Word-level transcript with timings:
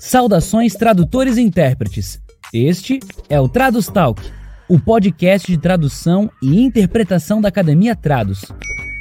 Saudações 0.00 0.72
tradutores 0.72 1.36
e 1.36 1.42
intérpretes. 1.42 2.22
Este 2.54 3.00
é 3.28 3.38
o 3.38 3.46
Tradus 3.46 3.86
Talk, 3.86 4.18
o 4.66 4.80
podcast 4.80 5.46
de 5.46 5.58
tradução 5.58 6.30
e 6.42 6.58
interpretação 6.58 7.38
da 7.38 7.50
Academia 7.50 7.94
Trados. 7.94 8.46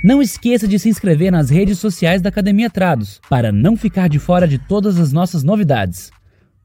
Não 0.04 0.22
esqueça 0.22 0.68
de 0.68 0.78
se 0.78 0.90
inscrever 0.90 1.32
nas 1.32 1.50
redes 1.50 1.80
sociais 1.80 2.22
da 2.22 2.28
Academia 2.28 2.70
Trados 2.70 3.22
para 3.30 3.50
não 3.50 3.78
ficar 3.78 4.10
de 4.10 4.20
fora 4.20 4.46
de 4.46 4.60
todas 4.60 5.00
as 5.00 5.14
nossas 5.14 5.42
novidades. 5.42 6.12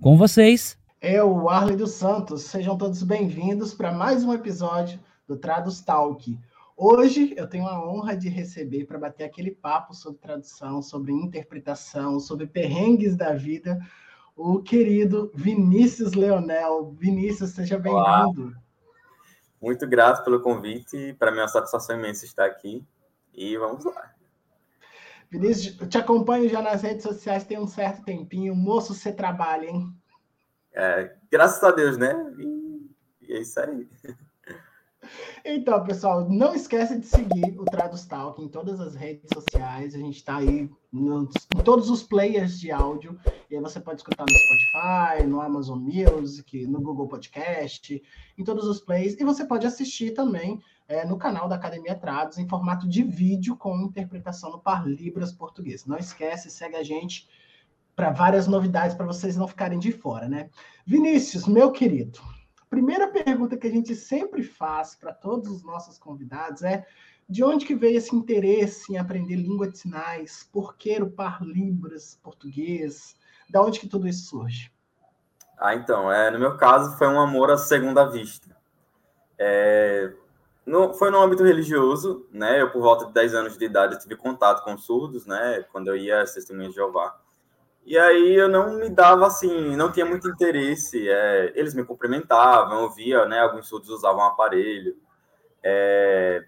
Com 0.00 0.16
vocês, 0.16 0.76
eu, 1.00 1.48
Arley 1.48 1.76
dos 1.76 1.92
Santos. 1.92 2.42
Sejam 2.42 2.76
todos 2.76 3.04
bem-vindos 3.04 3.72
para 3.72 3.92
mais 3.92 4.24
um 4.24 4.32
episódio 4.32 4.98
do 5.28 5.36
Tradus 5.36 5.80
Talk. 5.80 6.36
Hoje 6.76 7.34
eu 7.36 7.46
tenho 7.46 7.68
a 7.68 7.88
honra 7.88 8.16
de 8.16 8.28
receber 8.28 8.84
para 8.84 8.98
bater 8.98 9.22
aquele 9.22 9.52
papo 9.52 9.94
sobre 9.94 10.18
tradução, 10.18 10.82
sobre 10.82 11.12
interpretação, 11.12 12.18
sobre 12.18 12.48
perrengues 12.48 13.16
da 13.16 13.32
vida, 13.32 13.78
o 14.36 14.60
querido 14.62 15.30
Vinícius 15.34 16.12
Leonel. 16.12 16.92
Vinícius, 16.98 17.50
seja 17.50 17.78
bem-vindo. 17.78 18.54
Muito 19.60 19.86
grato 19.86 20.24
pelo 20.24 20.40
convite. 20.40 21.14
Para 21.18 21.30
mim 21.30 21.38
é 21.38 21.42
uma 21.42 21.48
satisfação 21.48 21.96
imensa 21.96 22.24
estar 22.24 22.44
aqui. 22.44 22.84
E 23.32 23.56
vamos 23.56 23.84
lá. 23.84 24.12
Vinícius, 25.30 25.80
eu 25.80 25.88
te 25.88 25.98
acompanho 25.98 26.48
já 26.48 26.60
nas 26.60 26.82
redes 26.82 27.02
sociais 27.02 27.44
tem 27.44 27.58
um 27.58 27.66
certo 27.66 28.04
tempinho. 28.04 28.54
Moço, 28.54 28.94
você 28.94 29.12
trabalha, 29.12 29.66
hein? 29.66 29.92
É, 30.72 31.16
graças 31.30 31.62
a 31.62 31.70
Deus, 31.70 31.96
né? 31.96 32.14
E, 32.38 32.90
e 33.22 33.32
é 33.32 33.40
isso 33.40 33.58
aí. 33.60 33.88
Então, 35.44 35.82
pessoal, 35.84 36.28
não 36.28 36.54
esquece 36.54 36.98
de 36.98 37.06
seguir 37.06 37.58
o 37.58 37.64
Tradus 37.64 38.04
Talk 38.06 38.42
em 38.42 38.48
todas 38.48 38.80
as 38.80 38.94
redes 38.94 39.28
sociais. 39.32 39.94
A 39.94 39.98
gente 39.98 40.16
está 40.16 40.36
aí 40.36 40.70
em 40.92 41.62
todos 41.64 41.90
os 41.90 42.02
players 42.02 42.58
de 42.58 42.70
áudio. 42.70 43.18
E 43.50 43.56
aí 43.56 43.60
você 43.60 43.80
pode 43.80 44.00
escutar 44.00 44.24
no 44.24 44.32
Spotify, 44.32 45.26
no 45.26 45.40
Amazon 45.40 45.78
Music, 45.78 46.66
no 46.66 46.80
Google 46.80 47.08
Podcast, 47.08 48.02
em 48.38 48.44
todos 48.44 48.66
os 48.66 48.80
plays. 48.80 49.18
E 49.18 49.24
você 49.24 49.44
pode 49.44 49.66
assistir 49.66 50.12
também 50.12 50.60
é, 50.88 51.04
no 51.04 51.16
canal 51.16 51.48
da 51.48 51.56
Academia 51.56 51.94
Trados 51.94 52.38
em 52.38 52.48
formato 52.48 52.88
de 52.88 53.02
vídeo 53.02 53.56
com 53.56 53.76
interpretação 53.80 54.50
no 54.50 54.58
Par 54.58 54.86
Libras 54.86 55.32
português. 55.32 55.86
Não 55.86 55.96
esquece, 55.96 56.50
segue 56.50 56.76
a 56.76 56.82
gente 56.82 57.28
para 57.96 58.10
várias 58.10 58.46
novidades 58.46 58.96
para 58.96 59.06
vocês 59.06 59.36
não 59.36 59.46
ficarem 59.46 59.78
de 59.78 59.92
fora, 59.92 60.28
né? 60.28 60.50
Vinícius, 60.84 61.46
meu 61.46 61.70
querido, 61.70 62.20
primeira 62.74 63.06
pergunta 63.06 63.56
que 63.56 63.68
a 63.68 63.70
gente 63.70 63.94
sempre 63.94 64.42
faz 64.42 64.96
para 64.96 65.14
todos 65.14 65.48
os 65.48 65.62
nossos 65.62 65.96
convidados 65.96 66.64
é 66.64 66.84
de 67.28 67.44
onde 67.44 67.64
que 67.64 67.74
veio 67.76 67.98
esse 67.98 68.14
interesse 68.16 68.92
em 68.92 68.98
aprender 68.98 69.36
língua 69.36 69.68
de 69.68 69.78
sinais? 69.78 70.48
Por 70.52 70.76
que 70.76 71.00
o 71.00 71.08
Par 71.08 71.40
Libras 71.40 72.18
português? 72.20 73.14
Da 73.48 73.62
onde 73.62 73.78
que 73.78 73.88
tudo 73.88 74.08
isso 74.08 74.28
surge? 74.28 74.72
Ah, 75.56 75.76
então, 75.76 76.10
é, 76.10 76.32
no 76.32 76.38
meu 76.40 76.56
caso 76.56 76.98
foi 76.98 77.06
um 77.06 77.20
amor 77.20 77.48
à 77.48 77.56
segunda 77.56 78.04
vista. 78.06 78.56
É, 79.38 80.12
no, 80.66 80.92
foi 80.94 81.12
no 81.12 81.22
âmbito 81.22 81.44
religioso, 81.44 82.26
né? 82.32 82.60
Eu, 82.60 82.72
por 82.72 82.82
volta 82.82 83.06
de 83.06 83.12
10 83.12 83.34
anos 83.34 83.56
de 83.56 83.64
idade, 83.64 84.00
tive 84.00 84.16
contato 84.16 84.64
com 84.64 84.76
surdos, 84.76 85.26
né? 85.26 85.64
Quando 85.70 85.86
eu 85.86 85.96
ia 85.96 86.22
às 86.22 86.34
Testemunhas 86.34 86.70
de 86.70 86.74
Jeová. 86.74 87.20
E 87.84 87.98
aí 87.98 88.34
eu 88.34 88.48
não 88.48 88.78
me 88.78 88.88
dava 88.88 89.26
assim, 89.26 89.76
não 89.76 89.92
tinha 89.92 90.06
muito 90.06 90.28
interesse. 90.28 91.08
É, 91.08 91.52
eles 91.54 91.74
me 91.74 91.84
cumprimentavam, 91.84 92.82
eu 92.82 92.90
via, 92.90 93.26
né? 93.26 93.40
Alguns 93.40 93.68
surdos 93.68 93.90
usavam 93.90 94.22
aparelho. 94.22 94.96
É, 95.62 96.44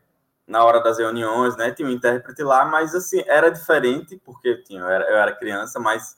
na 0.47 0.65
hora 0.65 0.81
das 0.83 0.99
reuniões, 0.99 1.57
né? 1.57 1.71
Tinha 1.73 1.89
um 1.89 1.93
intérprete 1.93 2.43
lá, 2.43 2.65
mas 2.65 2.95
assim, 2.95 3.23
era 3.27 3.51
diferente, 3.51 4.21
porque 4.25 4.49
eu, 4.49 4.65
tinha, 4.65 4.81
eu, 4.81 4.89
era, 4.89 5.05
eu 5.11 5.17
era 5.17 5.37
criança, 5.37 5.79
mas 5.79 6.17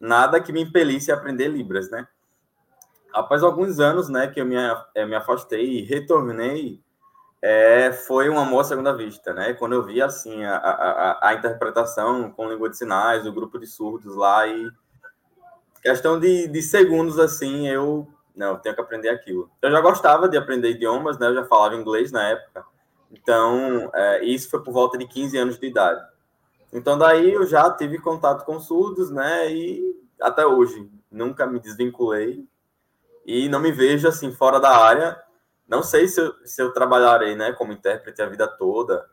nada 0.00 0.40
que 0.40 0.52
me 0.52 0.62
impelisse 0.62 1.10
a 1.10 1.16
aprender 1.16 1.48
Libras, 1.48 1.90
né? 1.90 2.06
Após 3.12 3.42
alguns 3.42 3.78
anos, 3.78 4.08
né, 4.08 4.26
que 4.26 4.40
eu 4.40 4.44
me, 4.44 4.56
eu 4.94 5.06
me 5.06 5.14
afastei 5.14 5.78
e 5.78 5.82
retornei, 5.82 6.82
é, 7.46 7.92
foi 7.92 8.30
um 8.30 8.38
amor 8.38 8.60
à 8.60 8.64
segunda 8.64 8.96
vista, 8.96 9.34
né? 9.34 9.52
Quando 9.52 9.74
eu 9.74 9.82
vi 9.82 10.00
assim 10.00 10.44
a, 10.44 10.56
a, 10.56 11.28
a, 11.28 11.34
interpretação 11.34 12.30
com 12.30 12.48
língua 12.48 12.70
de 12.70 12.78
sinais 12.78 13.24
do 13.24 13.34
grupo 13.34 13.58
de 13.58 13.66
surdos 13.66 14.16
lá 14.16 14.46
e 14.46 14.70
questão 15.82 16.18
de, 16.18 16.48
de 16.48 16.62
segundos 16.62 17.18
assim, 17.18 17.68
eu 17.68 18.08
não 18.34 18.52
eu 18.52 18.56
tenho 18.56 18.74
que 18.74 18.80
aprender 18.80 19.10
aquilo. 19.10 19.50
Eu 19.60 19.70
já 19.70 19.78
gostava 19.82 20.26
de 20.26 20.38
aprender 20.38 20.70
idiomas, 20.70 21.18
né? 21.18 21.26
Eu 21.26 21.34
já 21.34 21.44
falava 21.44 21.74
inglês 21.74 22.10
na 22.10 22.30
época, 22.30 22.64
então 23.12 23.90
é, 23.92 24.24
isso 24.24 24.48
foi 24.48 24.62
por 24.64 24.72
volta 24.72 24.96
de 24.96 25.06
15 25.06 25.36
anos 25.36 25.58
de 25.58 25.66
idade. 25.66 26.02
Então 26.72 26.96
daí 26.96 27.30
eu 27.30 27.46
já 27.46 27.70
tive 27.70 27.98
contato 27.98 28.46
com 28.46 28.58
surdos, 28.58 29.10
né? 29.10 29.52
E 29.52 29.94
até 30.18 30.46
hoje 30.46 30.90
nunca 31.10 31.46
me 31.46 31.60
desvinculei 31.60 32.48
e 33.26 33.50
não 33.50 33.60
me 33.60 33.70
vejo 33.70 34.08
assim 34.08 34.32
fora 34.32 34.58
da 34.58 34.74
área 34.74 35.23
não 35.68 35.82
sei 35.82 36.08
se 36.08 36.20
eu, 36.20 36.34
se 36.44 36.62
eu 36.62 36.72
trabalharei 36.72 37.34
né, 37.34 37.52
como 37.52 37.72
intérprete 37.72 38.22
a 38.22 38.26
vida 38.26 38.46
toda, 38.46 39.08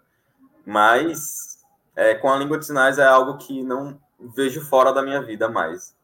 mas 0.66 1.60
é, 1.96 2.16
com 2.16 2.32
a 2.32 2.38
língua 2.38 2.58
de 2.58 2.66
sinais 2.66 2.98
é 2.98 3.06
algo 3.06 3.38
que 3.38 3.64
não 3.64 4.00
vejo 4.36 4.62
fora 4.62 4.92
da 4.92 5.02
minha 5.02 5.22
vida 5.22 5.50
mais. 5.50 5.96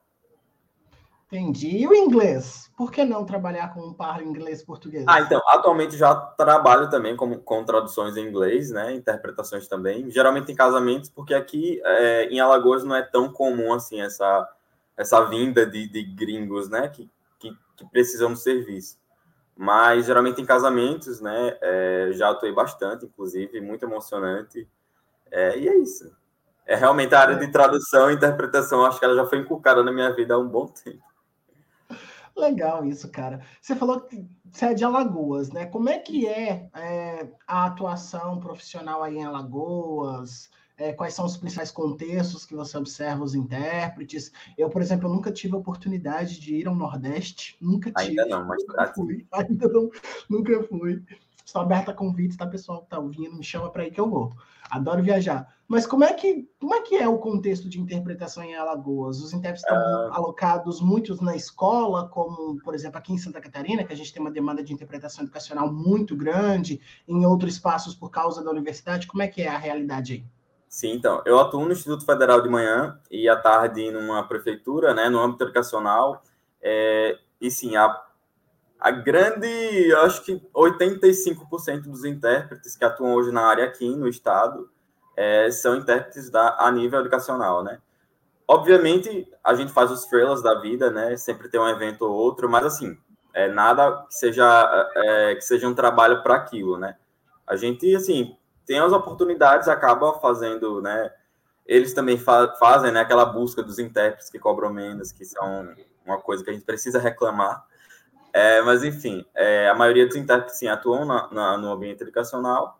Entendi. 1.27 1.79
E 1.79 1.87
o 1.87 1.93
inglês? 1.93 2.71
Por 2.77 2.89
que 2.89 3.03
não 3.03 3.25
trabalhar 3.25 3.73
com 3.73 3.81
um 3.81 3.93
par 3.93 4.23
inglês-português? 4.23 5.03
Ah, 5.07 5.19
então, 5.19 5.41
atualmente 5.49 5.97
já 5.97 6.15
trabalho 6.15 6.89
também 6.89 7.17
com, 7.17 7.37
com 7.39 7.65
traduções 7.65 8.15
em 8.15 8.25
inglês, 8.25 8.71
né? 8.71 8.93
Interpretações 8.93 9.67
também. 9.67 10.09
Geralmente 10.09 10.49
em 10.51 10.55
casamentos, 10.55 11.09
porque 11.09 11.33
aqui 11.33 11.81
é, 11.83 12.29
em 12.29 12.39
Alagoas 12.39 12.85
não 12.85 12.95
é 12.95 13.01
tão 13.01 13.29
comum 13.29 13.73
assim 13.73 13.99
essa, 13.99 14.47
essa 14.95 15.21
vinda 15.25 15.65
de, 15.65 15.89
de 15.89 16.01
gringos, 16.01 16.69
né? 16.69 16.87
Que, 16.87 17.09
que, 17.39 17.51
que 17.75 17.85
precisam 17.89 18.31
do 18.31 18.37
serviço. 18.37 18.97
Mas 19.57 20.05
geralmente 20.05 20.39
em 20.39 20.45
casamentos, 20.45 21.19
né? 21.19 21.57
É, 21.61 22.09
já 22.13 22.29
atuei 22.29 22.53
bastante, 22.53 23.05
inclusive, 23.05 23.59
muito 23.59 23.83
emocionante. 23.83 24.69
É, 25.31 25.57
e 25.57 25.67
é 25.67 25.77
isso. 25.77 26.15
É 26.65 26.75
realmente 26.75 27.15
a 27.15 27.21
área 27.21 27.35
de 27.37 27.51
tradução 27.51 28.11
e 28.11 28.13
interpretação, 28.13 28.85
acho 28.85 28.99
que 28.99 29.05
ela 29.05 29.15
já 29.15 29.25
foi 29.25 29.39
inculcada 29.39 29.81
na 29.81 29.91
minha 29.91 30.13
vida 30.13 30.35
há 30.35 30.37
um 30.37 30.47
bom 30.47 30.67
tempo. 30.67 31.01
Legal 32.35 32.85
isso, 32.85 33.09
cara. 33.09 33.41
Você 33.59 33.75
falou 33.75 34.01
que 34.01 34.23
você 34.51 34.65
é 34.65 34.73
de 34.73 34.83
Alagoas, 34.83 35.49
né? 35.49 35.65
Como 35.65 35.89
é 35.89 35.97
que 35.97 36.27
é, 36.27 36.69
é 36.75 37.27
a 37.47 37.65
atuação 37.65 38.39
profissional 38.39 39.01
aí 39.01 39.17
em 39.17 39.25
Alagoas? 39.25 40.51
É, 40.77 40.93
quais 40.93 41.13
são 41.13 41.25
os 41.25 41.35
principais 41.35 41.71
contextos 41.71 42.45
que 42.45 42.55
você 42.55 42.77
observa 42.77 43.23
os 43.23 43.33
intérpretes. 43.33 44.31
Eu, 44.57 44.69
por 44.69 44.81
exemplo, 44.81 45.09
nunca 45.09 45.31
tive 45.31 45.55
a 45.55 45.57
oportunidade 45.57 46.39
de 46.39 46.55
ir 46.55 46.67
ao 46.67 46.75
Nordeste, 46.75 47.57
nunca 47.59 47.91
tive. 47.91 48.19
Ainda 48.19 48.25
não, 48.27 48.47
mas 48.47 48.63
nunca 48.67 48.93
fui. 48.93 49.27
Ainda 49.33 49.67
não, 49.67 49.89
nunca 50.29 50.63
fui. 50.63 51.03
Estou 51.43 51.61
aberta 51.61 51.91
a 51.91 51.93
convites, 51.93 52.35
tá, 52.35 52.45
pessoal 52.45 52.81
que 52.81 52.89
tá 52.89 52.99
ouvindo, 52.99 53.37
me 53.37 53.43
chama 53.43 53.71
para 53.71 53.87
ir 53.87 53.91
que 53.91 54.01
eu 54.01 54.09
vou. 54.09 54.35
Adoro 54.69 55.01
viajar. 55.01 55.47
Mas 55.65 55.87
como 55.87 56.03
é 56.03 56.13
que 56.13 56.47
como 56.59 56.75
é 56.75 56.81
que 56.81 56.95
é 56.95 57.07
o 57.07 57.17
contexto 57.17 57.69
de 57.69 57.79
interpretação 57.79 58.43
em 58.43 58.53
Alagoas? 58.53 59.21
Os 59.21 59.33
intérpretes 59.33 59.63
estão 59.63 59.77
uh... 59.77 60.13
alocados 60.13 60.81
muitos 60.81 61.21
na 61.21 61.37
escola, 61.37 62.09
como 62.09 62.61
por 62.61 62.75
exemplo 62.75 62.97
aqui 62.97 63.13
em 63.13 63.17
Santa 63.17 63.39
Catarina, 63.39 63.85
que 63.85 63.93
a 63.93 63.95
gente 63.95 64.11
tem 64.13 64.21
uma 64.21 64.31
demanda 64.31 64.61
de 64.61 64.73
interpretação 64.73 65.23
educacional 65.23 65.71
muito 65.71 66.17
grande, 66.17 66.81
em 67.07 67.25
outros 67.25 67.53
espaços 67.53 67.95
por 67.95 68.11
causa 68.11 68.43
da 68.43 68.51
universidade. 68.51 69.07
Como 69.07 69.23
é 69.23 69.27
que 69.27 69.41
é 69.41 69.47
a 69.47 69.57
realidade 69.57 70.13
aí? 70.13 70.36
Sim, 70.69 70.91
então, 70.91 71.21
eu 71.25 71.39
atuo 71.39 71.65
no 71.65 71.71
Instituto 71.71 72.05
Federal 72.05 72.41
de 72.41 72.49
manhã 72.49 72.99
e 73.09 73.27
à 73.29 73.35
tarde 73.37 73.89
numa 73.89 74.27
prefeitura, 74.27 74.93
né, 74.93 75.09
no 75.09 75.19
âmbito 75.19 75.45
educacional, 75.45 76.21
é, 76.61 77.17
e 77.39 77.49
sim, 77.49 77.75
a, 77.77 78.03
a 78.79 78.91
grande, 78.91 79.47
eu 79.47 80.01
acho 80.01 80.23
que 80.23 80.41
85% 80.53 81.83
dos 81.83 82.03
intérpretes 82.03 82.75
que 82.75 82.83
atuam 82.83 83.13
hoje 83.13 83.31
na 83.31 83.47
área 83.47 83.63
aqui 83.65 83.89
no 83.95 84.07
estado 84.07 84.69
é, 85.15 85.49
são 85.51 85.77
intérpretes 85.77 86.29
da, 86.29 86.57
a 86.59 86.71
nível 86.71 86.99
educacional, 86.99 87.63
né. 87.63 87.79
Obviamente, 88.45 89.29
a 89.43 89.53
gente 89.55 89.71
faz 89.71 89.89
os 89.89 90.05
freelas 90.05 90.41
da 90.43 90.59
vida, 90.59 90.91
né, 90.91 91.15
sempre 91.15 91.49
tem 91.49 91.59
um 91.59 91.67
evento 91.69 92.03
ou 92.03 92.13
outro, 92.13 92.49
mas 92.49 92.65
assim, 92.65 92.97
é, 93.33 93.47
nada 93.47 94.05
que 94.05 94.13
seja, 94.13 94.89
é, 94.95 95.35
que 95.35 95.41
seja 95.41 95.67
um 95.67 95.73
trabalho 95.73 96.21
para 96.23 96.35
aquilo, 96.35 96.77
né. 96.77 96.97
A 97.45 97.55
gente, 97.55 97.95
assim, 97.95 98.35
tem 98.67 98.79
as 98.79 98.91
oportunidades, 98.91 99.69
acaba 99.69 100.19
fazendo, 100.19 100.81
né? 100.81 101.09
Eles 101.65 101.93
também 101.93 102.17
fa 102.17 102.53
fazem 102.59 102.91
né, 102.91 102.99
aquela 102.99 103.25
busca 103.25 103.63
dos 103.63 103.79
intérpretes 103.79 104.29
que 104.29 104.37
cobram 104.37 104.71
menos, 104.71 105.11
que 105.11 105.25
são 105.25 105.73
uma 106.05 106.19
coisa 106.19 106.43
que 106.43 106.49
a 106.49 106.53
gente 106.53 106.65
precisa 106.65 106.99
reclamar. 106.99 107.65
É, 108.33 108.61
mas, 108.61 108.83
enfim, 108.83 109.25
é, 109.33 109.69
a 109.69 109.73
maioria 109.73 110.05
dos 110.05 110.15
intérpretes 110.15 110.59
sim, 110.59 110.67
atuam 110.67 111.05
na, 111.05 111.29
na, 111.31 111.57
no 111.57 111.71
ambiente 111.71 112.03
educacional. 112.03 112.79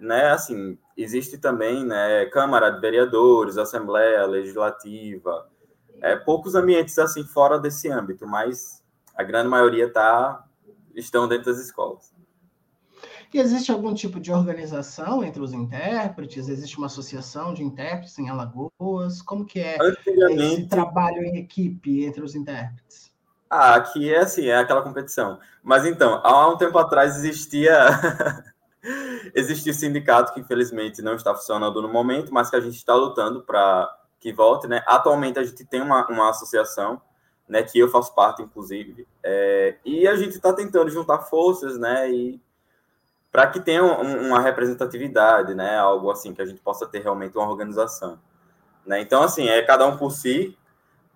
Né, 0.00 0.30
assim, 0.30 0.78
existe 0.96 1.36
também 1.38 1.84
né, 1.84 2.24
Câmara 2.26 2.70
de 2.70 2.80
Vereadores, 2.80 3.58
Assembleia 3.58 4.24
Legislativa, 4.24 5.46
é, 6.00 6.16
poucos 6.16 6.54
ambientes 6.54 6.98
assim 6.98 7.22
fora 7.22 7.58
desse 7.58 7.90
âmbito, 7.90 8.26
mas 8.26 8.82
a 9.14 9.22
grande 9.22 9.48
maioria 9.48 9.92
tá, 9.92 10.42
estão 10.94 11.28
dentro 11.28 11.52
das 11.52 11.60
escolas. 11.62 12.14
E 13.32 13.38
existe 13.38 13.70
algum 13.70 13.94
tipo 13.94 14.18
de 14.18 14.32
organização 14.32 15.22
entre 15.22 15.40
os 15.40 15.52
intérpretes? 15.52 16.48
Existe 16.48 16.78
uma 16.78 16.86
associação 16.86 17.54
de 17.54 17.62
intérpretes 17.62 18.18
em 18.18 18.28
Alagoas? 18.28 19.22
Como 19.22 19.44
que 19.44 19.60
é 19.60 19.78
esse 19.78 20.66
trabalho 20.66 21.22
em 21.22 21.36
equipe 21.36 22.04
entre 22.04 22.22
os 22.22 22.34
intérpretes? 22.34 23.12
Ah, 23.48 23.76
aqui 23.76 24.12
é 24.12 24.18
assim, 24.18 24.46
é 24.46 24.56
aquela 24.56 24.82
competição. 24.82 25.38
Mas 25.62 25.84
então, 25.84 26.20
há 26.24 26.48
um 26.48 26.56
tempo 26.56 26.76
atrás 26.78 27.16
existia 27.16 27.88
existia 29.34 29.72
o 29.72 29.74
sindicato 29.74 30.32
que 30.32 30.40
infelizmente 30.40 31.02
não 31.02 31.14
está 31.14 31.34
funcionando 31.34 31.80
no 31.80 31.88
momento, 31.88 32.32
mas 32.32 32.50
que 32.50 32.56
a 32.56 32.60
gente 32.60 32.76
está 32.76 32.94
lutando 32.94 33.42
para 33.42 33.88
que 34.18 34.32
volte, 34.32 34.66
né? 34.66 34.82
Atualmente 34.86 35.38
a 35.38 35.44
gente 35.44 35.64
tem 35.64 35.80
uma, 35.80 36.06
uma 36.08 36.30
associação, 36.30 37.00
né, 37.48 37.62
que 37.62 37.78
eu 37.78 37.88
faço 37.88 38.14
parte, 38.14 38.42
inclusive, 38.42 39.08
é, 39.24 39.76
e 39.84 40.06
a 40.06 40.14
gente 40.14 40.36
está 40.36 40.52
tentando 40.52 40.90
juntar 40.90 41.20
forças, 41.20 41.78
né, 41.78 42.08
e 42.10 42.40
para 43.30 43.46
que 43.46 43.60
tenha 43.60 43.82
um, 43.82 44.28
uma 44.28 44.40
representatividade, 44.40 45.54
né, 45.54 45.78
algo 45.78 46.10
assim 46.10 46.34
que 46.34 46.42
a 46.42 46.46
gente 46.46 46.60
possa 46.60 46.86
ter 46.86 47.02
realmente 47.02 47.36
uma 47.36 47.48
organização, 47.48 48.18
né? 48.84 49.00
Então 49.00 49.22
assim 49.22 49.48
é 49.48 49.62
cada 49.62 49.86
um 49.86 49.96
por 49.96 50.10
si, 50.10 50.56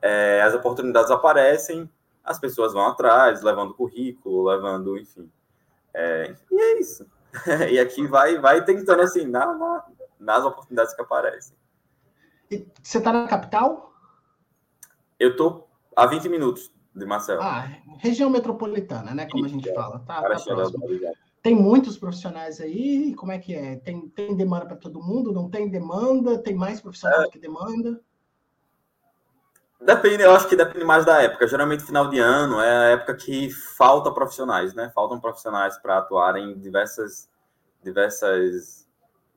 é, 0.01 0.43
as 0.43 0.55
oportunidades 0.55 1.11
aparecem, 1.11 1.91
as 2.23 2.39
pessoas 2.39 2.73
vão 2.73 2.87
atrás, 2.87 3.43
levando 3.43 3.75
currículo, 3.75 4.45
levando, 4.45 4.99
enfim, 4.99 5.31
é, 5.93 6.35
e 6.51 6.61
é 6.61 6.81
isso. 6.81 7.07
e 7.71 7.79
aqui 7.79 8.07
vai, 8.07 8.39
vai 8.39 8.65
tentando 8.65 9.03
assim 9.03 9.27
na, 9.27 9.47
na, 9.55 9.85
nas 10.19 10.45
oportunidades 10.45 10.95
que 10.95 11.03
aparecem. 11.03 11.57
E 12.51 12.67
você 12.83 12.99
está 12.99 13.13
na 13.13 13.27
capital? 13.27 13.93
Eu 15.19 15.31
estou 15.31 15.69
a 15.97 16.07
20 16.07 16.29
minutos 16.29 16.73
de 16.95 17.05
Marcelo. 17.05 17.43
Ah, 17.43 17.67
região 17.99 18.31
metropolitana, 18.31 19.15
né? 19.15 19.27
Como 19.31 19.45
a 19.45 19.49
gente 19.49 19.73
fala. 19.73 19.99
Tá, 20.01 20.23
tá 20.23 20.37
tem 21.45 21.55
muitos 21.55 21.99
profissionais 21.99 22.59
aí, 22.59 23.15
como 23.17 23.31
é 23.31 23.39
que 23.39 23.55
é? 23.55 23.77
Tem, 23.77 24.09
tem 24.09 24.35
demanda 24.35 24.65
para 24.65 24.79
todo 24.79 25.03
mundo? 25.03 25.31
Não 25.31 25.51
tem 25.51 25.69
demanda? 25.69 26.39
Tem 26.39 26.55
mais 26.55 26.81
profissionais 26.81 27.25
é. 27.25 27.29
que 27.29 27.39
demanda? 27.39 28.01
Depende, 29.79 30.23
eu 30.23 30.35
acho 30.35 30.49
que 30.49 30.57
depende 30.57 30.87
mais 30.87 31.05
da 31.05 31.21
época. 31.21 31.47
Geralmente, 31.47 31.85
final 31.85 32.09
de 32.09 32.19
ano 32.19 32.59
é 32.63 32.71
a 32.71 32.91
época 32.93 33.15
que 33.15 33.51
falta 33.51 34.11
profissionais, 34.11 34.73
né? 34.73 34.91
Faltam 34.95 35.21
profissionais 35.21 35.77
para 35.77 35.99
atuar 35.99 36.35
em 36.39 36.59
diversas, 36.59 37.29
diversas, 37.83 38.89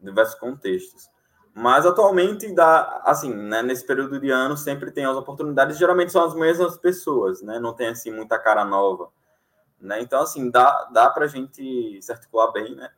diversos 0.01 0.35
contextos. 0.35 1.09
Mas 1.53 1.85
atualmente, 1.85 2.49
dá, 2.55 3.01
assim, 3.03 3.33
né, 3.33 3.61
nesse 3.61 3.85
período 3.85 4.17
de 4.17 4.29
ano, 4.29 4.55
sempre 4.55 4.91
tem 4.91 5.03
as 5.03 5.17
oportunidades, 5.17 5.77
geralmente 5.77 6.13
são 6.13 6.23
as 6.23 6.33
mesmas 6.33 6.77
pessoas, 6.77 7.41
né? 7.41 7.59
Não 7.59 7.73
tem, 7.73 7.89
assim, 7.89 8.11
muita 8.11 8.39
cara 8.39 8.63
nova. 8.63 9.09
Né? 9.79 10.01
Então, 10.01 10.21
assim, 10.21 10.49
dá, 10.49 10.89
dá 10.91 11.09
para 11.09 11.25
a 11.25 11.27
gente 11.27 12.01
se 12.01 12.11
articular 12.11 12.51
bem, 12.51 12.75
né? 12.75 12.89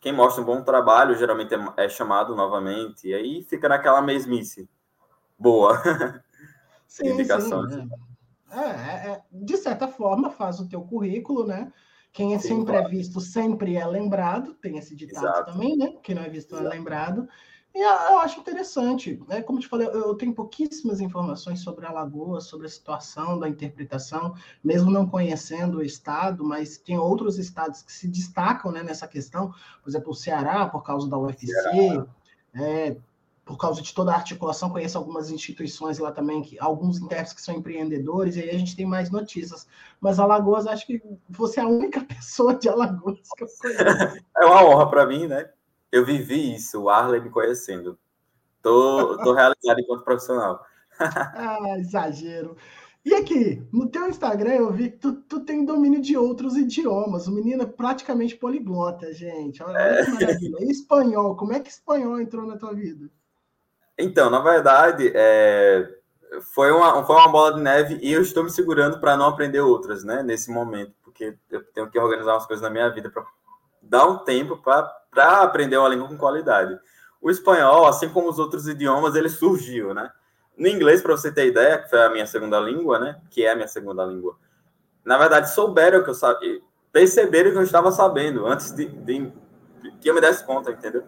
Quem 0.00 0.12
mostra 0.12 0.42
um 0.42 0.46
bom 0.46 0.62
trabalho, 0.62 1.14
geralmente 1.16 1.54
é, 1.54 1.84
é 1.84 1.88
chamado 1.88 2.34
novamente, 2.34 3.08
e 3.08 3.14
aí 3.14 3.42
fica 3.42 3.68
naquela 3.68 4.00
mesmice. 4.00 4.68
Boa. 5.38 5.80
Sim, 6.88 7.10
Indicações. 7.10 7.72
Sim, 7.72 7.88
é. 8.50 8.58
É, 8.58 9.10
é. 9.12 9.22
de 9.30 9.56
certa 9.56 9.86
forma, 9.86 10.30
faz 10.30 10.58
o 10.58 10.68
teu 10.68 10.82
currículo, 10.82 11.46
né? 11.46 11.72
Quem 12.12 12.34
é 12.34 12.38
sim, 12.38 12.48
sempre 12.48 12.72
claro. 12.72 12.86
é 12.86 12.90
visto 12.90 13.20
sempre 13.20 13.76
é 13.76 13.86
lembrado, 13.86 14.54
tem 14.54 14.76
esse 14.76 14.96
ditado 14.96 15.24
Exato. 15.24 15.52
também, 15.52 15.76
né? 15.76 15.94
Quem 16.02 16.14
não 16.14 16.22
é 16.22 16.28
visto 16.28 16.54
Exato. 16.54 16.66
é 16.66 16.70
lembrado. 16.70 17.28
E 17.72 17.80
eu 17.80 18.18
acho 18.18 18.40
interessante, 18.40 19.22
né? 19.28 19.42
Como 19.42 19.60
te 19.60 19.68
falei, 19.68 19.86
eu 19.86 20.14
tenho 20.16 20.34
pouquíssimas 20.34 21.00
informações 21.00 21.60
sobre 21.60 21.86
Alagoas, 21.86 22.44
sobre 22.44 22.66
a 22.66 22.70
situação 22.70 23.38
da 23.38 23.48
interpretação, 23.48 24.34
mesmo 24.62 24.90
não 24.90 25.06
conhecendo 25.06 25.78
o 25.78 25.82
estado, 25.82 26.44
mas 26.44 26.78
tem 26.78 26.98
outros 26.98 27.38
estados 27.38 27.80
que 27.80 27.92
se 27.92 28.08
destacam 28.08 28.72
né, 28.72 28.82
nessa 28.82 29.06
questão, 29.06 29.52
por 29.82 29.88
exemplo, 29.88 30.10
o 30.10 30.14
Ceará, 30.14 30.66
por 30.66 30.82
causa 30.82 31.08
da 31.08 31.16
UFC, 31.16 31.48
é, 32.54 32.96
por 33.44 33.56
causa 33.56 33.80
de 33.80 33.94
toda 33.94 34.12
a 34.12 34.16
articulação, 34.16 34.70
conheço 34.70 34.98
algumas 34.98 35.30
instituições 35.30 36.00
lá 36.00 36.10
também, 36.10 36.42
que 36.42 36.58
alguns 36.58 36.98
intérpretes 36.98 37.32
que 37.32 37.42
são 37.42 37.54
empreendedores, 37.54 38.34
e 38.34 38.40
aí 38.40 38.50
a 38.50 38.58
gente 38.58 38.74
tem 38.74 38.86
mais 38.86 39.10
notícias. 39.10 39.68
Mas 40.00 40.18
Alagoas, 40.18 40.66
acho 40.66 40.86
que 40.86 41.00
você 41.28 41.60
é 41.60 41.62
a 41.62 41.68
única 41.68 42.00
pessoa 42.04 42.52
de 42.54 42.68
Alagoas 42.68 43.20
que 43.36 43.44
eu 43.44 43.48
conheço. 43.60 44.24
É 44.36 44.44
uma 44.44 44.64
honra 44.64 44.90
para 44.90 45.06
mim, 45.06 45.28
né? 45.28 45.50
Eu 45.90 46.04
vivi 46.04 46.54
isso, 46.54 46.82
o 46.82 46.88
Arley 46.88 47.20
me 47.20 47.30
conhecendo. 47.30 47.98
Tô, 48.62 49.16
tô 49.18 49.32
realizado 49.32 49.80
enquanto 49.80 50.04
profissional. 50.04 50.64
ah, 50.98 51.78
exagero. 51.78 52.56
E 53.02 53.14
aqui, 53.14 53.66
no 53.72 53.88
teu 53.88 54.08
Instagram 54.08 54.52
eu 54.52 54.72
vi 54.72 54.90
que 54.90 54.98
tu, 54.98 55.14
tu 55.22 55.40
tem 55.40 55.64
domínio 55.64 56.00
de 56.02 56.16
outros 56.18 56.56
idiomas. 56.56 57.26
O 57.26 57.32
menino 57.32 57.62
é 57.62 57.66
praticamente 57.66 58.36
poliglota, 58.36 59.12
gente. 59.12 59.62
Olha, 59.62 59.78
é. 59.78 60.04
que 60.04 60.10
maravilha. 60.10 60.56
E 60.60 60.70
espanhol, 60.70 61.34
como 61.34 61.54
é 61.54 61.60
que 61.60 61.70
espanhol 61.70 62.20
entrou 62.20 62.46
na 62.46 62.58
tua 62.58 62.74
vida? 62.74 63.10
Então, 63.98 64.28
na 64.28 64.40
verdade, 64.40 65.10
é... 65.14 65.88
foi, 66.54 66.70
uma, 66.70 67.02
foi 67.04 67.16
uma 67.16 67.28
bola 67.28 67.54
de 67.54 67.62
neve 67.62 67.98
e 68.02 68.12
eu 68.12 68.20
estou 68.20 68.44
me 68.44 68.50
segurando 68.50 69.00
para 69.00 69.16
não 69.16 69.26
aprender 69.26 69.60
outras, 69.60 70.04
né, 70.04 70.22
nesse 70.22 70.50
momento, 70.50 70.92
porque 71.02 71.36
eu 71.50 71.64
tenho 71.72 71.90
que 71.90 71.98
organizar 71.98 72.34
umas 72.34 72.46
coisas 72.46 72.62
na 72.62 72.70
minha 72.70 72.88
vida 72.90 73.10
para 73.10 73.24
dar 73.82 74.06
um 74.06 74.18
tempo 74.18 74.58
para 74.58 74.99
aprender 75.16 75.76
uma 75.76 75.88
língua 75.88 76.08
com 76.08 76.16
qualidade. 76.16 76.78
O 77.20 77.30
espanhol, 77.30 77.86
assim 77.86 78.08
como 78.08 78.28
os 78.28 78.38
outros 78.38 78.66
idiomas, 78.66 79.14
ele 79.14 79.28
surgiu, 79.28 79.92
né? 79.92 80.10
No 80.56 80.68
inglês, 80.68 81.02
para 81.02 81.16
você 81.16 81.32
ter 81.32 81.46
ideia, 81.46 81.78
que 81.78 81.90
foi 81.90 82.02
a 82.02 82.10
minha 82.10 82.26
segunda 82.26 82.58
língua, 82.60 82.98
né? 82.98 83.20
Que 83.30 83.44
é 83.44 83.52
a 83.52 83.54
minha 83.54 83.68
segunda 83.68 84.04
língua. 84.04 84.36
Na 85.04 85.18
verdade, 85.18 85.50
souberam 85.50 86.02
que 86.02 86.10
eu 86.10 86.14
sabia, 86.14 86.60
perceberam 86.92 87.50
que 87.50 87.56
eu 87.56 87.62
estava 87.62 87.90
sabendo 87.90 88.46
antes 88.46 88.70
de, 88.72 88.86
de 88.86 89.32
que 90.00 90.08
eu 90.08 90.14
me 90.14 90.20
desse 90.20 90.44
conta, 90.44 90.70
entendeu? 90.70 91.04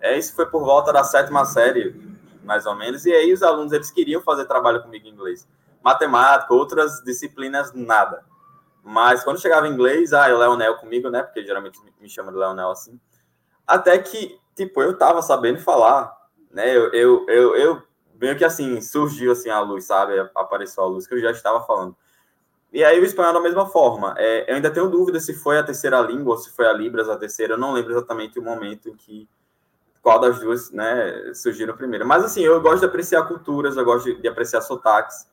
É, 0.00 0.18
isso 0.18 0.34
foi 0.34 0.46
por 0.46 0.62
volta 0.62 0.92
da 0.92 1.04
sétima 1.04 1.44
série, 1.44 1.94
mais 2.42 2.66
ou 2.66 2.74
menos, 2.74 3.04
e 3.06 3.12
aí 3.12 3.32
os 3.32 3.42
alunos 3.42 3.72
eles 3.72 3.90
queriam 3.90 4.22
fazer 4.22 4.44
trabalho 4.46 4.82
comigo 4.82 5.06
em 5.06 5.10
inglês. 5.10 5.48
Matemática, 5.82 6.52
outras 6.52 7.02
disciplinas, 7.02 7.72
nada. 7.72 8.24
Mas 8.82 9.22
quando 9.24 9.40
chegava 9.40 9.68
em 9.68 9.72
inglês, 9.72 10.12
ah, 10.12 10.26
o 10.34 10.38
Leonel 10.38 10.76
comigo, 10.76 11.10
né? 11.10 11.22
Porque 11.22 11.44
geralmente 11.44 11.78
me 12.00 12.08
chama 12.08 12.32
de 12.32 12.38
Leonel 12.38 12.70
assim. 12.70 12.98
Até 13.70 13.96
que, 13.98 14.36
tipo, 14.56 14.82
eu 14.82 14.98
tava 14.98 15.22
sabendo 15.22 15.60
falar, 15.60 16.12
né? 16.50 16.76
Eu, 16.76 16.92
eu, 16.92 17.26
eu, 17.28 17.56
eu 17.56 17.82
meio 18.20 18.36
que 18.36 18.44
assim, 18.44 18.80
surgiu 18.80 19.30
assim 19.30 19.48
a 19.48 19.60
luz, 19.60 19.84
sabe? 19.84 20.18
Apareceu 20.34 20.82
a 20.82 20.86
luz 20.88 21.06
que 21.06 21.14
eu 21.14 21.20
já 21.20 21.30
estava 21.30 21.64
falando. 21.64 21.96
E 22.72 22.82
aí 22.82 23.00
o 23.00 23.04
espanhol 23.04 23.32
da 23.32 23.40
mesma 23.40 23.66
forma. 23.66 24.14
É, 24.18 24.50
eu 24.50 24.56
ainda 24.56 24.72
tenho 24.72 24.90
dúvida 24.90 25.20
se 25.20 25.34
foi 25.34 25.56
a 25.56 25.62
terceira 25.62 26.00
língua 26.00 26.32
ou 26.32 26.38
se 26.38 26.50
foi 26.50 26.66
a 26.66 26.72
Libras 26.72 27.08
a 27.08 27.16
terceira. 27.16 27.54
Eu 27.54 27.58
não 27.58 27.72
lembro 27.72 27.92
exatamente 27.92 28.40
o 28.40 28.42
momento 28.42 28.88
em 28.88 28.96
que 28.96 29.28
qual 30.02 30.18
das 30.18 30.40
duas, 30.40 30.72
né, 30.72 31.32
surgiram 31.32 31.76
primeiro. 31.76 32.04
Mas 32.04 32.24
assim, 32.24 32.42
eu 32.42 32.60
gosto 32.60 32.80
de 32.80 32.86
apreciar 32.86 33.22
culturas, 33.28 33.76
eu 33.76 33.84
gosto 33.84 34.06
de, 34.06 34.20
de 34.20 34.26
apreciar 34.26 34.62
sotaques. 34.62 35.28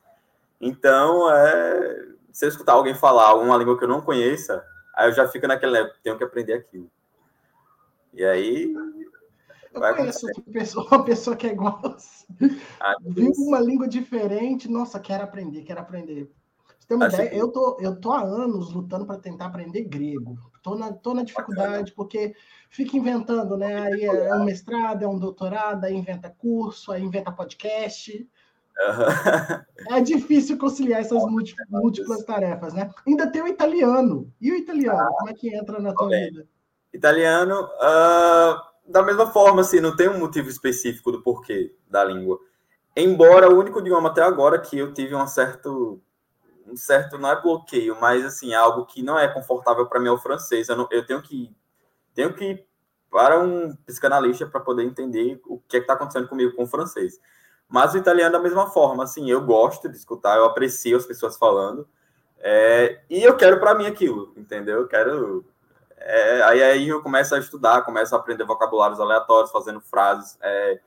Então, 0.60 1.28
é, 1.32 2.06
se 2.32 2.44
eu 2.44 2.48
escutar 2.48 2.74
alguém 2.74 2.94
falar 2.94 3.34
uma 3.34 3.56
língua 3.56 3.76
que 3.76 3.84
eu 3.84 3.88
não 3.88 4.00
conheça, 4.00 4.64
aí 4.94 5.08
eu 5.08 5.12
já 5.12 5.26
fico 5.26 5.48
naquele, 5.48 5.72
né, 5.72 5.90
tenho 6.04 6.16
que 6.16 6.24
aprender 6.24 6.52
aquilo. 6.52 6.88
E 8.18 8.24
aí. 8.24 8.74
Eu 9.72 9.94
conheço 9.94 10.26
pessoa, 10.52 10.84
uma 10.90 11.04
pessoa 11.04 11.36
que 11.36 11.46
é 11.46 11.52
igual 11.52 11.80
assim. 11.84 12.26
Ah, 12.80 12.96
Viu 13.00 13.30
uma 13.36 13.60
língua 13.60 13.86
diferente, 13.86 14.68
nossa, 14.68 14.98
quero 14.98 15.22
aprender, 15.22 15.62
quero 15.62 15.80
aprender. 15.80 16.28
Você 16.76 16.88
tem 16.88 16.96
uma 16.96 17.06
ideia? 17.06 17.32
Eu, 17.32 17.52
tô, 17.52 17.78
eu 17.80 17.94
tô 17.94 18.10
há 18.10 18.20
anos 18.20 18.72
lutando 18.72 19.06
para 19.06 19.20
tentar 19.20 19.46
aprender 19.46 19.84
grego. 19.84 20.36
Tô 20.64 20.74
na, 20.74 20.92
tô 20.92 21.14
na 21.14 21.22
dificuldade, 21.22 21.92
porque 21.92 22.34
fica 22.68 22.96
inventando, 22.96 23.56
né? 23.56 23.82
Aí 23.82 24.04
é 24.04 24.34
um 24.34 24.44
mestrado, 24.44 25.04
é 25.04 25.06
um 25.06 25.18
doutorado, 25.18 25.84
aí 25.84 25.94
inventa 25.94 26.28
curso, 26.28 26.90
aí 26.90 27.04
inventa 27.04 27.30
podcast. 27.30 28.28
Uhum. 28.80 29.96
É 29.96 30.00
difícil 30.00 30.58
conciliar 30.58 31.02
essas 31.02 31.22
múltiplas 31.70 32.24
tarefas, 32.24 32.74
né? 32.74 32.90
Ainda 33.06 33.30
tem 33.30 33.42
o 33.42 33.48
italiano. 33.48 34.32
E 34.40 34.50
o 34.50 34.56
italiano, 34.56 34.98
ah, 34.98 35.12
como 35.18 35.30
é 35.30 35.34
que 35.34 35.54
entra 35.54 35.78
na 35.78 35.94
tua 35.94 36.06
okay. 36.06 36.30
vida? 36.30 36.48
Italiano, 36.92 37.64
uh, 37.64 38.90
da 38.90 39.02
mesma 39.02 39.30
forma, 39.30 39.60
assim, 39.60 39.80
não 39.80 39.94
tem 39.94 40.08
um 40.08 40.18
motivo 40.18 40.48
específico 40.48 41.12
do 41.12 41.22
porquê 41.22 41.74
da 41.88 42.04
língua. 42.04 42.38
Embora 42.96 43.48
o 43.48 43.58
único 43.58 43.80
idioma 43.80 44.08
até 44.08 44.22
agora 44.22 44.58
que 44.58 44.78
eu 44.78 44.92
tive 44.92 45.14
um 45.14 45.26
certo, 45.26 46.00
um 46.66 46.76
certo 46.76 47.18
não 47.18 47.30
é 47.30 47.40
bloqueio, 47.40 47.96
mas 48.00 48.24
assim 48.24 48.54
algo 48.54 48.86
que 48.86 49.02
não 49.02 49.18
é 49.18 49.28
confortável 49.28 49.86
para 49.86 50.00
mim 50.00 50.08
é 50.08 50.12
o 50.12 50.18
francês. 50.18 50.68
Eu, 50.68 50.76
não, 50.76 50.88
eu 50.90 51.06
tenho 51.06 51.22
que, 51.22 51.54
tenho 52.14 52.34
que 52.34 52.44
ir 52.44 52.66
para 53.10 53.38
um 53.38 53.74
psicanalista 53.86 54.46
para 54.46 54.60
poder 54.60 54.84
entender 54.84 55.40
o 55.46 55.58
que 55.60 55.76
é 55.76 55.80
está 55.80 55.94
acontecendo 55.94 56.28
comigo 56.28 56.54
com 56.56 56.64
o 56.64 56.66
francês. 56.66 57.20
Mas 57.68 57.94
o 57.94 57.98
italiano 57.98 58.32
da 58.32 58.40
mesma 58.40 58.68
forma, 58.70 59.04
assim, 59.04 59.30
eu 59.30 59.42
gosto 59.42 59.88
de 59.88 59.96
escutar, 59.96 60.36
eu 60.36 60.44
aprecio 60.44 60.96
as 60.96 61.06
pessoas 61.06 61.36
falando, 61.36 61.86
é, 62.40 63.02
e 63.10 63.22
eu 63.22 63.36
quero 63.36 63.60
para 63.60 63.74
mim 63.74 63.86
aquilo, 63.86 64.32
entendeu? 64.36 64.80
Eu 64.80 64.88
quero. 64.88 65.44
É, 66.00 66.42
aí, 66.42 66.62
aí 66.62 66.88
eu 66.88 67.02
começo 67.02 67.34
a 67.34 67.38
estudar, 67.38 67.82
começo 67.82 68.14
a 68.14 68.18
aprender 68.18 68.44
vocabulários 68.44 69.00
aleatórios, 69.00 69.50
fazendo 69.50 69.80
frases, 69.80 70.38
é, 70.40 70.80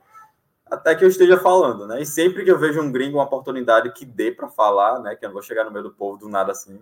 até 0.70 0.94
que 0.94 1.04
eu 1.04 1.08
esteja 1.08 1.36
falando, 1.38 1.86
né? 1.86 2.00
E 2.00 2.06
sempre 2.06 2.44
que 2.44 2.50
eu 2.50 2.58
vejo 2.58 2.80
um 2.80 2.90
gringo, 2.90 3.18
uma 3.18 3.24
oportunidade 3.24 3.92
que 3.92 4.06
dê 4.06 4.32
para 4.32 4.48
falar, 4.48 5.00
né? 5.00 5.14
Que 5.14 5.24
eu 5.24 5.28
não 5.28 5.34
vou 5.34 5.42
chegar 5.42 5.64
no 5.64 5.70
meio 5.70 5.84
do 5.84 5.92
povo 5.92 6.16
do 6.16 6.28
nada 6.28 6.52
assim, 6.52 6.80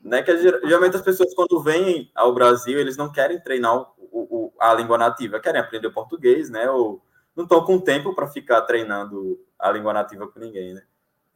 né? 0.00 0.22
Que 0.22 0.36
geralmente 0.38 0.96
as 0.96 1.02
pessoas, 1.02 1.34
quando 1.34 1.60
vêm 1.60 2.10
ao 2.14 2.32
Brasil, 2.32 2.78
eles 2.78 2.96
não 2.96 3.10
querem 3.10 3.40
treinar 3.40 3.74
o, 3.76 3.86
o, 4.12 4.52
a 4.60 4.72
língua 4.74 4.96
nativa, 4.96 5.40
querem 5.40 5.60
aprender 5.60 5.88
o 5.88 5.92
português, 5.92 6.48
né? 6.48 6.70
Ou 6.70 7.02
não 7.34 7.44
estão 7.44 7.64
com 7.64 7.80
tempo 7.80 8.14
para 8.14 8.28
ficar 8.28 8.62
treinando 8.62 9.40
a 9.58 9.70
língua 9.72 9.92
nativa 9.92 10.28
com 10.28 10.38
ninguém, 10.38 10.74
né? 10.74 10.82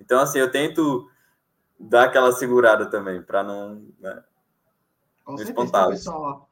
Então, 0.00 0.20
assim, 0.20 0.38
eu 0.38 0.50
tento 0.50 1.08
dar 1.78 2.04
aquela 2.04 2.32
segurada 2.32 2.86
também, 2.86 3.22
para 3.22 3.42
não. 3.42 3.82
Né, 3.98 4.22
com 5.24 5.36
certeza, 5.36 5.88
pessoal. 5.88 6.48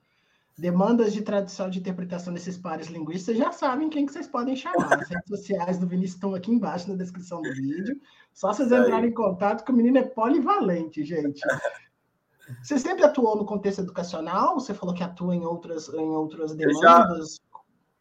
Demandas 0.57 1.13
de 1.13 1.23
tradução 1.23 1.71
de 1.71 1.79
interpretação 1.79 2.33
desses 2.33 2.59
pares 2.59 2.89
linguísticos, 2.89 3.39
já 3.39 3.51
sabem 3.53 3.89
quem 3.89 4.05
que 4.05 4.13
vocês 4.13 4.27
podem 4.27 4.55
chamar. 4.55 5.01
As 5.01 5.09
redes 5.09 5.29
sociais 5.29 5.79
do 5.79 5.87
Vinícius 5.87 6.17
estão 6.17 6.35
aqui 6.35 6.53
embaixo 6.53 6.91
na 6.91 6.97
descrição 6.97 7.41
do 7.41 7.53
vídeo. 7.53 7.99
Só 8.35 8.53
vocês 8.53 8.71
entrarem 8.71 9.11
em 9.11 9.15
contato, 9.15 9.65
que 9.65 9.73
o 9.73 9.75
menino 9.75 9.99
é 9.99 10.03
polivalente, 10.03 11.05
gente. 11.05 11.41
Você 12.63 12.79
sempre 12.79 13.05
atuou 13.05 13.37
no 13.37 13.47
contexto 13.47 13.81
educacional? 13.81 14.55
Você 14.55 14.75
falou 14.75 14.95
que 14.95 15.03
atua 15.03 15.35
em 15.35 15.45
outras, 15.45 15.89
em 15.89 16.11
outras 16.11 16.55
demandas? 16.55 17.41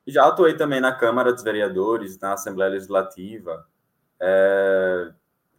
Já, 0.05 0.23
já 0.23 0.27
atuei 0.27 0.57
também 0.57 0.81
na 0.81 0.93
Câmara 0.93 1.31
dos 1.31 1.43
Vereadores, 1.43 2.19
na 2.19 2.33
Assembleia 2.33 2.71
Legislativa. 2.71 3.65
É, 4.19 5.13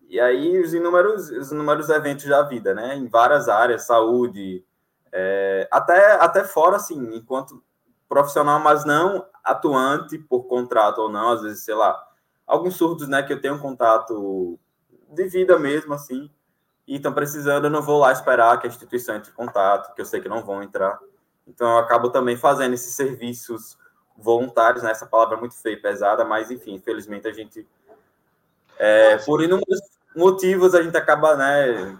e 0.09 0.21
aí 0.21 0.61
os 0.61 0.75
inúmeros, 0.75 1.31
os 1.31 1.52
inúmeros 1.52 1.88
eventos 1.88 2.26
da 2.26 2.42
vida, 2.42 2.75
né? 2.75 2.97
Em 2.97 3.07
várias 3.07 3.49
áreas, 3.49 3.87
saúde, 3.87 4.64
é, 5.12 5.69
até, 5.71 6.12
até 6.12 6.45
fora, 6.45 6.76
assim, 6.76 7.14
enquanto 7.14 7.62
profissional, 8.09 8.59
mas 8.59 8.85
não 8.85 9.26
atuante 9.45 10.19
por 10.19 10.45
contrato 10.45 10.99
ou 10.99 11.11
não, 11.11 11.33
às 11.33 11.42
vezes, 11.42 11.64
sei 11.64 11.75
lá, 11.75 12.02
alguns 12.47 12.76
surdos, 12.76 13.09
né, 13.09 13.23
que 13.23 13.33
eu 13.33 13.40
tenho 13.40 13.54
um 13.54 13.59
contato 13.59 14.59
de 15.11 15.25
vida 15.28 15.59
mesmo, 15.59 15.92
assim, 15.95 16.31
e 16.87 16.97
estão 16.97 17.12
precisando, 17.12 17.64
eu 17.64 17.71
não 17.71 17.83
vou 17.83 18.00
lá 18.00 18.12
esperar 18.12 18.59
que 18.59 18.66
a 18.66 18.71
instituição 18.71 19.16
entre 19.16 19.31
em 19.31 19.35
contato, 19.35 19.95
que 19.95 20.00
eu 20.00 20.07
sei 20.07 20.21
que 20.21 20.28
não 20.28 20.45
vão 20.45 20.62
entrar. 20.62 20.99
Então, 21.47 21.69
eu 21.71 21.78
acabo 21.78 22.11
também 22.11 22.37
fazendo 22.37 22.75
esses 22.75 22.95
serviços 22.95 23.78
voluntários, 24.16 24.83
né, 24.83 24.90
essa 24.90 25.07
palavra 25.07 25.37
é 25.37 25.40
muito 25.40 25.57
feia, 25.57 25.81
pesada, 25.81 26.25
mas, 26.25 26.50
enfim, 26.50 26.75
infelizmente 26.75 27.28
a 27.28 27.33
gente, 27.33 27.66
é, 28.78 29.16
por 29.19 29.42
inúmeros 29.42 29.81
motivos, 30.14 30.75
a 30.75 30.83
gente 30.83 30.97
acaba, 30.97 31.37
né, 31.37 31.99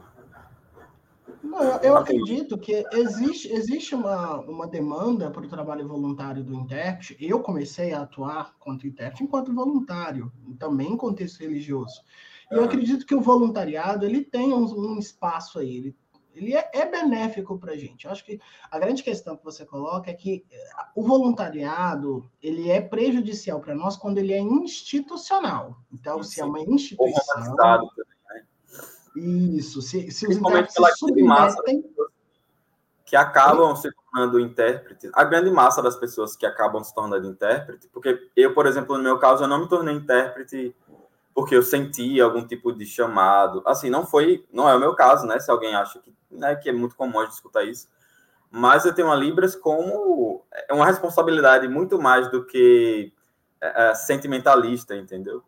não, 1.53 1.77
eu 1.83 1.97
acredito 1.99 2.57
que 2.57 2.83
existe, 2.93 3.53
existe 3.53 3.95
uma, 3.95 4.41
uma 4.41 4.67
demanda 4.67 5.31
para 5.31 5.43
o 5.43 5.49
trabalho 5.49 5.87
voluntário 5.87 6.43
do 6.43 6.55
intérprete. 6.55 7.15
Eu 7.21 7.41
comecei 7.41 7.93
a 7.93 8.03
atuar 8.03 8.57
contra 8.59 8.87
o 8.87 8.91
intérprete 8.91 9.23
enquanto 9.23 9.55
voluntário, 9.55 10.33
também 10.59 10.93
em 10.93 10.97
contexto 10.97 11.41
religioso. 11.41 12.03
E 12.51 12.55
eu 12.55 12.65
acredito 12.65 13.05
que 13.05 13.15
o 13.15 13.21
voluntariado 13.21 14.07
ele 14.07 14.25
tem 14.25 14.53
um, 14.53 14.65
um 14.65 14.99
espaço 14.99 15.59
aí, 15.59 15.77
ele, 15.77 15.97
ele 16.35 16.57
é, 16.57 16.71
é 16.73 16.87
benéfico 16.87 17.59
para 17.59 17.73
a 17.73 17.77
gente. 17.77 18.07
Eu 18.07 18.11
acho 18.11 18.25
que 18.25 18.41
a 18.71 18.79
grande 18.79 19.03
questão 19.03 19.37
que 19.37 19.45
você 19.45 19.67
coloca 19.67 20.11
é 20.11 20.15
que 20.15 20.47
eh, 20.51 20.71
o 20.95 21.03
voluntariado 21.03 22.27
ele 22.43 22.71
é 22.71 22.81
prejudicial 22.81 23.61
para 23.61 23.75
nós 23.75 23.97
quando 23.97 24.17
ele 24.17 24.33
é 24.33 24.41
institucional. 24.41 25.77
Então, 25.93 26.23
Sim. 26.23 26.31
se 26.31 26.41
é 26.41 26.45
uma 26.45 26.61
instituição 26.61 27.57
isso, 29.17 29.83
se, 29.83 30.11
se 30.11 30.27
os 30.27 30.37
intérpretes 30.37 30.75
se 30.75 30.99
submetem... 30.99 31.85
que 33.05 33.17
acabam 33.17 33.77
se 33.77 33.91
tornando 33.93 34.41
intérpretes, 34.41 35.11
a 35.15 35.25
grande 35.25 35.51
massa 35.51 35.83
das 35.83 35.97
pessoas 35.97 36.35
que 36.35 36.47
acabam 36.47 36.83
se 36.83 36.95
tornando 36.95 37.27
intérprete, 37.27 37.89
porque 37.93 38.31
eu, 38.37 38.55
por 38.55 38.67
exemplo, 38.67 38.97
no 38.97 39.03
meu 39.03 39.19
caso, 39.19 39.45
eu 39.45 39.49
não 39.49 39.61
me 39.61 39.69
tornei 39.69 39.95
intérprete 39.95 40.75
porque 41.35 41.55
eu 41.55 41.63
senti 41.63 42.21
algum 42.21 42.47
tipo 42.47 42.73
de 42.73 42.85
chamado. 42.85 43.63
Assim, 43.67 43.89
não 43.89 44.07
foi, 44.07 44.47
não 44.53 44.69
é 44.69 44.75
o 44.75 44.81
meu 44.81 44.95
caso, 44.95 45.27
né? 45.27 45.39
Se 45.39 45.51
alguém 45.51 45.75
acha 45.75 45.99
que, 45.99 46.13
né, 46.31 46.55
que 46.57 46.69
é 46.69 46.73
muito 46.73 46.95
comum 46.97 47.21
a 47.21 47.25
gente 47.25 47.35
escutar 47.35 47.65
isso. 47.65 47.89
Mas 48.51 48.85
eu 48.85 48.95
tenho 48.95 49.11
a 49.11 49.15
Libras 49.15 49.57
como 49.57 50.45
é 50.69 50.75
uma 50.75 50.85
responsabilidade 50.85 51.67
muito 51.69 51.99
mais 51.99 52.31
do 52.31 52.45
que 52.45 53.13
é, 53.61 53.91
é 53.91 53.95
sentimentalista, 53.95 54.95
entendeu? 54.95 55.43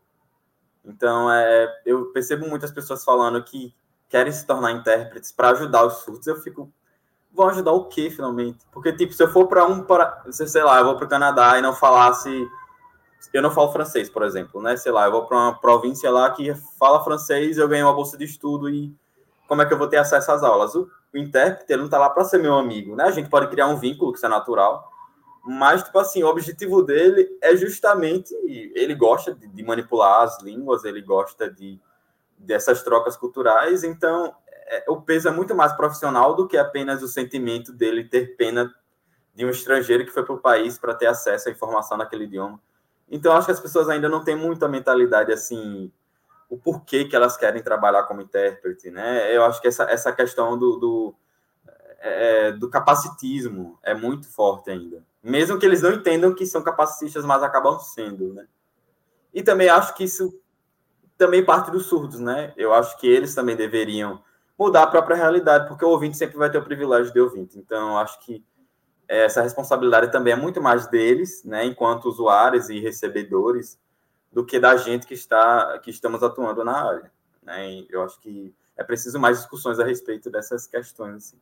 Então, 0.84 1.32
é, 1.32 1.82
eu 1.86 2.06
percebo 2.06 2.46
muitas 2.46 2.70
pessoas 2.70 3.04
falando 3.04 3.42
que 3.42 3.74
querem 4.08 4.32
se 4.32 4.46
tornar 4.46 4.72
intérpretes 4.72 5.32
para 5.32 5.50
ajudar 5.50 5.84
os 5.86 5.94
surdos. 5.94 6.26
Eu 6.26 6.36
fico, 6.36 6.70
vão 7.32 7.48
ajudar 7.48 7.72
o 7.72 7.86
quê, 7.86 8.10
finalmente? 8.10 8.64
Porque, 8.70 8.92
tipo, 8.92 9.12
se 9.12 9.22
eu 9.22 9.28
for 9.28 9.48
para 9.48 9.64
um, 9.64 9.82
para, 9.82 10.22
sei 10.30 10.62
lá, 10.62 10.78
eu 10.78 10.84
vou 10.84 10.96
para 10.96 11.06
o 11.06 11.08
Canadá 11.08 11.58
e 11.58 11.62
não 11.62 11.74
falasse. 11.74 12.48
Eu 13.32 13.42
não 13.42 13.50
falo 13.50 13.72
francês, 13.72 14.08
por 14.08 14.22
exemplo, 14.22 14.62
né? 14.62 14.76
Sei 14.76 14.92
lá, 14.92 15.06
eu 15.06 15.10
vou 15.10 15.26
para 15.26 15.36
uma 15.36 15.58
província 15.58 16.10
lá 16.10 16.30
que 16.30 16.54
fala 16.78 17.02
francês, 17.02 17.58
eu 17.58 17.66
ganho 17.66 17.86
uma 17.86 17.94
bolsa 17.94 18.16
de 18.16 18.24
estudo 18.24 18.68
e 18.68 18.94
como 19.48 19.62
é 19.62 19.66
que 19.66 19.72
eu 19.72 19.78
vou 19.78 19.88
ter 19.88 19.96
acesso 19.96 20.30
às 20.30 20.42
aulas? 20.42 20.74
O, 20.74 20.88
o 21.12 21.18
intérprete, 21.18 21.72
ele 21.72 21.78
não 21.78 21.86
está 21.86 21.98
lá 21.98 22.10
para 22.10 22.24
ser 22.24 22.38
meu 22.38 22.54
amigo, 22.54 22.94
né? 22.94 23.04
A 23.04 23.10
gente 23.10 23.28
pode 23.28 23.48
criar 23.48 23.66
um 23.66 23.76
vínculo, 23.76 24.12
que 24.12 24.18
isso 24.18 24.26
é 24.26 24.28
natural, 24.28 24.88
mas, 25.46 25.82
tipo 25.82 25.98
assim, 25.98 26.22
o 26.22 26.26
objetivo 26.26 26.82
dele 26.82 27.28
é 27.42 27.54
justamente. 27.54 28.34
Ele 28.46 28.94
gosta 28.94 29.34
de, 29.34 29.46
de 29.46 29.62
manipular 29.62 30.22
as 30.22 30.42
línguas, 30.42 30.84
ele 30.84 31.02
gosta 31.02 31.50
de 31.50 31.78
dessas 32.38 32.82
trocas 32.82 33.16
culturais, 33.16 33.84
então 33.84 34.34
é, 34.66 34.84
o 34.88 35.00
peso 35.00 35.28
é 35.28 35.30
muito 35.30 35.54
mais 35.54 35.72
profissional 35.74 36.34
do 36.34 36.48
que 36.48 36.56
apenas 36.56 37.02
o 37.02 37.08
sentimento 37.08 37.72
dele 37.72 38.04
ter 38.04 38.36
pena 38.36 38.74
de 39.34 39.44
um 39.44 39.50
estrangeiro 39.50 40.04
que 40.04 40.10
foi 40.10 40.24
para 40.24 40.34
o 40.34 40.40
país 40.40 40.78
para 40.78 40.94
ter 40.94 41.06
acesso 41.06 41.48
à 41.48 41.52
informação 41.52 41.96
naquele 41.96 42.24
idioma. 42.24 42.60
Então, 43.08 43.32
acho 43.34 43.46
que 43.46 43.52
as 43.52 43.60
pessoas 43.60 43.88
ainda 43.88 44.08
não 44.08 44.24
têm 44.24 44.36
muita 44.36 44.66
mentalidade 44.66 45.30
assim, 45.30 45.92
o 46.48 46.58
porquê 46.58 47.04
que 47.04 47.14
elas 47.14 47.36
querem 47.36 47.62
trabalhar 47.62 48.04
como 48.04 48.22
intérprete, 48.22 48.90
né? 48.90 49.34
Eu 49.34 49.44
acho 49.44 49.60
que 49.60 49.68
essa, 49.68 49.84
essa 49.84 50.12
questão 50.12 50.58
do, 50.58 50.76
do, 50.76 51.14
é, 52.00 52.52
do 52.52 52.68
capacitismo 52.68 53.78
é 53.82 53.94
muito 53.94 54.26
forte 54.26 54.70
ainda 54.70 55.04
mesmo 55.24 55.58
que 55.58 55.64
eles 55.64 55.82
não 55.82 55.92
entendam 55.92 56.34
que 56.34 56.44
são 56.44 56.62
capacitistas, 56.62 57.24
mas 57.24 57.42
acabam 57.42 57.78
sendo, 57.80 58.34
né? 58.34 58.46
E 59.32 59.42
também 59.42 59.68
acho 59.68 59.94
que 59.94 60.04
isso 60.04 60.38
também 61.16 61.44
parte 61.44 61.70
dos 61.70 61.86
surdos, 61.86 62.20
né? 62.20 62.52
Eu 62.56 62.74
acho 62.74 62.98
que 62.98 63.06
eles 63.06 63.34
também 63.34 63.56
deveriam 63.56 64.22
mudar 64.58 64.82
a 64.84 64.86
própria 64.86 65.16
realidade, 65.16 65.66
porque 65.66 65.84
o 65.84 65.88
ouvinte 65.88 66.16
sempre 66.16 66.36
vai 66.36 66.50
ter 66.50 66.58
o 66.58 66.64
privilégio 66.64 67.12
de 67.12 67.20
ouvinte. 67.20 67.58
Então, 67.58 67.98
acho 67.98 68.20
que 68.20 68.44
essa 69.08 69.42
responsabilidade 69.42 70.12
também 70.12 70.32
é 70.32 70.36
muito 70.36 70.60
mais 70.60 70.86
deles, 70.86 71.42
né, 71.44 71.64
enquanto 71.64 72.06
usuários 72.06 72.68
e 72.68 72.78
recebedores, 72.78 73.78
do 74.32 74.44
que 74.44 74.58
da 74.58 74.76
gente 74.76 75.06
que 75.06 75.14
está 75.14 75.78
que 75.78 75.90
estamos 75.90 76.22
atuando 76.22 76.64
na 76.64 76.84
área. 76.86 77.12
Né? 77.42 77.84
Eu 77.88 78.02
acho 78.02 78.20
que 78.20 78.54
é 78.76 78.82
preciso 78.82 79.18
mais 79.18 79.38
discussões 79.38 79.78
a 79.78 79.84
respeito 79.84 80.30
dessas 80.30 80.66
questões. 80.66 81.16
Assim. 81.16 81.40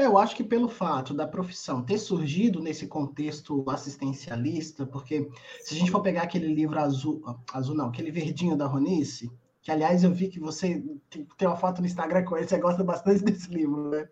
Eu 0.00 0.18
acho 0.18 0.34
que 0.34 0.44
pelo 0.44 0.68
fato 0.68 1.12
da 1.12 1.26
profissão 1.26 1.82
ter 1.82 1.98
surgido 1.98 2.60
nesse 2.60 2.86
contexto 2.86 3.64
assistencialista, 3.68 4.86
porque 4.86 5.28
se 5.60 5.74
a 5.74 5.78
gente 5.78 5.90
for 5.90 6.00
pegar 6.00 6.22
aquele 6.22 6.52
livro 6.52 6.78
azul, 6.78 7.22
azul 7.52 7.74
não, 7.74 7.88
aquele 7.88 8.10
verdinho 8.10 8.56
da 8.56 8.66
Ronice, 8.66 9.30
que 9.62 9.70
aliás 9.70 10.02
eu 10.02 10.12
vi 10.12 10.28
que 10.28 10.40
você 10.40 10.82
tem 11.36 11.46
uma 11.46 11.56
foto 11.56 11.80
no 11.80 11.86
Instagram 11.86 12.24
com 12.24 12.36
ele, 12.36 12.48
você 12.48 12.58
gosta 12.58 12.82
bastante 12.82 13.22
desse 13.24 13.50
livro, 13.50 13.90
né? 13.90 14.08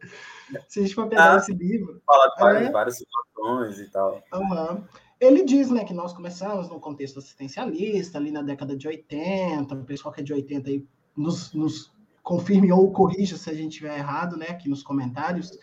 Se 0.69 0.81
a 0.81 0.83
gente 0.83 0.95
for 0.95 1.09
pegar 1.09 1.35
ah, 1.35 1.37
esse 1.37 1.53
livro. 1.53 2.03
Fala 2.07 2.29
de 2.29 2.41
várias, 2.41 2.69
é... 2.69 2.71
várias 2.71 2.99
situações 2.99 3.79
e 3.81 3.91
tal. 3.91 4.23
Uhum. 4.35 4.85
Ele 5.21 5.45
diz 5.45 5.71
né, 5.71 5.85
que 5.85 5.95
nós 5.95 6.13
começamos 6.13 6.69
no 6.69 6.79
contexto 6.79 7.19
assistencialista, 7.19 8.19
ali 8.19 8.31
na 8.31 8.43
década 8.43 8.77
de 8.77 8.87
80, 8.87 9.75
o 9.75 9.85
pessoal 9.85 10.15
que 10.15 10.21
é 10.21 10.25
de 10.25 10.33
80 10.33 10.71
aí 10.71 10.87
nos, 11.17 11.53
nos 11.53 11.93
confirme 12.23 12.71
ou 12.71 12.93
corrija 12.93 13.37
se 13.37 13.51
a 13.51 13.55
gente 13.55 13.73
estiver 13.73 13.99
errado, 13.99 14.37
né, 14.37 14.49
aqui 14.51 14.69
nos 14.69 14.83
comentários. 14.83 15.59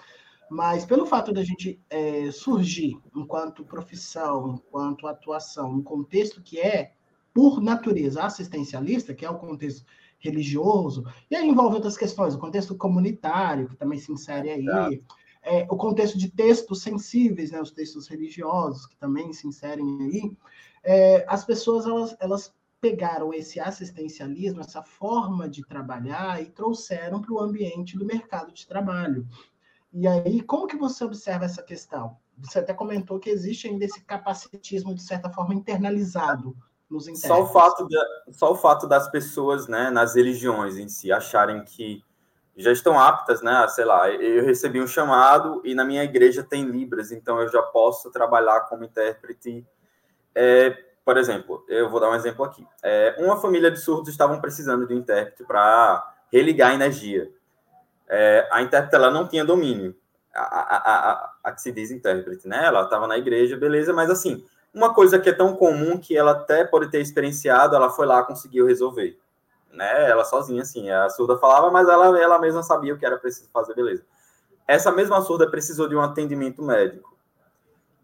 Mas 0.49 0.85
pelo 0.85 1.05
fato 1.05 1.33
da 1.33 1.43
gente 1.43 1.79
é, 1.89 2.29
surgir 2.31 2.97
enquanto 3.15 3.65
profissão, 3.65 4.55
enquanto 4.55 5.07
atuação, 5.07 5.71
um 5.71 5.81
contexto 5.81 6.41
que 6.41 6.59
é, 6.59 6.93
por 7.33 7.61
natureza, 7.61 8.23
assistencialista, 8.23 9.13
que 9.13 9.25
é 9.25 9.29
o 9.29 9.37
contexto 9.37 9.85
religioso, 10.19 11.03
e 11.29 11.35
aí 11.35 11.47
envolve 11.47 11.75
outras 11.75 11.97
questões, 11.97 12.33
o 12.33 12.39
contexto 12.39 12.75
comunitário, 12.75 13.67
que 13.67 13.75
também 13.75 13.99
se 13.99 14.11
insere 14.11 14.49
aí, 14.49 15.01
é, 15.43 15.67
o 15.69 15.75
contexto 15.75 16.17
de 16.17 16.31
textos 16.31 16.81
sensíveis, 16.81 17.51
né, 17.51 17.61
os 17.61 17.71
textos 17.71 18.07
religiosos, 18.07 18.87
que 18.87 18.95
também 18.97 19.31
se 19.33 19.47
inserem 19.47 20.01
aí, 20.01 20.31
é, 20.83 21.25
as 21.27 21.43
pessoas 21.43 21.85
elas, 21.85 22.15
elas 22.19 22.53
pegaram 22.79 23.33
esse 23.33 23.59
assistencialismo, 23.59 24.61
essa 24.61 24.81
forma 24.81 25.49
de 25.49 25.65
trabalhar 25.65 26.41
e 26.41 26.45
trouxeram 26.45 27.21
para 27.21 27.33
o 27.33 27.39
ambiente 27.39 27.97
do 27.97 28.05
mercado 28.05 28.51
de 28.51 28.67
trabalho. 28.67 29.27
E 29.97 30.07
aí, 30.07 30.41
como 30.41 30.67
que 30.67 30.75
você 30.75 31.05
observa 31.05 31.45
essa 31.45 31.63
questão? 31.63 32.17
Você 32.39 32.59
até 32.59 32.73
comentou 32.73 33.17
que 33.17 33.29
existe 33.29 33.67
ainda 33.67 33.85
esse 33.85 34.03
capacitismo, 34.03 34.93
de 34.93 35.01
certa 35.01 35.29
forma, 35.29 35.53
internalizado 35.53 36.55
nos 36.89 37.05
só 37.19 37.41
o 37.41 37.47
fato 37.47 37.87
de, 37.87 37.97
Só 38.31 38.51
o 38.51 38.55
fato 38.55 38.87
das 38.87 39.09
pessoas, 39.09 39.67
né, 39.67 39.89
nas 39.89 40.13
religiões 40.13 40.77
em 40.77 40.89
si, 40.89 41.11
acharem 41.11 41.63
que 41.63 42.03
já 42.57 42.71
estão 42.71 42.99
aptas, 42.99 43.41
né, 43.41 43.67
sei 43.69 43.85
lá, 43.85 44.09
eu 44.09 44.45
recebi 44.45 44.81
um 44.81 44.87
chamado 44.87 45.61
e 45.65 45.73
na 45.73 45.83
minha 45.83 46.03
igreja 46.03 46.43
tem 46.43 46.65
Libras, 46.65 47.11
então 47.11 47.41
eu 47.41 47.49
já 47.49 47.61
posso 47.61 48.11
trabalhar 48.11 48.61
como 48.61 48.83
intérprete 48.83 49.65
é, 50.35 50.71
por 51.05 51.17
exemplo, 51.17 51.63
eu 51.69 51.89
vou 51.89 51.99
dar 51.99 52.09
um 52.09 52.15
exemplo 52.15 52.43
aqui. 52.43 52.67
É, 52.83 53.15
uma 53.19 53.37
família 53.37 53.71
de 53.71 53.79
surdos 53.79 54.09
estavam 54.09 54.41
precisando 54.41 54.85
de 54.85 54.93
um 54.93 54.97
intérprete 54.97 55.45
para 55.45 56.03
religar 56.31 56.71
a 56.71 56.73
energia. 56.73 57.31
É, 58.07 58.47
a 58.51 58.61
intérprete 58.61 58.95
ela 58.95 59.09
não 59.09 59.27
tinha 59.27 59.43
domínio, 59.43 59.95
a, 60.33 60.41
a, 60.41 61.11
a, 61.11 61.33
a 61.43 61.51
que 61.51 61.61
se 61.61 61.71
diz 61.71 61.91
intérprete, 61.91 62.47
né? 62.47 62.65
Ela 62.65 62.83
estava 62.83 63.07
na 63.07 63.17
igreja, 63.17 63.55
beleza, 63.57 63.93
mas 63.93 64.09
assim, 64.09 64.45
uma 64.73 64.93
coisa 64.93 65.17
que 65.17 65.29
é 65.29 65.33
tão 65.33 65.55
comum 65.55 65.97
que 65.97 66.17
ela 66.17 66.31
até 66.31 66.65
pode 66.65 66.89
ter 66.91 66.99
experienciado, 66.99 67.75
ela 67.75 67.89
foi 67.89 68.05
lá 68.05 68.23
conseguiu 68.23 68.65
resolver, 68.65 69.17
né? 69.71 70.09
Ela 70.09 70.25
sozinha, 70.25 70.61
assim, 70.61 70.89
a 70.89 71.09
surda 71.09 71.37
falava, 71.37 71.71
mas 71.71 71.87
ela, 71.87 72.19
ela 72.19 72.39
mesma 72.39 72.61
sabia 72.61 72.93
o 72.93 72.97
que 72.97 73.05
era 73.05 73.17
preciso 73.17 73.49
fazer, 73.51 73.73
beleza. 73.73 74.03
Essa 74.67 74.91
mesma 74.91 75.21
surda 75.21 75.49
precisou 75.49 75.87
de 75.87 75.95
um 75.95 76.01
atendimento 76.01 76.61
médico. 76.61 77.15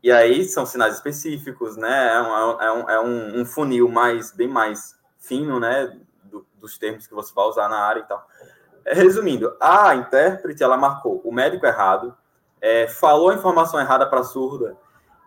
E 0.03 0.11
aí 0.11 0.45
são 0.45 0.65
sinais 0.65 0.95
específicos, 0.95 1.77
né? 1.77 2.13
É 2.13 2.21
um, 2.21 2.61
é 2.61 2.71
um, 2.71 2.89
é 2.89 2.99
um, 3.01 3.41
um 3.41 3.45
funil 3.45 3.87
mais, 3.87 4.31
bem 4.31 4.47
mais 4.47 4.95
fino, 5.19 5.59
né? 5.59 5.99
Do, 6.23 6.45
dos 6.55 6.77
termos 6.77 7.05
que 7.05 7.13
você 7.13 7.33
vai 7.33 7.45
usar 7.45 7.69
na 7.69 7.77
área 7.77 7.99
e 7.99 8.03
tal. 8.03 8.25
Resumindo, 8.85 9.55
a 9.59 9.95
intérprete, 9.95 10.63
ela 10.63 10.77
marcou 10.77 11.21
o 11.23 11.31
médico 11.31 11.65
errado, 11.65 12.15
é, 12.59 12.87
falou 12.87 13.29
a 13.29 13.35
informação 13.35 13.79
errada 13.79 14.05
para 14.05 14.21
a 14.21 14.23
surda, 14.23 14.75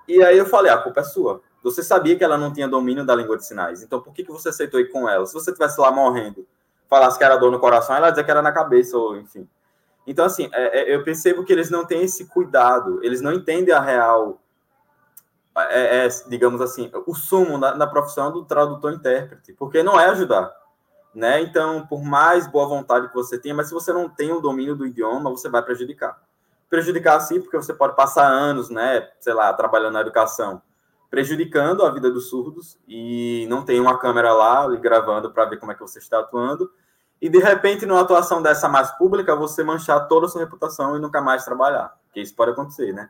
e 0.09 0.23
aí 0.23 0.37
eu 0.37 0.47
falei, 0.47 0.71
a 0.71 0.79
culpa 0.79 1.01
é 1.01 1.05
sua. 1.05 1.41
Você 1.63 1.83
sabia 1.83 2.17
que 2.17 2.25
ela 2.25 2.37
não 2.37 2.53
tinha 2.53 2.69
domínio 2.69 3.07
da 3.07 3.15
língua 3.15 3.37
de 3.37 3.47
sinais, 3.47 3.83
então 3.83 4.01
por 4.01 4.13
que, 4.13 4.25
que 4.25 4.31
você 4.31 4.51
aceitou 4.51 4.81
ir 4.81 4.91
com 4.91 5.09
ela? 5.09 5.25
Se 5.25 5.33
você 5.33 5.53
tivesse 5.53 5.81
lá 5.81 5.91
morrendo, 5.91 6.47
falasse 6.89 7.17
que 7.17 7.25
era 7.25 7.37
dor 7.37 7.51
no 7.51 7.59
coração, 7.59 7.97
ela 7.97 8.09
ia 8.09 8.11
dizer 8.11 8.25
que 8.25 8.31
era 8.31 8.43
na 8.43 8.53
cabeça, 8.53 8.97
ou 8.99 9.17
enfim. 9.17 9.49
Então, 10.07 10.27
assim, 10.27 10.51
é, 10.53 10.81
é, 10.81 10.95
eu 10.95 11.03
percebo 11.03 11.45
que 11.45 11.53
eles 11.53 11.71
não 11.71 11.85
têm 11.85 12.03
esse 12.03 12.27
cuidado, 12.27 13.03
eles 13.03 13.21
não 13.21 13.33
entendem 13.33 13.73
a 13.75 13.81
real, 13.81 14.43
é, 15.57 16.05
é 16.05 16.09
digamos 16.29 16.61
assim, 16.61 16.91
o 17.07 17.15
sumo 17.15 17.59
da, 17.59 17.73
da 17.73 17.87
profissão 17.87 18.31
do 18.31 18.45
tradutor-intérprete, 18.45 19.55
porque 19.55 19.83
não 19.83 19.99
é 19.99 20.07
ajudar 20.07 20.53
né? 21.15 21.41
Então, 21.41 21.87
por 21.87 22.03
mais 22.03 22.47
boa 22.47 22.67
vontade 22.67 23.09
que 23.09 23.15
você 23.15 23.39
tenha, 23.39 23.55
mas 23.55 23.69
se 23.69 23.75
você 23.75 23.93
não 23.93 24.09
tem 24.09 24.33
o 24.33 24.41
domínio 24.41 24.75
do 24.75 24.87
idioma, 24.87 25.31
você 25.31 25.49
vai 25.49 25.63
prejudicar. 25.63 26.21
Prejudicar 26.69 27.21
sim, 27.21 27.41
porque 27.41 27.57
você 27.57 27.73
pode 27.73 27.95
passar 27.95 28.27
anos, 28.27 28.69
né, 28.69 29.09
sei 29.21 29.33
lá, 29.33 29.53
trabalhando 29.53 29.93
na 29.93 30.01
educação, 30.01 30.61
prejudicando 31.09 31.85
a 31.85 31.91
vida 31.91 32.11
dos 32.11 32.29
surdos 32.29 32.77
e 32.89 33.47
não 33.49 33.65
tem 33.65 33.79
uma 33.79 33.99
câmera 33.99 34.33
lá 34.33 34.67
lhe 34.67 34.79
gravando 34.79 35.31
para 35.31 35.45
ver 35.45 35.59
como 35.59 35.71
é 35.71 35.75
que 35.75 35.81
você 35.81 36.01
está 36.01 36.19
atuando. 36.19 36.71
E 37.21 37.29
de 37.29 37.39
repente, 37.39 37.87
numa 37.87 38.01
atuação 38.01 38.43
dessa 38.43 38.69
mais 38.69 38.91
pública, 38.99 39.37
você 39.37 39.63
manchar 39.63 40.09
toda 40.09 40.27
a 40.27 40.29
sua 40.29 40.43
reputação 40.43 40.97
e 40.97 41.01
nunca 41.01 41.21
mais 41.21 41.45
trabalhar, 41.45 41.95
que 42.13 42.21
isso 42.21 42.35
pode 42.35 42.51
acontecer, 42.51 42.93
né? 42.93 43.09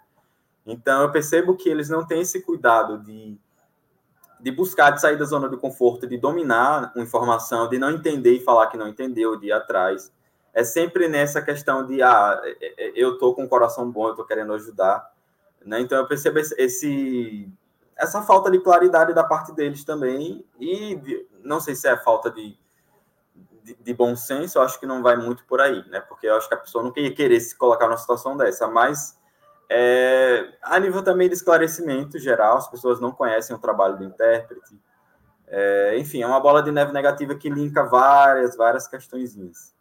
Então, 0.67 1.03
eu 1.03 1.11
percebo 1.11 1.57
que 1.57 1.69
eles 1.69 1.89
não 1.89 2.07
têm 2.07 2.21
esse 2.21 2.41
cuidado 2.43 2.99
de 2.99 3.39
de 4.45 4.51
buscar 4.51 4.91
de 4.91 5.01
sair 5.01 5.17
da 5.17 5.25
zona 5.25 5.49
do 5.49 5.57
conforto, 5.57 6.07
de 6.07 6.19
dominar 6.19 6.93
uma 6.95 7.03
informação, 7.03 7.67
de 7.67 7.79
não 7.79 7.91
entender 7.91 8.35
e 8.35 8.41
falar 8.41 8.67
que 8.67 8.77
não 8.77 8.87
entendeu, 8.87 9.37
de 9.41 9.47
ir 9.47 9.53
atrás. 9.53 10.13
É 10.53 10.63
sempre 10.63 11.09
nessa 11.09 11.41
questão 11.41 11.87
de, 11.87 12.03
ah, 12.03 12.43
é, 12.45 12.89
é, 12.89 12.93
eu 12.95 13.17
tô 13.17 13.33
com 13.33 13.45
um 13.45 13.49
coração 13.49 13.91
bom, 13.91 14.07
eu 14.07 14.15
tô 14.15 14.23
querendo 14.23 14.53
ajudar. 14.53 15.11
Né? 15.65 15.81
Então, 15.81 15.97
eu 15.97 16.07
percebo 16.07 16.39
esse, 16.39 17.51
essa 17.97 18.21
falta 18.21 18.51
de 18.51 18.61
claridade 18.61 19.15
da 19.15 19.25
parte 19.25 19.51
deles 19.51 19.83
também, 19.83 20.45
e 20.61 20.95
de, 20.97 21.27
não 21.43 21.59
sei 21.59 21.75
se 21.75 21.89
é 21.89 21.97
falta 21.97 22.31
de, 22.31 22.55
de, 23.63 23.75
de, 23.77 23.95
bom 23.95 24.15
senso, 24.15 24.59
eu 24.59 24.63
acho 24.63 24.79
que 24.79 24.85
não 24.85 25.03
vai 25.03 25.17
muito 25.17 25.43
por 25.47 25.59
aí, 25.59 25.83
né? 25.89 26.01
Porque 26.01 26.27
eu 26.27 26.37
acho 26.37 26.49
que 26.49 26.55
a 26.55 26.59
pessoa 26.59 26.85
não 26.85 26.93
ia 26.97 27.15
querer 27.15 27.41
se 27.41 27.57
colocar 27.57 27.87
numa 27.87 27.97
situação 27.97 28.37
dessa, 28.37 28.69
mas 28.69 29.19
é, 29.71 30.57
a 30.63 30.79
nível 30.79 31.03
também 31.03 31.29
de 31.29 31.35
esclarecimento 31.35 32.19
geral, 32.19 32.59
as 32.59 32.71
pessoas 32.71 33.01
não 33.01 33.13
conhecem 33.13 33.55
o 33.55 33.59
trabalho 33.59 33.97
do 33.97 34.05
intérprete. 34.05 34.79
É, 35.47 35.99
enfim, 35.99 36.23
é 36.23 36.27
uma 36.27 36.41
bola 36.41 36.63
de 36.63 36.73
neve 36.73 36.93
negativa 36.93 37.35
que 37.35 37.49
linka 37.49 37.85
várias, 37.85 38.57
várias 38.57 38.89
questõezinhas. 38.89 39.75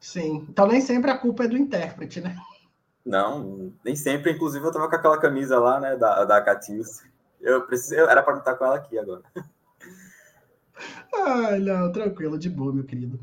Sim, 0.00 0.46
então 0.48 0.66
nem 0.66 0.80
sempre 0.80 1.10
a 1.10 1.18
culpa 1.18 1.44
é 1.44 1.48
do 1.48 1.56
intérprete, 1.56 2.20
né? 2.20 2.36
Não, 3.04 3.72
nem 3.84 3.94
sempre. 3.94 4.32
Inclusive, 4.32 4.64
eu 4.64 4.72
tava 4.72 4.88
com 4.88 4.96
aquela 4.96 5.18
camisa 5.18 5.58
lá, 5.58 5.78
né, 5.80 5.96
da, 5.96 6.24
da 6.24 6.40
Catius. 6.40 7.02
Eu 7.40 7.62
precisei, 7.62 7.98
era 8.00 8.22
para 8.22 8.38
estar 8.38 8.54
com 8.54 8.64
ela 8.64 8.76
aqui 8.76 8.98
agora. 8.98 9.22
Ai, 11.14 11.60
não, 11.60 11.90
tranquilo, 11.92 12.38
de 12.38 12.50
boa, 12.50 12.72
meu 12.72 12.84
querido. 12.84 13.18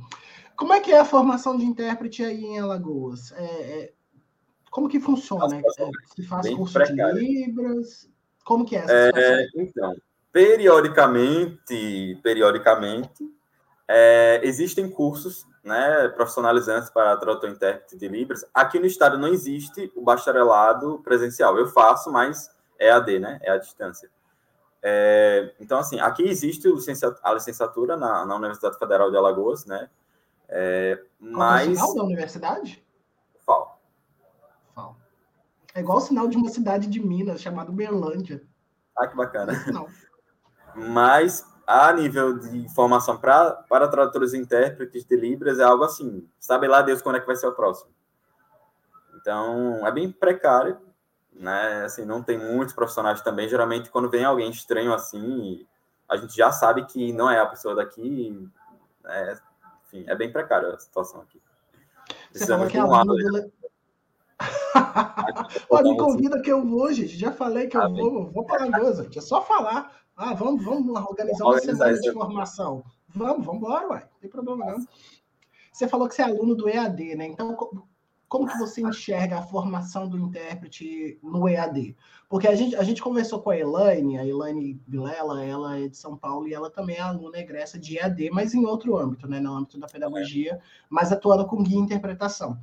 Como 0.56 0.74
é 0.74 0.80
que 0.80 0.92
é 0.92 1.00
a 1.00 1.06
formação 1.06 1.58
de 1.58 1.66
intérprete 1.66 2.24
aí 2.24 2.44
em 2.44 2.60
Alagoas? 2.60 3.32
É, 3.34 3.44
é, 3.44 3.94
como 4.74 4.90
que 4.90 5.00
funciona? 5.00 5.56
É, 5.56 5.90
se 6.16 6.28
faz 6.28 6.50
curso 6.50 6.80
de 6.80 6.94
Libras? 7.14 8.10
Como 8.44 8.66
que 8.66 8.76
é 8.76 8.80
essa 8.80 8.92
é, 8.92 9.48
Então, 9.56 9.96
periodicamente, 10.32 12.20
periodicamente, 12.24 13.24
é, 13.88 14.42
existem 14.44 14.90
cursos 14.90 15.46
né, 15.64 16.08
profissionalizantes 16.08 16.90
para 16.90 17.16
tradutor 17.18 17.52
intérprete 17.52 17.96
de 17.96 18.08
Libras. 18.08 18.44
Aqui 18.52 18.80
no 18.80 18.88
estado 18.88 19.16
não 19.16 19.28
existe 19.28 19.92
o 19.96 20.02
bacharelado 20.02 21.00
presencial. 21.04 21.56
Eu 21.56 21.68
faço, 21.68 22.12
mas 22.12 22.50
é 22.80 22.90
AD, 22.90 23.20
né? 23.20 23.38
É 23.44 23.52
a 23.52 23.58
distância. 23.58 24.10
É, 24.82 25.54
então, 25.60 25.78
assim, 25.78 26.00
aqui 26.00 26.24
existe 26.24 26.68
a 27.22 27.34
licenciatura 27.34 27.96
na, 27.96 28.26
na 28.26 28.36
Universidade 28.38 28.80
Federal 28.80 29.12
de 29.12 29.18
Alagoas, 29.18 29.68
né? 29.68 29.88
É, 30.50 31.00
mas... 31.20 31.78
Qual 31.78 31.90
é 31.90 31.94
o 31.94 31.96
da 31.96 32.04
universidade? 32.06 32.83
É 35.76 35.80
igual 35.80 35.98
o 35.98 36.02
sinal 36.02 36.28
de 36.28 36.38
uma 36.38 36.50
cidade 36.50 36.88
de 36.88 37.00
Minas, 37.00 37.42
chamada 37.42 37.72
Berlândia. 37.72 38.44
Ah, 38.96 39.08
que 39.08 39.16
bacana. 39.16 39.54
Não. 39.72 39.88
Mas, 40.76 41.46
a 41.66 41.92
nível 41.94 42.38
de 42.38 42.68
formação 42.74 43.18
pra, 43.18 43.52
para 43.52 43.88
tradutores 43.88 44.34
e 44.34 44.38
intérpretes 44.38 45.06
de 45.06 45.16
Libras, 45.16 45.60
é 45.60 45.64
algo 45.64 45.84
assim. 45.84 46.28
Sabe 46.40 46.68
lá 46.68 46.82
Deus 46.82 47.02
quando 47.02 47.16
é 47.16 47.20
que 47.20 47.28
vai 47.28 47.36
ser 47.36 47.48
o 47.48 47.54
próximo. 47.54 47.92
Então, 49.16 49.86
é 49.86 49.92
bem 49.92 50.12
precário, 50.12 50.78
né? 51.32 51.86
Assim, 51.86 52.06
não 52.06 52.22
tem 52.22 52.38
muitos 52.38 52.76
profissionais 52.76 53.22
também. 53.22 53.48
Geralmente, 53.48 53.90
quando 53.90 54.10
vem 54.10 54.26
alguém 54.26 54.52
estranho 54.52 54.94
assim, 54.94 55.66
a 56.08 56.18
gente 56.18 56.36
já 56.36 56.52
sabe 56.52 56.86
que 56.86 57.14
não 57.14 57.30
é 57.30 57.40
a 57.40 57.46
pessoa 57.46 57.76
daqui. 57.76 58.50
Né? 59.04 59.40
Enfim, 59.88 60.06
é 60.08 60.16
bem 60.16 60.32
precário 60.32 60.74
a 60.74 60.80
situação 60.80 61.22
aqui. 61.22 61.42
Você 62.32 62.48
falou 62.48 62.68
que 62.68 62.78
é 62.78 62.82
aluno 62.82 63.16
do, 63.16 63.52
Pode 65.68 65.90
me 65.90 65.98
convida 65.98 66.42
que 66.42 66.52
eu 66.52 66.66
vou, 66.66 66.92
gente. 66.92 67.18
Já 67.18 67.32
falei 67.32 67.68
que 67.68 67.78
eu 67.78 67.94
vou, 67.94 68.32
vou 68.32 68.46
para 68.46 68.64
Alagoas, 68.64 69.00
É 69.16 69.22
só 69.22 69.42
falar. 69.42 69.92
Ah, 70.16 70.34
vamos, 70.34 70.64
vamos 70.64 70.96
organizar 70.96 71.46
uma 71.46 71.60
semana 71.60 72.00
de 72.00 72.12
formação. 72.12 72.84
Vamos, 73.16 73.46
vamos 73.46 73.62
embora, 73.62 73.88
uai. 73.88 74.02
Não 74.02 74.20
tem 74.20 74.30
problema 74.30 74.66
não. 74.66 74.88
Você 75.72 75.88
falou 75.88 76.08
que 76.08 76.16
você 76.16 76.22
é 76.22 76.26
aluno 76.26 76.56
do 76.56 76.70
EAD, 76.70 77.16
né? 77.16 77.26
Então, 77.26 77.56
como 78.28 78.48
que 78.48 78.58
você 78.58 78.82
enxerga 78.82 79.40
a 79.40 79.44
formação 79.44 80.08
do 80.08 80.18
intérprete 80.18 81.20
no 81.22 81.48
EAD? 81.48 81.96
Porque 82.30 82.48
a 82.48 82.56
gente, 82.56 82.76
a 82.76 82.84
gente 82.84 83.02
conversou 83.02 83.40
com 83.42 83.52
a 83.52 83.58
Elaine, 83.58 84.18
a 84.18 84.26
Elaine 84.26 84.80
Vilela, 84.88 85.44
ela 85.44 85.80
é 85.80 85.88
de 85.88 85.98
São 85.98 86.18
Paulo 86.18 86.48
e 86.48 86.54
ela 86.54 86.70
também 86.70 86.96
é 86.96 87.02
aluna 87.02 87.38
egressa 87.38 87.78
de 87.78 87.98
EAD, 87.98 88.30
mas 88.32 88.54
em 88.54 88.66
outro 88.66 88.98
âmbito, 88.98 89.28
né? 89.28 89.40
No 89.40 89.54
âmbito 89.54 89.80
da 89.80 89.88
pedagogia, 89.88 90.60
mas 90.90 91.12
atuando 91.12 91.46
com 91.46 91.62
guia 91.62 91.78
e 91.78 91.82
interpretação. 91.82 92.58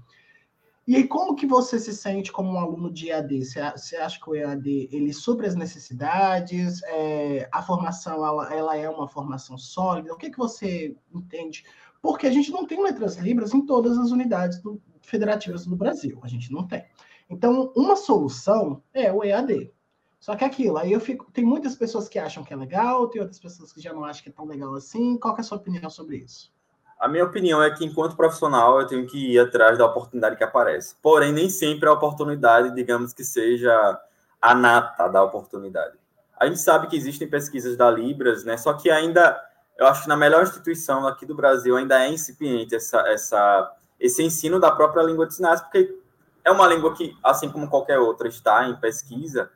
E 0.90 0.96
aí, 0.96 1.06
como 1.06 1.36
que 1.36 1.46
você 1.46 1.78
se 1.78 1.94
sente 1.94 2.32
como 2.32 2.50
um 2.50 2.58
aluno 2.58 2.92
de 2.92 3.10
EAD? 3.10 3.44
Você 3.44 3.94
acha 3.94 4.18
que 4.18 4.28
o 4.28 4.34
EAD 4.34 4.88
ele 4.90 5.12
supre 5.12 5.46
as 5.46 5.54
necessidades? 5.54 6.82
É, 6.82 7.48
a 7.52 7.62
formação 7.62 8.26
ela, 8.26 8.52
ela 8.52 8.76
é 8.76 8.90
uma 8.90 9.06
formação 9.06 9.56
sólida? 9.56 10.12
O 10.12 10.16
que, 10.16 10.30
que 10.30 10.36
você 10.36 10.96
entende? 11.14 11.64
Porque 12.02 12.26
a 12.26 12.32
gente 12.32 12.50
não 12.50 12.66
tem 12.66 12.82
letras 12.82 13.18
libras 13.18 13.54
em 13.54 13.64
todas 13.64 13.96
as 13.98 14.10
unidades 14.10 14.60
do, 14.60 14.82
federativas 15.00 15.64
do 15.64 15.76
Brasil. 15.76 16.18
A 16.24 16.26
gente 16.26 16.50
não 16.50 16.66
tem. 16.66 16.84
Então, 17.30 17.72
uma 17.76 17.94
solução 17.94 18.82
é 18.92 19.12
o 19.12 19.22
EAD. 19.22 19.72
Só 20.18 20.34
que 20.34 20.44
aquilo, 20.44 20.76
aí 20.76 20.90
eu 20.90 20.98
fico. 20.98 21.30
Tem 21.30 21.44
muitas 21.44 21.76
pessoas 21.76 22.08
que 22.08 22.18
acham 22.18 22.42
que 22.42 22.52
é 22.52 22.56
legal, 22.56 23.06
tem 23.06 23.20
outras 23.20 23.38
pessoas 23.38 23.72
que 23.72 23.80
já 23.80 23.92
não 23.92 24.04
acham 24.04 24.24
que 24.24 24.30
é 24.30 24.32
tão 24.32 24.44
legal 24.44 24.74
assim. 24.74 25.16
Qual 25.18 25.36
é 25.36 25.40
a 25.40 25.44
sua 25.44 25.58
opinião 25.58 25.88
sobre 25.88 26.16
isso? 26.16 26.52
A 27.00 27.08
minha 27.08 27.24
opinião 27.24 27.62
é 27.62 27.70
que, 27.70 27.82
enquanto 27.82 28.14
profissional, 28.14 28.78
eu 28.78 28.86
tenho 28.86 29.06
que 29.06 29.32
ir 29.32 29.38
atrás 29.38 29.78
da 29.78 29.86
oportunidade 29.86 30.36
que 30.36 30.44
aparece. 30.44 30.94
Porém, 31.00 31.32
nem 31.32 31.48
sempre 31.48 31.88
a 31.88 31.92
oportunidade, 31.92 32.74
digamos 32.74 33.14
que 33.14 33.24
seja 33.24 33.98
a 34.40 34.54
nata 34.54 35.08
da 35.08 35.22
oportunidade. 35.22 35.96
A 36.38 36.46
gente 36.46 36.60
sabe 36.60 36.88
que 36.88 36.96
existem 36.96 37.26
pesquisas 37.26 37.74
da 37.74 37.90
Libras, 37.90 38.44
né? 38.44 38.58
Só 38.58 38.74
que 38.74 38.90
ainda, 38.90 39.42
eu 39.78 39.86
acho 39.86 40.02
que 40.02 40.08
na 40.08 40.16
melhor 40.16 40.42
instituição 40.42 41.06
aqui 41.06 41.24
do 41.24 41.34
Brasil 41.34 41.74
ainda 41.74 42.04
é 42.04 42.08
incipiente 42.10 42.74
essa, 42.74 43.00
essa, 43.08 43.72
esse 43.98 44.22
ensino 44.22 44.60
da 44.60 44.70
própria 44.70 45.02
língua 45.02 45.26
de 45.26 45.34
sinais, 45.34 45.62
porque 45.62 45.98
é 46.44 46.50
uma 46.50 46.66
língua 46.66 46.94
que, 46.94 47.16
assim 47.24 47.50
como 47.50 47.70
qualquer 47.70 47.98
outra, 47.98 48.28
está 48.28 48.68
em 48.68 48.76
pesquisa, 48.76 49.50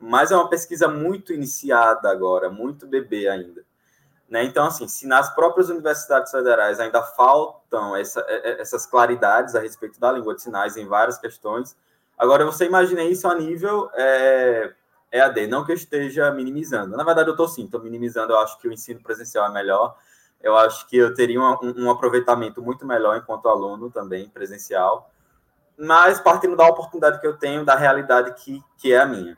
mas 0.00 0.32
é 0.32 0.34
uma 0.34 0.48
pesquisa 0.48 0.88
muito 0.88 1.30
iniciada 1.30 2.10
agora, 2.10 2.48
muito 2.48 2.86
bebê 2.86 3.28
ainda. 3.28 3.62
Né? 4.28 4.44
Então, 4.44 4.66
assim, 4.66 4.88
se 4.88 5.06
nas 5.06 5.32
próprias 5.34 5.68
universidades 5.68 6.32
federais 6.32 6.80
ainda 6.80 7.02
faltam 7.02 7.94
essa, 7.96 8.20
é, 8.28 8.50
é, 8.50 8.60
essas 8.60 8.84
claridades 8.84 9.54
a 9.54 9.60
respeito 9.60 10.00
da 10.00 10.10
língua 10.10 10.34
de 10.34 10.42
sinais 10.42 10.76
em 10.76 10.86
várias 10.86 11.16
questões, 11.18 11.76
agora 12.18 12.44
você 12.44 12.66
imagina 12.66 13.04
isso 13.04 13.28
a 13.28 13.34
nível 13.34 13.88
é, 13.94 14.72
EAD, 15.12 15.46
não 15.46 15.64
que 15.64 15.70
eu 15.70 15.76
esteja 15.76 16.30
minimizando. 16.32 16.96
Na 16.96 17.04
verdade, 17.04 17.28
eu 17.28 17.34
estou 17.34 17.46
sim, 17.46 17.66
estou 17.66 17.80
minimizando, 17.80 18.32
eu 18.32 18.38
acho 18.40 18.58
que 18.58 18.66
o 18.66 18.72
ensino 18.72 19.00
presencial 19.00 19.46
é 19.46 19.52
melhor, 19.52 19.96
eu 20.42 20.56
acho 20.56 20.88
que 20.88 20.96
eu 20.96 21.14
teria 21.14 21.40
um, 21.40 21.84
um 21.84 21.90
aproveitamento 21.90 22.60
muito 22.60 22.84
melhor 22.84 23.16
enquanto 23.16 23.48
aluno 23.48 23.90
também, 23.90 24.28
presencial, 24.28 25.08
mas 25.78 26.18
partindo 26.18 26.56
da 26.56 26.66
oportunidade 26.66 27.20
que 27.20 27.26
eu 27.26 27.36
tenho, 27.36 27.64
da 27.64 27.76
realidade 27.76 28.34
que, 28.34 28.60
que 28.76 28.92
é 28.92 28.98
a 28.98 29.06
minha. 29.06 29.36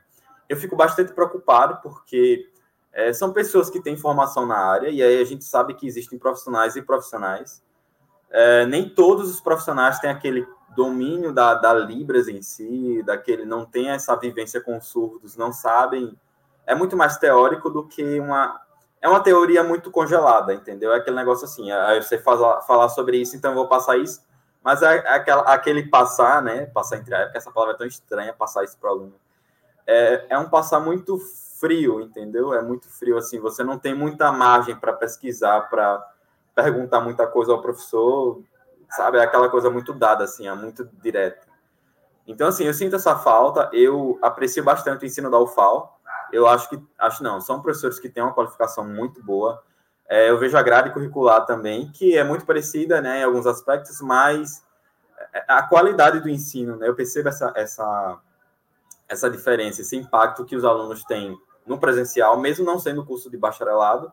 Eu 0.49 0.57
fico 0.57 0.75
bastante 0.75 1.13
preocupado 1.13 1.81
porque 1.83 2.51
é, 2.93 3.13
são 3.13 3.33
pessoas 3.33 3.71
que 3.71 3.81
têm 3.81 3.97
formação 3.97 4.47
na 4.47 4.57
área, 4.57 4.89
e 4.89 5.03
aí 5.03 5.21
a 5.21 5.25
gente 5.25 5.45
sabe 5.45 5.75
que 5.75 5.87
existem 5.87 6.19
profissionais 6.19 6.77
e 6.77 6.83
profissionais. 6.83 7.63
É, 8.31 8.67
nem 8.67 8.89
todos 8.89 9.31
os 9.31 9.41
profissionais 9.41 9.99
têm 9.99 10.11
aquele 10.11 10.47
domínio 10.77 11.33
da, 11.33 11.55
da 11.55 11.73
Libras 11.73 12.29
em 12.29 12.43
si, 12.43 13.03
daquele 13.05 13.45
não 13.45 13.65
tem 13.65 13.91
essa 13.91 14.15
vivência 14.17 14.61
com 14.61 14.81
surdos, 14.81 15.37
não 15.37 15.53
sabem. 15.53 16.19
É 16.67 16.75
muito 16.75 16.97
mais 16.97 17.17
teórico 17.19 17.71
do 17.71 17.87
que 17.87 18.21
uma. 18.21 18.61
É 19.01 19.09
uma 19.09 19.21
teoria 19.21 19.63
muito 19.63 19.91
congelada, 19.93 20.53
entendeu? 20.53 20.93
É 20.93 20.97
aquele 20.97 21.15
negócio 21.17 21.45
assim, 21.45 21.71
aí 21.71 22.03
você 22.03 22.19
fala, 22.19 22.61
falar 22.63 22.89
sobre 22.89 23.17
isso, 23.17 23.37
então 23.37 23.53
eu 23.53 23.57
vou 23.57 23.69
passar 23.69 23.97
isso, 23.97 24.21
mas 24.63 24.83
é, 24.83 24.97
é 24.97 25.15
aquela, 25.15 25.43
aquele 25.43 25.89
passar, 25.89 26.43
né? 26.43 26.67
Passar 26.67 26.99
entre 26.99 27.15
a 27.15 27.19
época, 27.21 27.39
essa 27.39 27.51
palavra 27.53 27.75
é 27.75 27.79
tão 27.79 27.87
estranha, 27.87 28.33
passar 28.33 28.65
isso 28.65 28.77
para 28.77 28.91
o 28.91 28.93
aluno. 28.93 29.15
É, 29.91 30.27
é 30.29 30.39
um 30.39 30.51
passar 30.51 30.81
muito 30.81 31.19
frio, 31.59 32.03
entendeu? 32.03 32.53
É 32.53 32.61
muito 32.61 32.91
frio, 32.91 33.17
assim, 33.17 33.41
você 33.41 33.65
não 33.65 33.79
tem 33.79 33.95
muita 33.95 34.31
margem 34.31 34.77
para 34.77 34.93
pesquisar, 34.93 35.63
para 35.71 36.07
perguntar 36.55 37.01
muita 37.01 37.27
coisa 37.27 37.53
ao 37.53 37.63
professor, 37.63 38.43
sabe? 38.91 39.17
É 39.17 39.23
aquela 39.23 39.49
coisa 39.49 39.71
muito 39.71 39.95
dada, 39.95 40.25
assim, 40.25 40.47
é 40.47 40.55
muito 40.55 40.89
direta. 41.03 41.47
Então, 42.27 42.49
assim, 42.49 42.65
eu 42.65 42.75
sinto 42.75 42.97
essa 42.97 43.17
falta, 43.17 43.71
eu 43.73 44.19
aprecio 44.21 44.63
bastante 44.63 45.05
o 45.05 45.07
ensino 45.07 45.31
da 45.31 45.41
UFAL, 45.41 45.99
eu 46.31 46.47
acho 46.47 46.69
que, 46.69 46.79
acho 46.99 47.23
não, 47.23 47.41
são 47.41 47.63
professores 47.63 47.99
que 47.99 48.11
têm 48.11 48.23
uma 48.23 48.35
qualificação 48.35 48.87
muito 48.87 49.23
boa, 49.23 49.63
é, 50.07 50.29
eu 50.29 50.39
vejo 50.39 50.57
a 50.57 50.63
grade 50.63 50.91
curricular 50.91 51.47
também, 51.47 51.91
que 51.93 52.17
é 52.17 52.23
muito 52.23 52.45
parecida, 52.45 53.01
né, 53.01 53.21
em 53.21 53.25
alguns 53.25 53.47
aspectos, 53.47 54.01
mas 54.03 54.63
a 55.47 55.63
qualidade 55.63 56.21
do 56.21 56.29
ensino, 56.29 56.77
né, 56.77 56.89
eu 56.89 56.95
percebo 56.95 57.31
essa, 57.31 57.53
essa, 57.57 58.19
essa 59.09 59.31
diferença, 59.31 59.81
esse 59.81 59.97
impacto 59.97 60.45
que 60.45 60.55
os 60.55 60.65
alunos 60.65 61.03
têm 61.05 61.37
no 61.67 61.79
presencial, 61.79 62.39
mesmo 62.39 62.65
não 62.65 62.79
sendo 62.79 63.05
curso 63.05 63.31
de 63.31 63.37
bacharelado, 63.37 64.13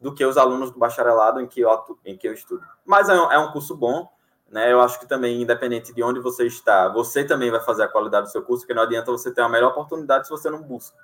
do 0.00 0.14
que 0.14 0.24
os 0.24 0.36
alunos 0.36 0.70
do 0.70 0.78
bacharelado 0.78 1.40
em 1.40 1.46
que 1.46 1.60
eu, 1.60 1.70
em 2.04 2.16
que 2.16 2.28
eu 2.28 2.32
estudo. 2.32 2.64
Mas 2.84 3.08
é 3.08 3.14
um, 3.14 3.32
é 3.32 3.52
curso 3.52 3.76
bom, 3.76 4.08
né? 4.48 4.72
Eu 4.72 4.80
acho 4.80 4.98
que 5.00 5.06
também, 5.06 5.42
independente 5.42 5.92
de 5.92 6.02
onde 6.02 6.20
você 6.20 6.46
está, 6.46 6.88
você 6.88 7.24
também 7.24 7.50
vai 7.50 7.60
fazer 7.60 7.82
a 7.82 7.88
qualidade 7.88 8.26
do 8.26 8.30
seu 8.30 8.42
curso, 8.42 8.62
porque 8.62 8.74
não 8.74 8.84
adianta 8.84 9.10
você 9.10 9.32
ter 9.32 9.40
a 9.40 9.48
melhor 9.48 9.72
oportunidade 9.72 10.26
se 10.26 10.30
você 10.30 10.48
não 10.48 10.62
busca. 10.62 10.96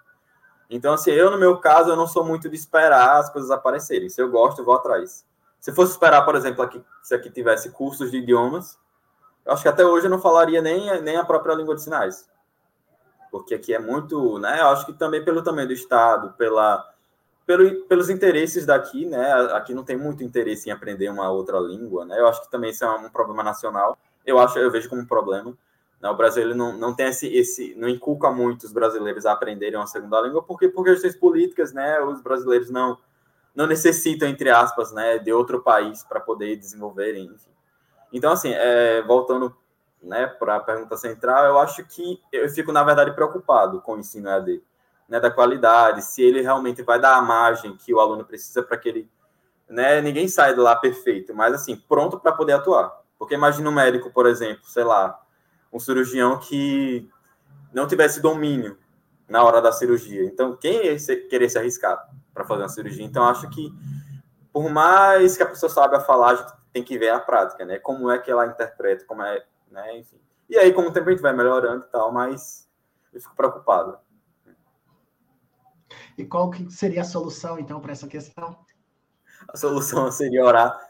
Então, 0.71 0.95
assim, 0.95 1.11
eu, 1.11 1.31
no 1.31 1.39
meu 1.39 1.59
caso, 1.59 1.91
eu 1.91 1.97
não 1.97 2.07
sou 2.07 2.25
muito 2.25 2.49
de 2.49 2.57
esperar 2.57 3.19
as 3.19 3.31
coisas 3.31 3.51
aparecerem. 3.51 4.09
Se 4.09 4.23
eu 4.23 4.31
gosto, 4.31 4.61
eu 4.61 4.65
vou 4.65 4.75
atrás. 4.75 5.27
Se 5.61 5.73
fosse 5.73 5.93
esperar, 5.93 6.25
por 6.25 6.37
exemplo, 6.37 6.63
aqui, 6.63 6.83
se 7.03 7.15
aqui 7.15 7.31
tivesse 7.31 7.71
cursos 7.71 8.11
de 8.11 8.19
idiomas, 8.19 8.79
eu 9.45 9.53
acho 9.53 9.63
que 9.63 9.69
até 9.69 9.85
hoje 9.85 10.07
eu 10.07 10.11
não 10.11 10.21
falaria 10.21 10.63
nem, 10.63 11.03
nem 11.03 11.17
a 11.17 11.25
própria 11.25 11.55
língua 11.55 11.75
de 11.75 11.83
sinais 11.83 12.29
porque 13.35 13.53
aqui 13.53 13.75
é 13.75 13.81
muito, 13.81 14.39
né? 14.39 14.61
Eu 14.61 14.69
acho 14.69 14.87
que 14.87 14.93
também 14.93 15.25
pelo 15.25 15.43
tamanho 15.43 15.67
do 15.67 15.73
estado, 15.73 16.33
pela, 16.35 16.89
pelo, 17.45 17.81
pelos 17.87 18.09
interesses 18.09 18.65
daqui, 18.65 19.07
né? 19.07 19.33
Aqui 19.51 19.75
não 19.75 19.83
tem 19.83 19.97
muito 19.97 20.23
interesse 20.23 20.69
em 20.69 20.73
aprender 20.73 21.09
uma 21.09 21.29
outra 21.29 21.59
língua, 21.59 22.05
né? 22.05 22.17
Eu 22.17 22.29
acho 22.29 22.43
que 22.43 22.49
também 22.49 22.71
isso 22.71 22.85
é 22.85 22.91
um 22.97 23.11
problema 23.11 23.43
nacional. 23.43 23.99
Eu 24.25 24.39
acho, 24.39 24.57
eu 24.61 24.71
vejo 24.71 24.89
como 24.89 25.03
um 25.03 25.07
problema. 25.07 25.53
Né? 26.01 26.09
O 26.09 26.17
Brasil 26.17 26.45
ele 26.45 26.55
não, 26.55 26.79
não 26.79 26.95
tem 26.95 27.09
esse, 27.09 27.27
esse, 27.27 27.75
não 27.75 27.89
inculca 27.89 28.31
muito 28.31 28.67
os 28.67 28.73
brasileiros 28.73 29.27
a 29.27 29.33
aprenderem 29.33 29.81
uma 29.81 29.89
segunda 29.89 30.21
língua, 30.21 30.41
porque 30.41 30.69
por 30.69 30.85
questões 30.85 31.17
políticas, 31.17 31.73
né? 31.73 32.01
Os 32.03 32.23
brasileiros 32.23 32.71
não 32.71 32.97
não 33.53 33.67
necessitam, 33.67 34.29
entre 34.29 34.51
aspas, 34.51 34.93
né, 34.93 35.19
de 35.19 35.33
outro 35.33 35.61
país 35.61 36.03
para 36.05 36.21
poder 36.21 36.57
desenvolverem, 36.57 37.27
enfim. 37.27 37.51
Então, 38.13 38.33
assim, 38.33 38.53
é, 38.53 39.01
voltando 39.03 39.57
né, 40.05 40.27
para 40.27 40.57
a 40.57 40.61
pergunta 40.61 40.97
central, 40.97 41.47
eu 41.47 41.59
acho 41.59 41.85
que 41.85 42.21
eu 42.31 42.49
fico, 42.49 42.71
na 42.71 42.85
verdade, 42.85 43.13
preocupado 43.13 43.81
com 43.81 43.95
o 43.95 43.99
ensino 43.99 44.29
EAD, 44.29 44.63
né, 45.09 45.19
da 45.19 45.31
qualidade, 45.31 46.03
se 46.03 46.23
ele 46.23 46.43
realmente 46.43 46.83
vai 46.83 47.01
dar 47.01 47.17
a 47.17 47.23
margem 47.23 47.77
que 47.77 47.93
o 47.93 48.01
aluno 48.01 48.25
precisa 48.25 48.63
para 48.63 48.77
que 48.77 48.89
ele. 48.89 49.11
Né, 49.69 50.01
ninguém 50.03 50.29
sai 50.29 50.53
de 50.55 50.61
lá 50.61 50.77
perfeito, 50.77 51.35
mas 51.35 51.55
assim, 51.55 51.75
pronto 51.75 52.21
para 52.21 52.33
poder 52.33 52.53
atuar. 52.53 53.01
Porque 53.19 53.35
imagina 53.35 53.69
um 53.69 53.73
médico, 53.73 54.11
por 54.11 54.27
exemplo, 54.27 54.65
sei 54.67 54.85
lá, 54.85 55.19
um 55.73 55.81
cirurgião 55.81 56.39
que 56.39 57.11
não 57.73 57.87
tivesse 57.87 58.21
domínio 58.21 58.79
na 59.27 59.43
hora 59.43 59.63
da 59.63 59.73
cirurgia. 59.73 60.23
Então, 60.25 60.55
quem 60.55 60.85
ia 60.85 60.97
querer 61.29 61.49
se 61.49 61.59
arriscar 61.59 62.09
para 62.35 62.45
fazer 62.45 62.63
uma 62.63 62.69
cirurgia? 62.69 63.05
Então, 63.05 63.27
acho 63.27 63.49
que, 63.49 63.73
por 64.53 64.69
mais 64.69 65.35
que 65.37 65.43
a 65.43 65.47
pessoa 65.47 65.71
saiba 65.71 65.99
falar, 66.01 66.31
a 66.31 66.35
gente 66.35 66.53
tem 66.73 66.83
que 66.83 66.99
ver 66.99 67.09
a 67.09 67.19
prática, 67.19 67.65
né? 67.65 67.79
Como 67.79 68.11
é 68.11 68.19
que 68.19 68.31
ela 68.31 68.47
interpreta, 68.47 69.07
como 69.07 69.23
é 69.23 69.43
né? 69.75 69.99
Enfim. 69.99 70.19
E 70.49 70.57
aí, 70.57 70.73
com 70.73 70.83
o 70.83 70.93
tempo, 70.93 71.09
a 71.09 71.13
gente 71.13 71.21
vai 71.21 71.35
melhorando 71.35 71.85
e 71.85 71.89
tal, 71.89 72.13
mas 72.13 72.69
eu 73.13 73.21
fico 73.21 73.35
preocupado. 73.35 73.99
E 76.17 76.25
qual 76.25 76.51
que 76.51 76.71
seria 76.71 77.03
a 77.03 77.05
solução, 77.05 77.59
então, 77.59 77.81
para 77.81 77.93
essa 77.93 78.07
questão? 78.07 78.57
A 79.49 79.57
solução 79.57 80.11
seria 80.11 80.45
orar 80.45 80.89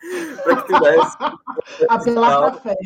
para 0.42 0.62
que 0.62 0.74
tivesse. 0.74 1.16
apelar 1.88 2.38
para 2.38 2.48
a 2.48 2.60
fé. 2.60 2.76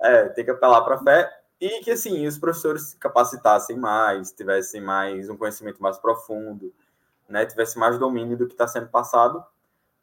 É, 0.00 0.28
tem 0.28 0.44
que 0.44 0.50
apelar 0.52 0.82
para 0.82 0.94
a 0.94 1.02
fé 1.02 1.42
e 1.60 1.80
que, 1.80 1.90
assim, 1.90 2.24
os 2.26 2.38
professores 2.38 2.90
se 2.90 2.96
capacitassem 2.96 3.76
mais, 3.76 4.30
tivessem 4.30 4.80
mais 4.80 5.28
um 5.28 5.36
conhecimento 5.36 5.82
mais 5.82 5.98
profundo, 5.98 6.72
né? 7.28 7.44
Tivesse 7.44 7.76
mais 7.76 7.98
domínio 7.98 8.36
do 8.36 8.46
que 8.46 8.54
está 8.54 8.68
sendo 8.68 8.88
passado 8.88 9.44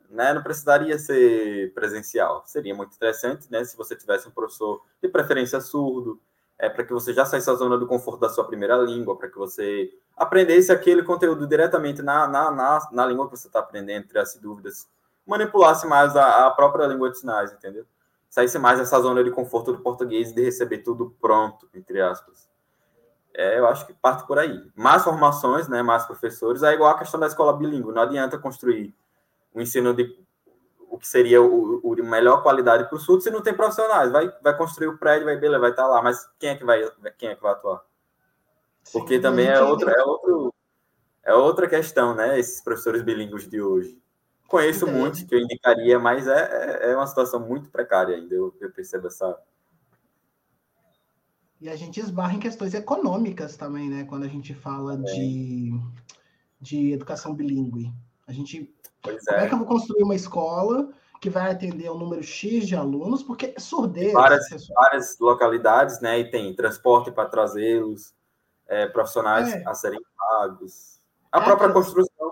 né, 0.09 0.33
não 0.33 0.43
precisaria 0.43 0.97
ser 0.97 1.73
presencial. 1.73 2.43
Seria 2.45 2.73
muito 2.73 2.95
interessante, 2.95 3.51
né, 3.51 3.63
se 3.63 3.75
você 3.77 3.95
tivesse 3.95 4.27
um 4.27 4.31
professor 4.31 4.81
de 5.01 5.09
preferência 5.09 5.59
surdo, 5.61 6.19
é 6.57 6.69
para 6.69 6.83
que 6.83 6.93
você 6.93 7.13
já 7.13 7.25
saísse 7.25 7.47
da 7.47 7.55
zona 7.55 7.77
do 7.77 7.87
conforto 7.87 8.19
da 8.19 8.29
sua 8.29 8.45
primeira 8.45 8.77
língua, 8.77 9.17
para 9.17 9.29
que 9.29 9.37
você 9.37 9.91
aprendesse 10.15 10.71
aquele 10.71 11.03
conteúdo 11.03 11.45
diretamente 11.45 12.01
na, 12.01 12.27
na, 12.27 12.49
na, 12.51 12.89
na 12.91 13.05
língua 13.05 13.25
que 13.29 13.37
você 13.37 13.47
está 13.47 13.59
aprendendo, 13.59 14.07
tirasse 14.07 14.41
dúvidas, 14.41 14.87
manipulasse 15.25 15.85
mais 15.85 16.15
a, 16.15 16.47
a, 16.47 16.51
própria 16.51 16.87
língua 16.87 17.11
de 17.11 17.19
sinais, 17.19 17.51
entendeu? 17.51 17.85
Saísse 18.29 18.57
mais 18.57 18.79
dessa 18.79 18.99
zona 18.99 19.23
de 19.23 19.31
conforto 19.31 19.73
do 19.73 19.79
português 19.79 20.33
de 20.33 20.41
receber 20.43 20.79
tudo 20.79 21.15
pronto, 21.19 21.67
entre 21.73 22.01
aspas. 22.01 22.49
É, 23.33 23.59
eu 23.59 23.67
acho 23.67 23.85
que 23.85 23.93
parte 23.93 24.25
por 24.25 24.39
aí. 24.39 24.71
Mais 24.75 25.03
formações, 25.03 25.67
né, 25.67 25.83
mais 25.83 26.05
professores, 26.05 26.63
é 26.63 26.73
igual 26.73 26.91
a 26.91 26.97
questão 26.97 27.19
da 27.19 27.27
escola 27.27 27.53
bilíngue. 27.53 27.91
Não 27.91 28.01
adianta 28.01 28.37
construir 28.37 28.95
o 29.55 29.61
ensino 29.61 29.93
de 29.93 30.23
o 30.89 30.97
que 30.97 31.07
seria 31.07 31.41
o, 31.41 31.79
o 31.79 31.95
melhor 32.03 32.43
qualidade 32.43 32.87
para 32.87 32.95
o 32.95 32.99
sul, 32.99 33.19
se 33.19 33.31
não 33.31 33.41
tem 33.41 33.53
profissionais, 33.53 34.11
vai, 34.11 34.31
vai 34.41 34.55
construir 34.55 34.87
o 34.87 34.97
prédio, 34.97 35.25
vai 35.25 35.37
beleza, 35.37 35.59
vai 35.59 35.71
estar 35.71 35.83
tá 35.83 35.89
lá, 35.89 36.01
mas 36.01 36.29
quem 36.37 36.49
é 36.49 36.55
que 36.55 36.63
vai, 36.63 36.89
quem 37.17 37.29
é 37.29 37.35
que 37.35 37.41
vai 37.41 37.53
atuar? 37.53 37.83
Porque 38.93 39.15
Sim, 39.15 39.21
também 39.21 39.47
é 39.47 39.59
outra, 39.61 39.91
é 39.91 40.03
outro, 40.03 40.53
é 41.23 41.33
outra 41.33 41.67
questão, 41.67 42.15
né? 42.15 42.39
Esses 42.39 42.61
professores 42.61 43.01
bilíngues 43.01 43.49
de 43.49 43.59
hoje. 43.59 43.99
Conheço 44.47 44.85
muitos 44.85 45.23
que 45.23 45.33
eu 45.33 45.39
indicaria, 45.39 45.97
mas 45.97 46.27
é, 46.27 46.83
é, 46.83 46.91
é 46.91 46.95
uma 46.95 47.07
situação 47.07 47.39
muito 47.39 47.69
precária 47.69 48.15
ainda. 48.15 48.35
Eu, 48.35 48.55
eu 48.61 48.71
percebo 48.71 49.07
essa. 49.07 49.37
E 51.59 51.67
a 51.67 51.75
gente 51.75 51.99
esbarra 51.99 52.35
em 52.35 52.39
questões 52.39 52.75
econômicas 52.75 53.57
também, 53.57 53.89
né? 53.89 54.03
Quando 54.03 54.23
a 54.23 54.27
gente 54.27 54.53
fala 54.53 54.93
é. 54.93 54.97
de, 54.97 55.71
de 56.61 56.91
educação 56.93 57.33
bilíngue. 57.33 57.91
A 58.27 58.31
gente 58.31 58.71
Pois 59.05 59.23
Como 59.23 59.37
é. 59.37 59.45
é 59.45 59.47
que 59.47 59.53
eu 59.53 59.57
vou 59.59 59.67
construir 59.67 60.03
uma 60.03 60.15
escola 60.15 60.89
que 61.21 61.29
vai 61.29 61.51
atender 61.51 61.89
um 61.89 61.97
número 61.97 62.23
X 62.23 62.67
de 62.67 62.75
alunos? 62.75 63.23
Porque 63.23 63.53
surdez. 63.57 64.13
Várias, 64.13 64.47
várias 64.67 65.17
localidades, 65.19 66.01
né? 66.01 66.19
E 66.19 66.29
tem 66.29 66.55
transporte 66.55 67.11
para 67.11 67.29
trazê-los, 67.29 68.13
é, 68.67 68.87
profissionais 68.87 69.53
é. 69.53 69.63
a 69.65 69.73
serem 69.73 69.99
pagos. 70.17 70.99
A 71.31 71.39
é, 71.39 71.43
própria 71.43 71.71
construção. 71.71 72.31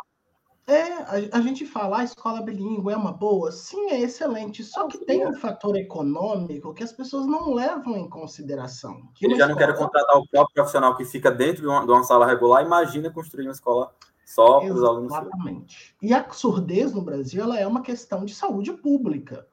É, 0.65 0.81
a, 0.81 1.37
a, 1.37 1.41
gente 1.41 1.65
fala, 1.65 1.99
a 1.99 2.03
escola 2.05 2.41
bilíngue 2.41 2.91
é 2.91 2.95
uma 2.95 3.11
boa? 3.11 3.51
Sim, 3.51 3.89
é 3.89 3.99
excelente. 3.99 4.63
Só 4.63 4.87
que 4.87 4.97
tem 4.97 5.27
um 5.27 5.33
fator 5.33 5.75
econômico 5.75 6.73
que 6.73 6.83
as 6.83 6.93
pessoas 6.93 7.25
não 7.25 7.53
levam 7.53 7.97
em 7.97 8.09
consideração. 8.09 9.01
Que 9.13 9.27
já 9.27 9.33
escola... 9.33 9.49
não 9.49 9.57
querem 9.57 9.75
contratar 9.75 10.17
o 10.17 10.27
próprio 10.27 10.53
profissional 10.53 10.95
que 10.95 11.03
fica 11.03 11.29
dentro 11.29 11.63
de 11.63 11.67
uma, 11.67 11.85
de 11.85 11.91
uma 11.91 12.03
sala 12.03 12.25
regular. 12.25 12.65
Imagina 12.65 13.11
construir 13.11 13.45
uma 13.45 13.51
escola 13.51 13.93
só 14.25 14.59
para 14.59 14.73
os 14.73 14.83
alunos. 14.83 15.11
Exatamente. 15.11 15.95
E 16.01 16.13
a 16.13 16.29
surdez 16.31 16.93
no 16.93 17.01
Brasil 17.01 17.43
ela 17.43 17.59
é 17.59 17.67
uma 17.67 17.81
questão 17.81 18.25
de 18.25 18.33
saúde 18.33 18.73
pública. 18.73 19.47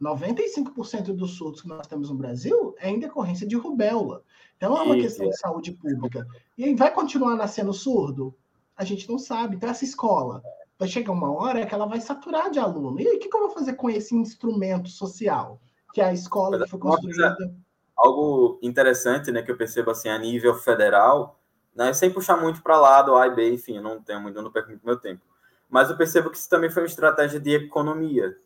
95% 0.00 1.14
dos 1.14 1.36
surdos 1.36 1.62
que 1.62 1.68
nós 1.68 1.86
temos 1.86 2.10
no 2.10 2.16
Brasil 2.16 2.74
é 2.78 2.90
em 2.90 2.98
decorrência 2.98 3.46
de 3.46 3.56
rubéola. 3.56 4.22
Então 4.56 4.76
é 4.76 4.82
uma 4.82 4.96
Isso, 4.96 5.06
questão 5.06 5.26
é. 5.26 5.28
de 5.30 5.38
saúde 5.38 5.72
pública. 5.72 6.26
E 6.58 6.64
aí 6.64 6.74
vai 6.74 6.92
continuar 6.92 7.36
nascendo 7.36 7.72
surdo? 7.72 8.34
A 8.76 8.84
gente 8.84 9.08
não 9.08 9.18
sabe. 9.18 9.56
Então 9.56 9.70
essa 9.70 9.84
escola 9.84 10.42
vai 10.78 10.88
chegar 10.88 11.12
uma 11.12 11.32
hora 11.32 11.64
que 11.64 11.74
ela 11.74 11.86
vai 11.86 12.00
saturar 12.00 12.50
de 12.50 12.58
aluno. 12.58 13.00
E 13.00 13.08
aí 13.08 13.16
o 13.16 13.18
que, 13.18 13.34
eu 13.34 13.40
vou 13.40 13.50
fazer 13.50 13.74
com 13.74 13.88
esse 13.88 14.14
instrumento 14.14 14.88
social 14.88 15.60
que 15.92 16.00
é 16.00 16.06
a 16.06 16.12
escola 16.12 16.60
que 16.60 16.68
foi 16.68 16.80
construída? 16.80 17.36
Algo 17.96 18.58
interessante, 18.60 19.30
né, 19.30 19.42
que 19.42 19.50
eu 19.50 19.56
percebo 19.56 19.92
assim 19.92 20.08
a 20.08 20.18
nível 20.18 20.54
federal, 20.56 21.38
né, 21.74 21.92
sem 21.92 22.10
puxar 22.10 22.36
muito 22.36 22.62
para 22.62 22.78
lá 22.78 23.02
do 23.02 23.16
A 23.16 23.26
e 23.26 23.34
B, 23.34 23.52
enfim, 23.52 23.76
eu 23.76 23.82
não 23.82 24.00
tenho 24.00 24.20
muito, 24.20 24.40
não 24.40 24.50
perco 24.50 24.68
muito 24.68 24.86
meu 24.86 24.96
tempo. 24.96 25.22
mas 25.68 25.90
eu 25.90 25.96
percebo 25.96 26.30
que 26.30 26.36
isso 26.36 26.48
também 26.48 26.70
foi 26.70 26.82
uma 26.82 26.88
estratégia 26.88 27.40
de 27.40 27.52
economia. 27.54 28.36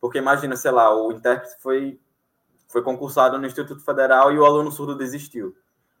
Porque 0.00 0.18
imagina, 0.18 0.56
sei 0.56 0.70
lá, 0.70 0.94
o 0.94 1.12
intérprete 1.12 1.60
foi, 1.60 2.00
foi 2.68 2.82
concursado 2.82 3.38
no 3.38 3.46
Instituto 3.46 3.84
Federal 3.84 4.32
e 4.32 4.38
o 4.38 4.46
aluno 4.46 4.72
surdo 4.72 4.96
desistiu. 4.96 5.54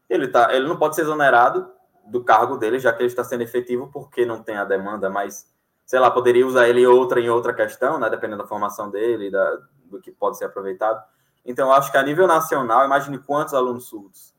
Ele, 0.08 0.26
tá, 0.28 0.54
ele 0.54 0.66
não 0.66 0.78
pode 0.78 0.94
ser 0.94 1.02
exonerado 1.02 1.70
do 2.06 2.24
cargo 2.24 2.56
dele, 2.56 2.78
já 2.78 2.92
que 2.92 3.02
ele 3.02 3.08
está 3.08 3.22
sendo 3.22 3.42
efetivo 3.42 3.90
porque 3.92 4.24
não 4.24 4.42
tem 4.42 4.56
a 4.56 4.64
demanda, 4.64 5.10
mas, 5.10 5.46
sei 5.84 6.00
lá, 6.00 6.10
poderia 6.10 6.46
usar 6.46 6.66
ele 6.66 6.86
outra 6.86 7.20
em 7.20 7.28
outra 7.28 7.52
questão, 7.52 7.98
né, 7.98 8.08
dependendo 8.08 8.42
da 8.42 8.48
formação 8.48 8.90
dele, 8.90 9.30
da, 9.30 9.58
do 9.84 10.00
que 10.00 10.10
pode 10.10 10.38
ser 10.38 10.46
aproveitado. 10.46 11.04
Então, 11.44 11.68
eu 11.68 11.74
acho 11.74 11.92
que 11.92 11.98
a 11.98 12.02
nível 12.02 12.26
nacional, 12.26 12.86
imagine 12.86 13.18
quantos 13.18 13.52
alunos 13.52 13.84
surdos 13.86 14.34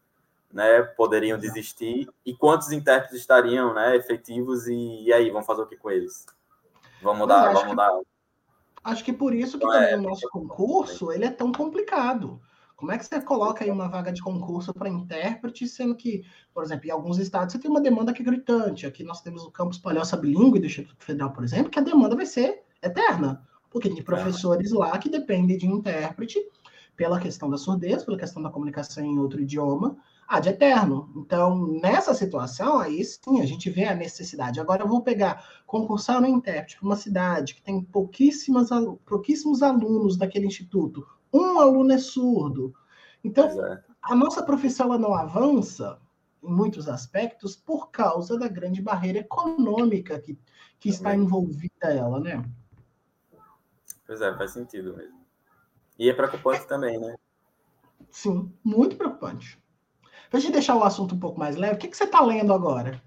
né, 0.53 0.81
poderiam 0.81 1.37
desistir 1.37 2.09
e 2.25 2.35
quantos 2.35 2.71
intérpretes 2.71 3.19
estariam 3.19 3.73
né, 3.73 3.95
efetivos 3.95 4.67
e, 4.67 5.03
e 5.05 5.13
aí, 5.13 5.29
vamos 5.29 5.47
fazer 5.47 5.61
o 5.61 5.67
que 5.67 5.77
com 5.77 5.89
eles? 5.89 6.25
Vamos 7.01 7.19
mudar, 7.19 7.51
vamos 7.51 7.69
mudar. 7.69 7.91
Acho 8.83 9.03
que 9.03 9.13
por 9.13 9.33
isso 9.33 9.57
que 9.59 9.65
então, 9.65 9.79
também 9.79 9.93
é, 9.93 9.97
o 9.97 10.01
nosso 10.01 10.27
concurso 10.29 11.11
ele 11.11 11.25
é 11.25 11.31
tão 11.31 11.51
complicado. 11.51 12.41
Como 12.75 12.91
é 12.91 12.97
que 12.97 13.05
você 13.05 13.21
coloca 13.21 13.63
aí 13.63 13.69
uma 13.69 13.87
vaga 13.87 14.11
de 14.11 14.23
concurso 14.23 14.73
para 14.73 14.89
intérprete, 14.89 15.67
sendo 15.67 15.95
que, 15.95 16.23
por 16.51 16.63
exemplo, 16.63 16.87
em 16.87 16.89
alguns 16.89 17.19
estados 17.19 17.53
você 17.53 17.59
tem 17.59 17.69
uma 17.69 17.79
demanda 17.79 18.11
que 18.11 18.23
é 18.23 18.25
gritante. 18.25 18.87
Aqui 18.87 19.03
nós 19.03 19.21
temos 19.21 19.43
o 19.43 19.51
campus 19.51 19.77
Palhoça 19.77 20.17
Bilingue 20.17 20.59
do 20.59 20.65
Instituto 20.65 21.03
Federal, 21.03 21.31
por 21.31 21.43
exemplo, 21.43 21.69
que 21.69 21.77
a 21.77 21.83
demanda 21.83 22.15
vai 22.15 22.25
ser 22.25 22.63
eterna, 22.81 23.47
porque 23.69 23.87
tem 23.87 24.03
professores 24.03 24.71
lá 24.71 24.97
que 24.97 25.09
dependem 25.09 25.59
de 25.59 25.67
intérprete 25.67 26.39
pela 26.95 27.19
questão 27.19 27.51
da 27.51 27.57
surdez, 27.57 28.03
pela 28.03 28.17
questão 28.17 28.41
da 28.41 28.49
comunicação 28.49 29.05
em 29.05 29.19
outro 29.19 29.39
idioma, 29.39 29.95
ad 30.31 30.47
eterno. 30.47 31.11
Então, 31.17 31.67
nessa 31.81 32.13
situação, 32.13 32.79
aí 32.79 33.03
sim 33.03 33.41
a 33.41 33.45
gente 33.45 33.69
vê 33.69 33.83
a 33.83 33.93
necessidade. 33.93 34.61
Agora, 34.61 34.83
eu 34.83 34.87
vou 34.87 35.01
pegar, 35.01 35.45
concursar 35.67 36.21
no 36.21 36.27
intérprete 36.27 36.77
para 36.77 36.85
uma 36.85 36.95
cidade 36.95 37.53
que 37.53 37.61
tem 37.61 37.83
pouquíssimas, 37.83 38.69
pouquíssimos 39.05 39.61
alunos 39.61 40.17
daquele 40.17 40.47
instituto, 40.47 41.05
um 41.33 41.59
aluno 41.59 41.91
é 41.91 41.97
surdo. 41.97 42.73
Então, 43.21 43.45
é. 43.61 43.83
a 44.01 44.15
nossa 44.15 44.41
profissão 44.41 44.85
ela 44.85 44.97
não 44.97 45.13
avança 45.13 45.99
em 46.41 46.49
muitos 46.49 46.87
aspectos 46.87 47.57
por 47.57 47.91
causa 47.91 48.39
da 48.39 48.47
grande 48.47 48.81
barreira 48.81 49.19
econômica 49.19 50.17
que, 50.17 50.39
que 50.79 50.87
está 50.87 51.13
envolvida 51.13 51.87
ela, 51.87 52.21
né? 52.21 52.41
Pois 54.07 54.21
é, 54.21 54.33
faz 54.37 54.51
sentido 54.51 54.95
mesmo. 54.95 55.19
E 55.99 56.09
é 56.09 56.13
preocupante 56.13 56.65
também, 56.67 56.97
né? 56.97 57.15
Sim, 58.09 58.51
muito 58.63 58.95
preocupante. 58.95 59.60
Para 60.31 60.39
a 60.39 60.41
gente 60.41 60.53
deixar 60.53 60.75
o 60.75 60.83
assunto 60.83 61.13
um 61.13 61.19
pouco 61.19 61.37
mais 61.37 61.57
leve, 61.57 61.75
o 61.75 61.77
que, 61.77 61.89
que 61.89 61.95
você 61.95 62.05
está 62.05 62.21
lendo 62.21 62.53
agora? 62.53 62.99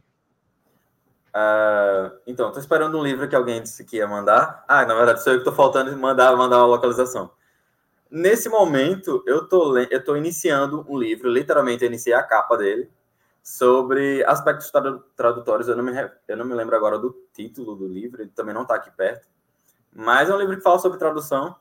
Uh, 1.31 2.21
então, 2.27 2.49
estou 2.49 2.61
esperando 2.61 2.97
um 2.97 3.03
livro 3.03 3.29
que 3.29 3.35
alguém 3.35 3.63
disse 3.63 3.85
que 3.85 3.97
ia 3.97 4.07
mandar. 4.07 4.63
Ah, 4.69 4.85
na 4.85 4.95
verdade, 4.95 5.25
sou 5.25 5.33
eu 5.33 5.39
que 5.39 5.49
estou 5.49 5.55
faltando 5.55 5.97
mandar, 5.97 6.37
mandar 6.37 6.59
uma 6.59 6.67
localização. 6.67 7.31
Nesse 8.09 8.49
momento, 8.49 9.25
eu 9.27 9.49
tô, 9.49 9.75
tô 10.05 10.15
iniciando 10.15 10.87
um 10.89 10.97
livro, 10.97 11.29
literalmente 11.29 11.85
iniciei 11.85 12.15
a 12.15 12.23
capa 12.23 12.57
dele, 12.57 12.89
sobre 13.43 14.23
aspectos 14.27 14.71
tradutórios. 15.17 15.67
Eu 15.67 15.77
não, 15.77 15.83
me, 15.83 15.93
eu 16.29 16.37
não 16.37 16.45
me 16.45 16.55
lembro 16.55 16.77
agora 16.77 16.99
do 16.99 17.11
título 17.33 17.75
do 17.75 17.89
livro, 17.89 18.23
ele 18.23 18.31
também 18.31 18.55
não 18.55 18.63
está 18.63 18.77
aqui 18.77 18.91
perto. 18.91 19.27
Mas 19.93 20.31
é 20.31 20.35
um 20.35 20.39
livro 20.39 20.57
que 20.57 20.63
fala 20.63 20.79
sobre 20.79 20.99
tradução 20.99 21.57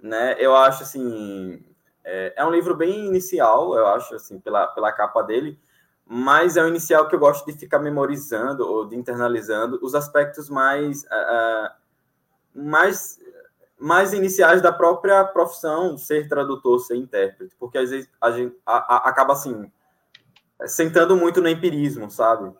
né? 0.00 0.36
Eu 0.38 0.54
acho 0.54 0.82
assim, 0.82 1.62
é, 2.06 2.34
é, 2.36 2.44
um 2.44 2.50
livro 2.50 2.74
bem 2.76 3.04
inicial, 3.06 3.76
eu 3.76 3.88
acho 3.88 4.14
assim, 4.14 4.38
pela, 4.38 4.68
pela 4.68 4.92
capa 4.92 5.22
dele, 5.22 5.58
mas 6.06 6.56
é 6.56 6.62
um 6.62 6.68
inicial 6.68 7.08
que 7.08 7.16
eu 7.16 7.18
gosto 7.18 7.44
de 7.44 7.58
ficar 7.58 7.80
memorizando 7.80 8.64
ou 8.64 8.86
de 8.86 8.94
internalizando 8.94 9.80
os 9.82 9.92
aspectos 9.92 10.48
mais 10.48 11.02
uh, 11.02 11.74
mais 12.54 13.18
mais 13.78 14.14
iniciais 14.14 14.62
da 14.62 14.72
própria 14.72 15.22
profissão, 15.24 15.98
ser 15.98 16.28
tradutor, 16.28 16.78
ser 16.78 16.96
intérprete, 16.96 17.54
porque 17.58 17.76
às 17.76 17.90
vezes 17.90 18.08
a 18.20 18.30
gente 18.30 18.56
a, 18.64 18.94
a, 18.94 19.08
acaba 19.08 19.32
assim 19.32 19.70
sentando 20.64 21.16
muito 21.16 21.42
no 21.42 21.48
empirismo, 21.48 22.08
sabe? 22.08 22.54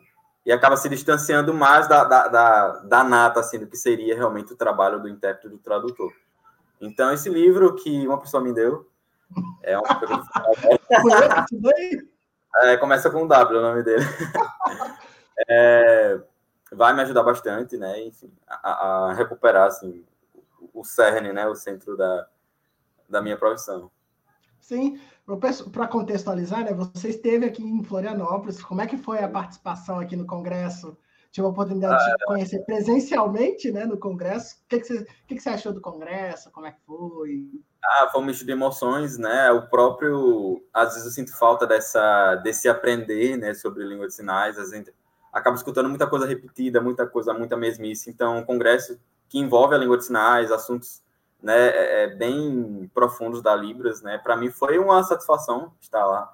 E 0.45 0.53
acaba 0.53 0.77
se 0.77 0.89
distanciando 0.89 1.55
mais 1.55 1.89
da, 1.89 2.05
da, 2.05 2.29
da, 2.29 2.69
da 2.81 3.05
nata, 3.05 3.41
assim, 3.41 3.59
do 3.59 3.67
que 3.67 3.77
seria 3.77 4.15
realmente 4.15 4.53
o 4.53 4.57
trabalho 4.57 5.01
do 5.01 5.09
intérprete 5.09 5.49
do 5.49 5.59
tradutor. 5.59 6.13
Então, 6.81 7.11
esse 7.13 7.31
livro 7.31 7.75
que 7.75 8.07
uma 8.07 8.21
pessoa 8.21 8.43
me 8.43 8.53
deu 8.53 8.87
é 9.63 9.79
um. 9.79 9.83
é, 12.63 12.77
começa 12.77 13.11
com 13.11 13.23
um 13.23 13.29
W 13.29 13.59
o 13.59 13.63
nome 13.63 13.83
dele. 13.83 14.05
É, 15.51 16.19
vai 16.73 16.95
me 16.95 17.03
ajudar 17.03 17.23
bastante, 17.23 17.77
né? 17.77 18.03
Enfim, 18.03 18.33
a, 18.49 18.71
a, 18.71 19.13
recuperar 19.13 19.67
assim, 19.67 20.03
o 20.73 20.83
cerne, 20.83 21.31
né? 21.31 21.47
O 21.47 21.55
centro 21.55 21.95
da, 21.95 22.27
da 23.07 23.21
minha 23.21 23.37
profissão. 23.37 23.91
Sim, 24.59 24.99
para 25.71 25.89
contextualizar, 25.89 26.65
né? 26.65 26.73
Você 26.73 27.11
esteve 27.11 27.45
aqui 27.45 27.63
em 27.63 27.85
Florianópolis. 27.85 28.65
Como 28.65 28.81
é 28.81 28.87
que 28.87 28.97
foi 28.97 29.19
a 29.19 29.29
participação 29.29 30.01
aqui 30.01 30.17
no 30.17 30.27
Congresso? 30.27 30.97
tive 31.37 31.47
a 31.47 31.51
oportunidade 31.51 32.03
de 32.03 32.25
conhecer 32.25 32.65
presencialmente 32.65 33.71
né, 33.71 33.85
no 33.85 33.99
Congresso. 33.99 34.57
O 34.65 34.69
que, 34.69 34.81
que, 34.81 34.87
você, 34.87 35.03
o 35.03 35.07
que, 35.27 35.35
que 35.35 35.41
você 35.41 35.51
achou 35.51 35.73
do 35.73 35.83
Congresso? 35.83 36.51
Como 36.51 36.67
é 36.67 36.73
que 36.73 36.81
foi? 36.87 37.51
Ah, 37.89 38.09
foi 38.11 38.21
um 38.21 38.25
misto 38.25 38.45
de 38.45 38.53
emoções, 38.53 39.17
né? 39.17 39.51
O 39.53 39.69
próprio. 39.69 40.63
Às 40.73 40.91
vezes 40.91 41.05
eu 41.05 41.13
sinto 41.13 41.37
falta 41.37 41.67
dessa, 41.67 42.35
desse 42.37 42.69
aprender 42.69 43.37
né, 43.37 43.55
sobre 43.55 43.85
língua 43.85 44.07
de 44.09 44.15
sinais. 44.15 44.59
A 44.59 44.65
gente 44.65 44.93
acaba 45.33 45.57
escutando 45.57 45.89
muita 45.89 46.07
coisa 46.07 46.27
repetida, 46.27 46.81
muita 46.81 47.07
coisa, 47.07 47.33
muita 47.33 47.57
mesmice. 47.57 48.11
Então, 48.11 48.39
um 48.39 48.45
congresso 48.45 48.99
que 49.29 49.39
envolve 49.39 49.75
a 49.75 49.79
língua 49.79 49.99
de 49.99 50.05
sinais, 50.05 50.51
assuntos 50.51 51.03
né, 51.43 51.69
é, 51.69 52.05
é 52.05 52.07
bem 52.09 52.91
profundos 52.93 53.43
da 53.43 53.55
Libras, 53.55 54.03
né? 54.03 54.19
Para 54.19 54.37
mim 54.37 54.51
foi 54.51 54.79
uma 54.79 55.03
satisfação 55.05 55.73
estar 55.81 56.05
lá. 56.05 56.33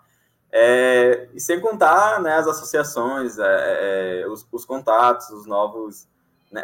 É, 0.51 1.29
e 1.33 1.41
sem 1.41 1.61
contar 1.61 2.21
né, 2.21 2.35
as 2.35 2.47
associações, 2.47 3.39
é, 3.39 4.23
é, 4.23 4.29
os, 4.29 4.47
os, 4.53 4.65
contatos, 4.65 5.31
os 5.31 5.47
novos. 5.47 6.07
Né, 6.51 6.63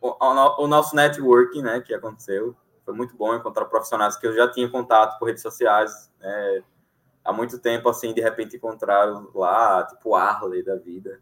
o, 0.00 0.08
o, 0.08 0.64
o, 0.64 0.66
nosso 0.66 0.96
networking 0.96 1.62
né, 1.62 1.80
que 1.80 1.94
aconteceu. 1.94 2.56
Foi 2.86 2.94
muito 2.94 3.16
bom 3.16 3.34
encontrar 3.34 3.64
profissionais 3.64 4.16
que 4.16 4.24
eu 4.24 4.32
já 4.32 4.48
tinha 4.48 4.70
contato 4.70 5.18
por 5.18 5.26
redes 5.26 5.42
sociais 5.42 6.08
né, 6.20 6.62
há 7.24 7.32
muito 7.32 7.58
tempo, 7.58 7.88
assim, 7.88 8.14
de 8.14 8.20
repente 8.20 8.56
encontrar 8.56 9.06
lá, 9.34 9.84
tipo 9.84 10.14
Arley 10.14 10.62
da 10.62 10.76
vida. 10.76 11.20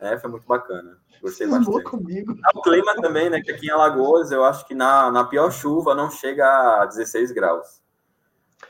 É, 0.00 0.18
foi 0.18 0.28
muito 0.28 0.46
bacana. 0.46 0.98
Gostei 1.22 1.46
bastante. 1.46 1.84
Comigo. 1.84 2.34
O 2.54 2.60
clima 2.60 2.94
também, 2.96 3.30
né? 3.30 3.40
Que 3.40 3.52
aqui 3.52 3.66
em 3.66 3.70
Alagoas, 3.70 4.32
eu 4.32 4.44
acho 4.44 4.66
que 4.66 4.74
na, 4.74 5.10
na 5.12 5.24
pior 5.24 5.50
chuva 5.50 5.94
não 5.94 6.10
chega 6.10 6.82
a 6.82 6.86
16 6.86 7.30
graus. 7.30 7.80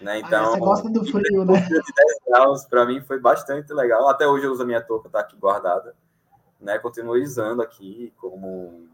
Né? 0.01 0.19
Então, 0.19 0.45
ah, 0.45 0.51
você 0.51 0.59
gosta 0.59 0.91
do 0.91 1.05
frio, 1.05 1.45
né? 1.45 1.61
De 1.63 1.71
10 1.71 1.85
graus, 2.29 2.65
para 2.67 2.85
mim 2.85 3.01
foi 3.01 3.19
bastante 3.19 3.73
legal. 3.73 4.09
Até 4.09 4.27
hoje 4.27 4.45
eu 4.45 4.53
uso 4.53 4.63
a 4.63 4.67
minha 4.67 4.81
touca, 4.81 5.09
tá 5.09 5.21
aqui 5.21 5.37
guardada. 5.37 5.97
Né? 6.61 6.79
Continuo 6.79 7.17
usando 7.17 7.63
aqui 7.63 8.13
como 8.19 8.89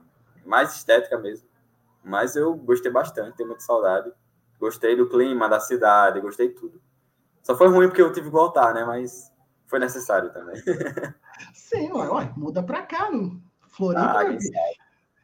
mais 0.46 0.74
estética 0.76 1.18
mesmo. 1.18 1.51
Mas 2.04 2.36
eu 2.36 2.54
gostei 2.54 2.90
bastante, 2.90 3.36
tenho 3.36 3.48
muita 3.48 3.64
saudade. 3.64 4.12
Gostei 4.58 4.96
do 4.96 5.08
clima, 5.08 5.48
da 5.48 5.60
cidade, 5.60 6.20
gostei 6.20 6.48
de 6.48 6.54
tudo. 6.54 6.80
Só 7.42 7.56
foi 7.56 7.68
ruim 7.68 7.88
porque 7.88 8.02
eu 8.02 8.12
tive 8.12 8.26
que 8.26 8.32
voltar, 8.32 8.72
né? 8.74 8.84
Mas 8.84 9.32
foi 9.66 9.78
necessário 9.78 10.32
também. 10.32 10.56
Sim, 11.54 11.92
ué, 11.92 12.08
ué 12.08 12.32
muda 12.36 12.62
para 12.62 12.82
cá, 12.82 13.10
não? 13.10 13.40
Floripa. 13.68 14.20
Ah, 14.20 14.38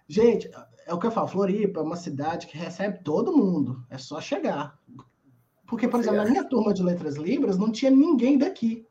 Gente, 0.08 0.50
é 0.86 0.94
o 0.94 0.98
que 0.98 1.06
eu 1.06 1.10
falo, 1.10 1.28
Floripa 1.28 1.80
é 1.80 1.82
uma 1.82 1.96
cidade 1.96 2.46
que 2.46 2.56
recebe 2.56 3.02
todo 3.04 3.36
mundo. 3.36 3.84
É 3.90 3.98
só 3.98 4.20
chegar. 4.20 4.78
Porque, 5.66 5.86
por 5.86 6.00
exemplo, 6.00 6.16
na 6.16 6.24
minha 6.24 6.44
turma 6.44 6.72
de 6.72 6.82
letras 6.82 7.16
libras 7.16 7.58
não 7.58 7.70
tinha 7.70 7.90
ninguém 7.90 8.38
daqui. 8.38 8.86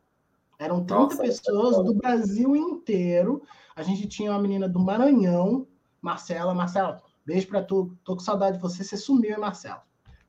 Eram 0.59 0.85
30 0.85 0.95
Nossa, 0.95 1.17
pessoas 1.17 1.83
do 1.83 1.95
Brasil 1.95 2.55
inteiro. 2.55 3.41
A 3.75 3.81
gente 3.81 4.07
tinha 4.07 4.31
uma 4.31 4.39
menina 4.39 4.69
do 4.69 4.79
Maranhão, 4.79 5.67
Marcela. 5.99 6.53
Marcela, 6.53 7.01
beijo 7.27 7.47
para 7.47 7.61
tu. 7.61 7.95
Tô 8.05 8.15
com 8.15 8.21
saudade 8.21 8.55
de 8.55 8.61
você. 8.61 8.83
Você 8.83 8.95
sumiu, 8.95 9.31
hein, 9.31 9.39
Marcela? 9.39 9.83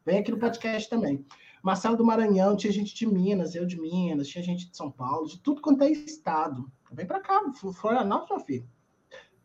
Vem 0.04 0.18
aqui 0.18 0.32
no 0.32 0.38
podcast 0.38 0.90
também. 0.90 1.24
Marcela 1.62 1.96
do 1.96 2.04
Maranhão, 2.04 2.56
tinha 2.56 2.72
gente 2.72 2.94
de 2.94 3.06
Minas, 3.06 3.54
eu 3.54 3.64
de 3.64 3.80
Minas, 3.80 4.28
tinha 4.28 4.42
gente 4.42 4.68
de 4.68 4.76
São 4.76 4.90
Paulo, 4.90 5.28
de 5.28 5.38
tudo 5.38 5.60
quanto 5.60 5.82
é 5.82 5.90
estado. 5.90 6.70
Vem 6.90 7.06
para 7.06 7.20
cá, 7.20 7.40
Florianópolis, 7.74 8.30
meu 8.30 8.40
filho. 8.40 8.68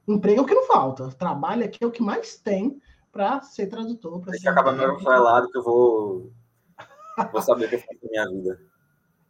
Emprego 0.08 0.42
é 0.42 0.44
o 0.44 0.46
que 0.46 0.54
não 0.54 0.68
falta. 0.68 1.10
Trabalho 1.12 1.64
aqui 1.64 1.84
é 1.84 1.88
o 1.88 1.92
que 1.92 2.02
mais 2.02 2.38
tem 2.38 2.82
para 3.12 3.42
ser 3.42 3.68
tradutor. 3.68 4.22
Deixa 4.26 4.50
eu 4.50 4.52
acabar 4.52 4.74
meu 4.74 5.00
falado 5.00 5.50
que 5.50 5.58
eu 5.58 5.64
vou 5.64 6.34
Vou 7.32 7.42
saber 7.42 7.66
o 7.66 7.70
que 7.70 7.76
eu 7.76 7.80
faço 7.80 8.00
na 8.04 8.10
minha 8.10 8.30
vida. 8.30 8.73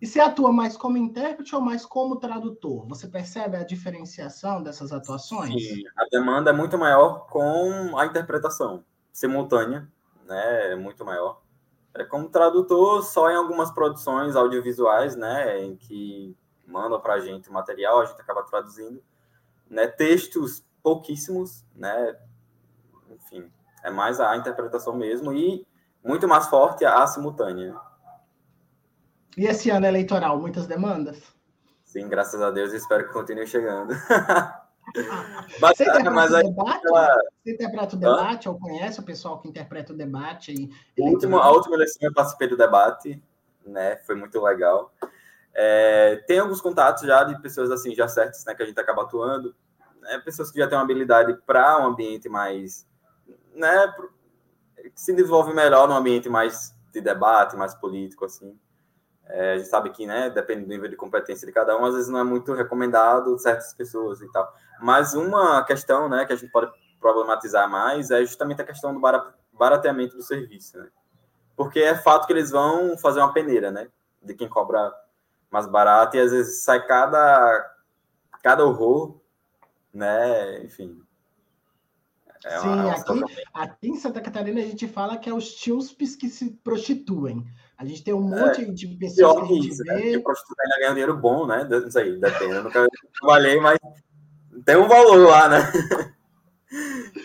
E 0.04 0.06
você 0.06 0.20
atua 0.20 0.52
mais 0.52 0.76
como 0.76 0.98
intérprete 0.98 1.56
ou 1.56 1.62
mais 1.62 1.86
como 1.86 2.18
tradutor? 2.18 2.86
Você 2.89 3.08
percebe 3.08 3.56
a 3.56 3.63
diferenciação 3.63 4.62
dessas 4.62 4.92
atuações? 4.92 5.54
Sim, 5.54 5.82
a 5.96 6.04
demanda 6.12 6.50
é 6.50 6.54
muito 6.54 6.78
maior 6.78 7.26
com 7.28 7.98
a 7.98 8.06
interpretação 8.06 8.84
simultânea, 9.13 9.89
né? 10.26 10.74
É 10.74 10.76
muito 10.76 11.06
maior. 11.06 11.42
É 11.94 12.04
como 12.04 12.28
tradutor 12.28 13.02
só 13.02 13.32
em 13.32 13.36
algumas 13.38 13.72
produções 13.72 14.36
audiovisuais, 14.36 15.16
né? 15.16 15.63
Em 15.63 15.78
que 15.78 16.36
mandam 16.68 17.00
para 17.00 17.13
a 17.13 17.20
gente 17.22 17.50
o 17.50 17.54
material, 17.54 18.02
a 18.02 18.06
gente 18.06 18.20
acaba 18.20 18.44
traduzindo. 18.44 19.02
Né? 19.70 19.88
Textos 19.88 20.66
pouquíssimos, 20.84 21.63
né? 21.74 22.13
Enfim, 23.10 23.50
é 23.82 23.89
mais 23.89 24.20
a 24.20 24.36
interpretação 24.36 24.98
mesmo 24.98 25.32
e 25.32 25.66
muito 26.04 26.28
mais 26.28 26.48
forte 26.48 26.84
a 26.84 27.08
simultânea. 27.08 27.92
E 29.38 29.46
esse 29.46 29.69
ano 29.69 29.86
eleitoral, 29.86 30.39
muitas 30.39 30.67
demandas? 30.67 31.34
Sim, 31.84 32.08
graças 32.08 32.41
a 32.41 32.52
Deus, 32.52 32.74
espero 32.74 33.08
que 33.08 33.13
continue 33.13 33.48
chegando. 33.48 33.93
mas, 35.62 35.78
você 35.78 35.84
interpreta 35.84 36.12
mas 36.12 36.34
aí, 36.34 36.43
debate? 36.43 36.88
Ela... 36.88 37.17
Você 37.43 37.54
interpreta 37.54 37.96
o 37.96 38.00
debate 38.00 38.50
ou 38.50 38.60
conhece 38.60 39.00
o 39.00 39.04
pessoal 39.04 39.39
que 39.39 39.48
interpreta 39.48 39.93
o 39.93 39.96
debate? 39.96 40.54
E 40.54 41.02
último, 41.02 41.38
a 41.38 41.52
última 41.52 41.76
eleição 41.76 42.00
eu 42.02 42.13
participei 42.13 42.48
do 42.48 42.58
debate, 42.58 43.22
né? 43.65 43.98
Foi 43.98 44.15
muito 44.15 44.41
legal. 44.41 44.93
É, 45.54 46.24
tem 46.28 46.39
alguns 46.39 46.62
contatos 46.62 47.04
já 47.04 47.24
de 47.24 47.39
pessoas 47.41 47.69
assim, 47.69 47.93
já 47.93 48.08
certas, 48.08 48.43
né? 48.46 48.56
Que 48.56 48.63
a 48.63 48.65
gente 48.65 48.80
acaba 48.80 49.04
atuando. 49.04 49.56
Né, 50.02 50.19
pessoas 50.19 50.52
que 50.52 50.60
já 50.60 50.67
têm 50.67 50.78
uma 50.78 50.84
habilidade 50.84 51.38
para 51.46 51.80
um 51.80 51.88
ambiente 51.88 52.28
mais. 52.28 52.88
Né, 53.54 53.93
que 54.76 55.00
se 55.00 55.13
desenvolve 55.13 55.54
melhor 55.54 55.88
num 55.88 55.96
ambiente 55.96 56.28
mais 56.28 56.76
de 56.91 57.00
debate, 57.00 57.56
mais 57.56 57.74
político, 57.76 58.26
assim. 58.26 58.60
É, 59.28 59.54
a 59.54 59.58
gente 59.58 59.70
sabe 59.70 59.90
que, 59.90 60.06
né, 60.06 60.30
depende 60.30 60.64
do 60.64 60.68
nível 60.68 60.90
de 60.90 60.96
competência 60.96 61.46
de 61.46 61.54
cada 61.54 61.78
um, 61.78 61.86
às 61.86 61.94
vezes 61.94 62.10
não 62.10 62.20
é 62.20 62.24
muito 62.24 62.54
recomendado 62.54 63.38
certas 63.40 63.74
pessoas 63.74 64.22
e 64.22 64.32
tal. 64.32 64.54
Mas 64.82 65.14
uma 65.14 65.64
questão, 65.64 66.10
né, 66.10 66.26
que 66.26 66.34
a 66.34 66.36
gente 66.36 66.52
pode 66.52 66.72
problematizar 67.00 67.70
mais 67.70 68.12
é 68.12 68.24
justamente 68.24 68.62
a 68.62 68.66
questão 68.66 68.94
do 68.94 69.02
barateamento 69.52 70.16
do 70.16 70.24
serviço, 70.24 70.78
né? 70.78 70.88
Porque 71.56 71.80
é 71.80 71.96
fato 71.96 72.26
que 72.26 72.34
eles 72.34 72.50
vão 72.50 72.98
fazer 72.98 73.20
uma 73.20 73.34
peneira, 73.34 73.72
né, 73.72 73.90
de 74.22 74.34
quem 74.34 74.50
cobra 74.50 74.94
mais 75.52 75.68
barato 75.68 76.18
e 76.18 76.20
às 76.20 76.32
vezes 76.32 76.64
sai 76.64 76.86
cada 76.86 77.72
cada 78.42 78.66
horror, 78.66 79.22
né, 79.94 80.64
enfim. 80.64 81.02
É 82.44 82.60
Sim, 82.60 82.68
uma, 82.68 82.92
aqui, 82.92 83.24
aqui 83.54 83.88
em 83.88 83.96
Santa 83.96 84.20
Catarina 84.20 84.60
a 84.60 84.64
gente 84.64 84.86
fala 84.88 85.18
que 85.18 85.30
é 85.30 85.34
os 85.34 85.54
tios 85.54 85.94
que 85.94 86.28
se 86.28 86.52
prostituem. 86.64 87.46
A 87.78 87.86
gente 87.86 88.04
tem 88.04 88.14
um 88.14 88.34
é, 88.34 88.40
monte 88.40 88.62
é, 88.62 88.66
de 88.66 88.88
pessoas 88.88 89.36
que 89.36 89.42
a 89.42 89.56
gente 89.56 89.70
isso, 89.70 89.84
né? 89.84 89.96
vê. 89.96 90.18
Né? 90.18 90.24
Prostituir 90.24 90.58
ainda 90.62 90.78
ganha 90.78 90.90
dinheiro 90.92 91.18
bom, 91.18 91.46
né? 91.46 91.64
Não 91.64 91.92
sei, 91.92 92.18
depende. 92.18 92.54
Eu 92.54 92.64
nunca 92.64 92.88
trabalhei, 93.20 93.60
mas 93.60 93.80
tem 94.66 94.78
um 94.78 94.88
valor 94.88 95.28
lá, 95.28 95.50
né? 95.50 95.60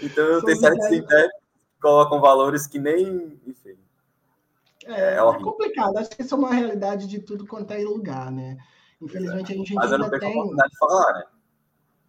então 0.03 0.43
tenho 0.43 0.59
certos 0.59 0.87
intérpretes 0.87 1.41
que 1.75 1.81
colocam 1.81 2.21
valores 2.21 2.67
que 2.67 2.79
nem. 2.79 3.39
Enfim. 3.47 3.77
É, 4.87 5.15
é, 5.15 5.17
é 5.17 5.43
complicado. 5.43 5.99
Acho 5.99 6.11
que 6.11 6.23
isso 6.23 6.35
é 6.35 6.39
uma 6.39 6.53
realidade 6.53 7.07
de 7.07 7.21
tudo 7.21 7.47
quanto 7.47 7.73
é 7.73 7.79
lugar, 7.79 8.33
né? 8.33 8.57
Infelizmente 9.01 9.53
a 9.53 9.57
gente 9.57 9.75
Mas 9.75 9.93
ainda 9.93 10.07
eu 10.07 10.11
não 10.11 10.19
tem. 10.19 10.29
A 10.29 10.33
oportunidade 10.33 10.71
de 10.71 10.79
falar, 10.79 11.13
né? 11.13 11.25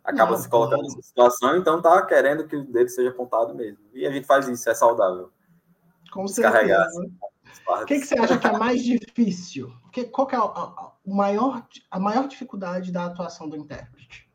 Acaba 0.04 0.32
não, 0.32 0.38
se 0.40 0.50
colocando 0.50 0.82
nessa 0.82 1.02
situação, 1.02 1.58
então 1.58 1.82
tá 1.82 2.04
querendo 2.06 2.48
que 2.48 2.56
o 2.56 2.64
dedo 2.64 2.90
seja 2.90 3.10
apontado 3.10 3.54
mesmo. 3.54 3.80
E 3.94 4.08
a 4.08 4.12
gente 4.12 4.26
faz 4.26 4.48
isso, 4.48 4.68
é 4.70 4.74
saudável. 4.74 5.30
Com 6.12 6.28
certeza. 6.28 6.88
O 7.68 7.86
que, 7.86 8.00
que 8.00 8.06
você 8.06 8.20
acha 8.20 8.38
que 8.38 8.48
é 8.48 8.52
mais 8.52 8.84
difícil? 8.84 9.72
Que, 9.92 10.06
qual 10.06 10.28
que 10.28 10.36
é 10.36 10.40
a, 10.40 10.42
a, 10.42 10.92
maior, 11.06 11.66
a 11.92 12.00
maior 12.00 12.28
dificuldade 12.28 12.92
da 12.92 13.06
atuação 13.06 13.48
do 13.48 13.56
intérprete? 13.56 14.30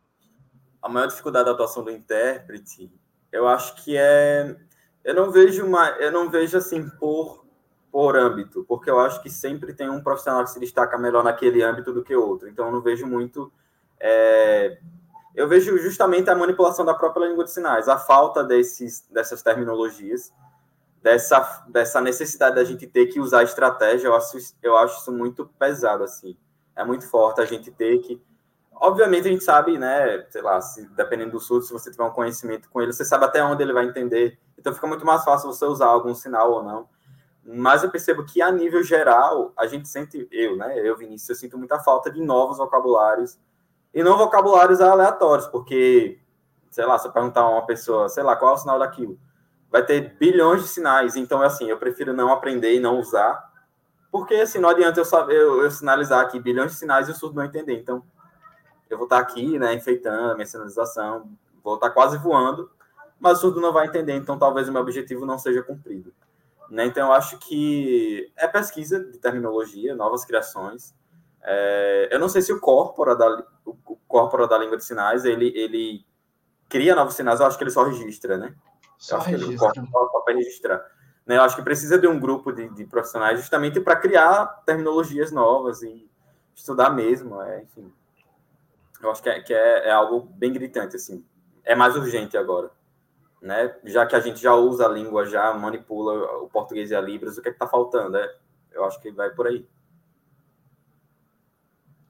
A 0.80 0.88
maior 0.88 1.06
dificuldade 1.06 1.46
da 1.46 1.52
atuação 1.52 1.84
do 1.84 1.90
intérprete, 1.90 2.92
eu 3.32 3.48
acho 3.48 3.82
que 3.82 3.96
é. 3.96 4.56
Eu 5.02 5.14
não 5.14 5.30
vejo 5.30 5.66
uma, 5.66 5.88
eu 5.90 6.12
não 6.12 6.30
vejo 6.30 6.56
assim 6.56 6.88
por 6.88 7.44
por 7.94 8.16
âmbito, 8.16 8.64
porque 8.64 8.90
eu 8.90 8.98
acho 8.98 9.22
que 9.22 9.30
sempre 9.30 9.72
tem 9.72 9.88
um 9.88 10.02
profissional 10.02 10.42
que 10.42 10.50
se 10.50 10.58
destaca 10.58 10.98
melhor 10.98 11.22
naquele 11.22 11.62
âmbito 11.62 11.92
do 11.92 12.02
que 12.02 12.12
outro. 12.12 12.48
Então 12.48 12.66
eu 12.66 12.72
não 12.72 12.80
vejo 12.80 13.06
muito. 13.06 13.52
É... 14.00 14.80
Eu 15.32 15.46
vejo 15.46 15.78
justamente 15.78 16.28
a 16.28 16.34
manipulação 16.34 16.84
da 16.84 16.92
própria 16.92 17.28
língua 17.28 17.44
de 17.44 17.52
sinais, 17.52 17.88
a 17.88 17.96
falta 17.96 18.42
desses, 18.42 19.06
dessas 19.08 19.42
terminologias 19.42 20.32
dessa, 21.04 21.66
dessa 21.68 22.00
necessidade 22.00 22.56
da 22.56 22.64
gente 22.64 22.86
ter 22.86 23.08
que 23.08 23.20
usar 23.20 23.42
estratégia, 23.42 24.08
eu 24.08 24.14
acho, 24.14 24.38
eu 24.62 24.74
acho 24.78 25.02
isso 25.02 25.12
muito 25.12 25.44
pesado, 25.58 26.02
assim. 26.02 26.34
É 26.74 26.82
muito 26.82 27.06
forte 27.06 27.42
a 27.42 27.44
gente 27.44 27.70
ter 27.70 27.98
que. 27.98 28.20
Obviamente, 28.72 29.28
a 29.28 29.30
gente 29.30 29.44
sabe, 29.44 29.76
né? 29.76 30.24
Sei 30.30 30.40
lá, 30.40 30.58
se, 30.62 30.88
dependendo 30.96 31.32
do 31.32 31.40
surdo, 31.40 31.66
se 31.66 31.74
você 31.74 31.90
tiver 31.90 32.04
um 32.04 32.10
conhecimento 32.10 32.70
com 32.70 32.80
ele, 32.80 32.90
você 32.90 33.04
sabe 33.04 33.26
até 33.26 33.44
onde 33.44 33.62
ele 33.62 33.74
vai 33.74 33.84
entender. 33.84 34.38
Então, 34.58 34.72
fica 34.72 34.86
muito 34.86 35.04
mais 35.04 35.22
fácil 35.22 35.52
você 35.52 35.66
usar 35.66 35.88
algum 35.88 36.14
sinal 36.14 36.50
ou 36.50 36.62
não. 36.62 36.88
Mas 37.44 37.84
eu 37.84 37.90
percebo 37.90 38.24
que, 38.24 38.40
a 38.40 38.50
nível 38.50 38.82
geral, 38.82 39.52
a 39.58 39.66
gente 39.66 39.86
sente, 39.86 40.26
eu, 40.32 40.56
né? 40.56 40.78
Eu, 40.78 40.96
Vinícius, 40.96 41.28
eu 41.28 41.36
sinto 41.36 41.58
muita 41.58 41.78
falta 41.80 42.10
de 42.10 42.22
novos 42.22 42.56
vocabulários. 42.56 43.38
E 43.92 44.02
não 44.02 44.16
vocabulários 44.16 44.80
aleatórios, 44.80 45.46
porque, 45.48 46.18
sei 46.70 46.86
lá, 46.86 46.98
se 46.98 47.06
eu 47.06 47.12
perguntar 47.12 47.42
a 47.42 47.50
uma 47.50 47.66
pessoa, 47.66 48.08
sei 48.08 48.22
lá, 48.22 48.34
qual 48.34 48.52
é 48.52 48.54
o 48.54 48.58
sinal 48.58 48.78
daquilo? 48.78 49.18
Vai 49.74 49.84
ter 49.84 50.14
bilhões 50.20 50.62
de 50.62 50.68
sinais. 50.68 51.16
Então, 51.16 51.42
assim, 51.42 51.68
eu 51.68 51.76
prefiro 51.76 52.12
não 52.12 52.32
aprender 52.32 52.76
e 52.76 52.78
não 52.78 53.00
usar, 53.00 53.52
porque 54.08 54.36
assim, 54.36 54.60
não 54.60 54.68
adianta 54.68 55.00
eu, 55.00 55.04
saber, 55.04 55.34
eu, 55.34 55.64
eu 55.64 55.70
sinalizar 55.72 56.20
aqui 56.20 56.38
bilhões 56.38 56.70
de 56.70 56.78
sinais 56.78 57.08
e 57.08 57.10
o 57.10 57.14
surdo 57.14 57.34
não 57.34 57.44
entender. 57.44 57.76
Então, 57.80 58.00
eu 58.88 58.96
vou 58.96 59.06
estar 59.06 59.18
aqui, 59.18 59.58
né, 59.58 59.74
enfeitando 59.74 60.30
a 60.30 60.34
minha 60.36 60.46
sinalização, 60.46 61.28
vou 61.60 61.74
estar 61.74 61.90
quase 61.90 62.16
voando, 62.18 62.70
mas 63.18 63.38
o 63.38 63.40
surdo 63.40 63.60
não 63.60 63.72
vai 63.72 63.88
entender, 63.88 64.12
então 64.12 64.38
talvez 64.38 64.68
o 64.68 64.72
meu 64.72 64.80
objetivo 64.80 65.26
não 65.26 65.38
seja 65.40 65.60
cumprido. 65.60 66.14
Né? 66.70 66.86
Então, 66.86 67.08
eu 67.08 67.12
acho 67.12 67.36
que 67.38 68.32
é 68.36 68.46
pesquisa 68.46 69.02
de 69.02 69.18
terminologia, 69.18 69.96
novas 69.96 70.24
criações. 70.24 70.94
É, 71.42 72.10
eu 72.12 72.20
não 72.20 72.28
sei 72.28 72.42
se 72.42 72.52
o 72.52 72.60
corpora 72.60 73.16
da, 73.16 73.44
o 73.64 73.96
corpora 74.06 74.46
da 74.46 74.56
língua 74.56 74.76
de 74.76 74.84
sinais, 74.84 75.24
ele, 75.24 75.52
ele 75.56 76.06
cria 76.68 76.94
novos 76.94 77.14
sinais, 77.14 77.40
eu 77.40 77.46
acho 77.46 77.58
que 77.58 77.64
ele 77.64 77.72
só 77.72 77.82
registra, 77.82 78.38
né? 78.38 78.54
Só 78.98 79.18
registra. 79.18 79.72
Só 79.90 80.20
para 80.20 80.34
registrar. 80.34 80.84
Né? 81.26 81.36
Eu 81.36 81.42
acho 81.42 81.56
que 81.56 81.62
precisa 81.62 81.98
de 81.98 82.06
um 82.06 82.18
grupo 82.18 82.52
de, 82.52 82.68
de 82.70 82.84
profissionais 82.84 83.38
justamente 83.38 83.80
para 83.80 83.96
criar 83.96 84.46
terminologias 84.66 85.30
novas 85.32 85.82
e 85.82 86.08
estudar 86.54 86.90
mesmo. 86.90 87.40
É, 87.42 87.62
enfim, 87.62 87.92
eu 89.02 89.10
acho 89.10 89.22
que, 89.22 89.28
é, 89.28 89.40
que 89.40 89.54
é, 89.54 89.88
é, 89.88 89.90
algo 89.90 90.20
bem 90.20 90.52
gritante. 90.52 90.96
assim. 90.96 91.24
É 91.64 91.74
mais 91.74 91.96
urgente 91.96 92.36
agora. 92.36 92.70
Né? 93.40 93.74
Já 93.84 94.06
que 94.06 94.16
a 94.16 94.20
gente 94.20 94.40
já 94.40 94.54
usa 94.54 94.86
a 94.86 94.88
língua, 94.88 95.26
já 95.26 95.52
manipula 95.52 96.38
o 96.38 96.48
português 96.48 96.90
e 96.90 96.94
a 96.94 97.00
Libras, 97.00 97.36
o 97.36 97.42
que 97.42 97.48
é 97.48 97.52
está 97.52 97.66
faltando? 97.66 98.16
É, 98.16 98.36
eu 98.72 98.84
acho 98.84 99.00
que 99.00 99.10
vai 99.10 99.30
por 99.30 99.46
aí. 99.46 99.66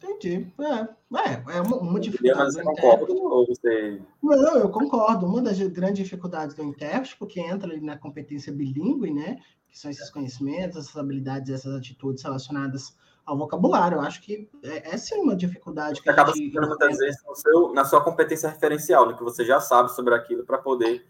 Entendi. 0.04 0.52
É, 0.60 0.72
é, 1.18 1.56
é 1.56 1.60
uma, 1.60 1.76
uma 1.78 2.00
dificuldade. 2.00 2.52
Você 2.52 2.62
concorda 2.62 3.12
ou 3.12 3.46
você... 3.46 4.02
Não, 4.22 4.56
eu 4.56 4.68
concordo. 4.68 5.26
Uma 5.26 5.42
das 5.42 5.58
grandes 5.58 6.04
dificuldades 6.04 6.54
do 6.54 6.62
intérprete, 6.62 7.16
porque 7.16 7.40
entra 7.40 7.72
ali 7.72 7.80
na 7.80 7.96
competência 7.96 8.52
bilíngue, 8.52 9.12
né? 9.12 9.38
Que 9.68 9.78
são 9.78 9.90
esses 9.90 10.10
conhecimentos, 10.10 10.76
essas 10.76 10.96
habilidades, 10.96 11.50
essas 11.50 11.74
atitudes 11.74 12.22
relacionadas 12.22 12.96
ao 13.24 13.38
vocabulário. 13.38 13.96
Eu 13.96 14.02
acho 14.02 14.22
que 14.22 14.48
é, 14.62 14.94
é 14.94 14.96
sim 14.96 15.20
uma 15.20 15.34
dificuldade. 15.34 16.00
Você 16.00 16.10
acaba 16.10 16.32
gente... 16.32 16.58
muitas 16.58 16.98
vezes 16.98 17.20
seu, 17.34 17.72
na 17.72 17.84
sua 17.84 18.02
competência 18.02 18.48
referencial, 18.48 19.06
no 19.06 19.16
que 19.16 19.24
você 19.24 19.44
já 19.44 19.60
sabe 19.60 19.90
sobre 19.92 20.14
aquilo 20.14 20.44
para 20.44 20.58
poder. 20.58 21.06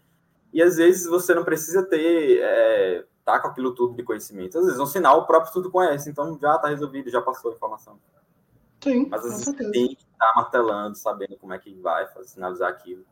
E 0.53 0.61
às 0.61 0.77
vezes 0.77 1.05
você 1.05 1.33
não 1.33 1.43
precisa 1.43 1.83
ter. 1.83 2.39
É, 2.41 3.05
tá 3.25 3.39
com 3.39 3.47
aquilo 3.47 3.73
tudo 3.73 3.95
de 3.95 4.03
conhecimento. 4.03 4.57
Às 4.57 4.65
vezes 4.65 4.79
um 4.79 4.85
sinal 4.85 5.19
o 5.19 5.25
próprio 5.25 5.51
tudo 5.51 5.69
conhece, 5.69 6.09
então 6.09 6.37
já 6.39 6.55
está 6.55 6.69
resolvido, 6.69 7.09
já 7.09 7.21
passou 7.21 7.51
a 7.51 7.55
informação. 7.55 7.99
Sim, 8.85 9.07
Mas 9.09 9.25
às 9.25 9.39
vezes 9.39 9.71
tem 9.71 9.95
que 9.95 10.03
estar 10.03 10.31
martelando, 10.35 10.95
sabendo 10.95 11.35
como 11.37 11.51
é 11.53 11.57
que 11.57 11.73
vai 11.81 12.05
fazer, 12.05 12.27
sinalizar 12.27 12.69
aquilo. 12.69 13.03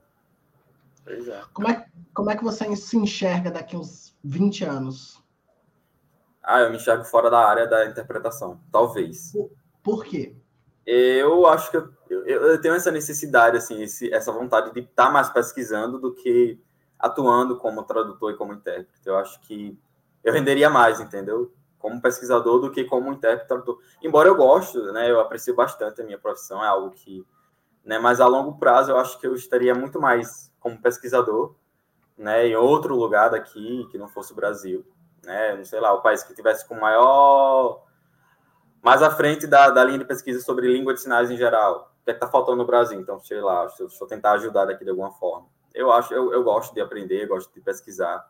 Pois 1.03 1.27
é. 1.27 1.41
Como 1.51 1.67
é, 1.67 1.87
como 2.13 2.29
é 2.29 2.37
que 2.37 2.43
você 2.43 2.75
se 2.75 2.95
enxerga 2.95 3.49
daqui 3.49 3.75
uns 3.75 4.15
20 4.23 4.65
anos? 4.65 5.19
Ah, 6.43 6.59
eu 6.59 6.69
me 6.69 6.75
enxergo 6.75 7.03
fora 7.03 7.27
da 7.31 7.39
área 7.39 7.65
da 7.65 7.87
interpretação, 7.87 8.61
talvez. 8.71 9.31
Por, 9.31 9.49
por 9.81 10.05
quê? 10.05 10.35
Eu 10.85 11.47
acho 11.47 11.71
que 11.71 11.77
eu, 11.77 11.91
eu, 12.07 12.41
eu, 12.49 12.61
tenho 12.61 12.75
essa 12.75 12.91
necessidade, 12.91 13.57
assim, 13.57 13.81
esse, 13.81 14.13
essa 14.13 14.31
vontade 14.31 14.71
de 14.71 14.81
estar 14.81 15.09
mais 15.09 15.31
pesquisando 15.31 15.97
do 15.97 16.13
que 16.13 16.61
atuando 16.99 17.57
como 17.57 17.81
tradutor 17.81 18.31
e 18.31 18.37
como 18.37 18.53
intérprete. 18.53 19.01
Eu 19.07 19.17
acho 19.17 19.39
que 19.41 19.75
eu 20.23 20.31
renderia 20.31 20.69
mais, 20.69 20.99
entendeu? 20.99 21.51
Como 21.83 22.01
pesquisador 22.01 22.61
do 22.61 22.71
que 22.71 22.85
como 22.85 23.11
intérprete. 23.11 23.77
Embora 24.01 24.29
eu 24.29 24.35
goste, 24.37 24.79
né, 24.93 25.11
eu 25.11 25.19
aprecio 25.19 25.53
bastante 25.53 26.01
a 26.01 26.05
minha 26.05 26.17
profissão, 26.17 26.63
é 26.63 26.67
algo 26.67 26.91
que, 26.91 27.27
né, 27.83 27.99
mas 27.99 28.21
a 28.21 28.25
longo 28.25 28.57
prazo 28.57 28.91
eu 28.91 28.97
acho 28.97 29.19
que 29.19 29.27
eu 29.27 29.35
estaria 29.35 29.75
muito 29.75 29.99
mais 29.99 30.49
como 30.61 30.81
pesquisador, 30.81 31.53
né, 32.17 32.47
em 32.47 32.55
outro 32.55 32.95
lugar 32.95 33.31
daqui 33.31 33.85
que 33.91 33.97
não 33.97 34.07
fosse 34.07 34.31
o 34.31 34.35
Brasil, 34.35 34.85
né, 35.25 35.57
não 35.57 35.65
sei 35.65 35.81
lá, 35.81 35.91
o 35.91 36.01
país 36.01 36.23
que 36.23 36.33
tivesse 36.33 36.65
com 36.65 36.75
maior 36.75 37.83
mais 38.81 39.03
à 39.03 39.11
frente 39.11 39.45
da, 39.45 39.69
da 39.69 39.83
linha 39.83 39.99
de 39.99 40.05
pesquisa 40.05 40.39
sobre 40.39 40.71
língua 40.71 40.93
de 40.93 41.01
sinais 41.01 41.29
em 41.29 41.35
geral. 41.35 41.93
O 42.01 42.05
que 42.05 42.11
é 42.11 42.13
está 42.13 42.29
faltando 42.29 42.57
no 42.57 42.65
Brasil? 42.65 42.99
Então, 42.99 43.19
sei 43.19 43.41
lá, 43.41 43.65
deixa 43.65 43.83
eu 43.83 44.07
tentar 44.07 44.33
ajudar 44.33 44.65
daqui 44.65 44.85
de 44.85 44.89
alguma 44.89 45.11
forma. 45.11 45.47
Eu 45.73 45.91
acho, 45.91 46.13
eu, 46.13 46.31
eu 46.31 46.43
gosto 46.43 46.73
de 46.73 46.79
aprender, 46.79 47.27
gosto 47.27 47.53
de 47.53 47.59
pesquisar. 47.59 48.25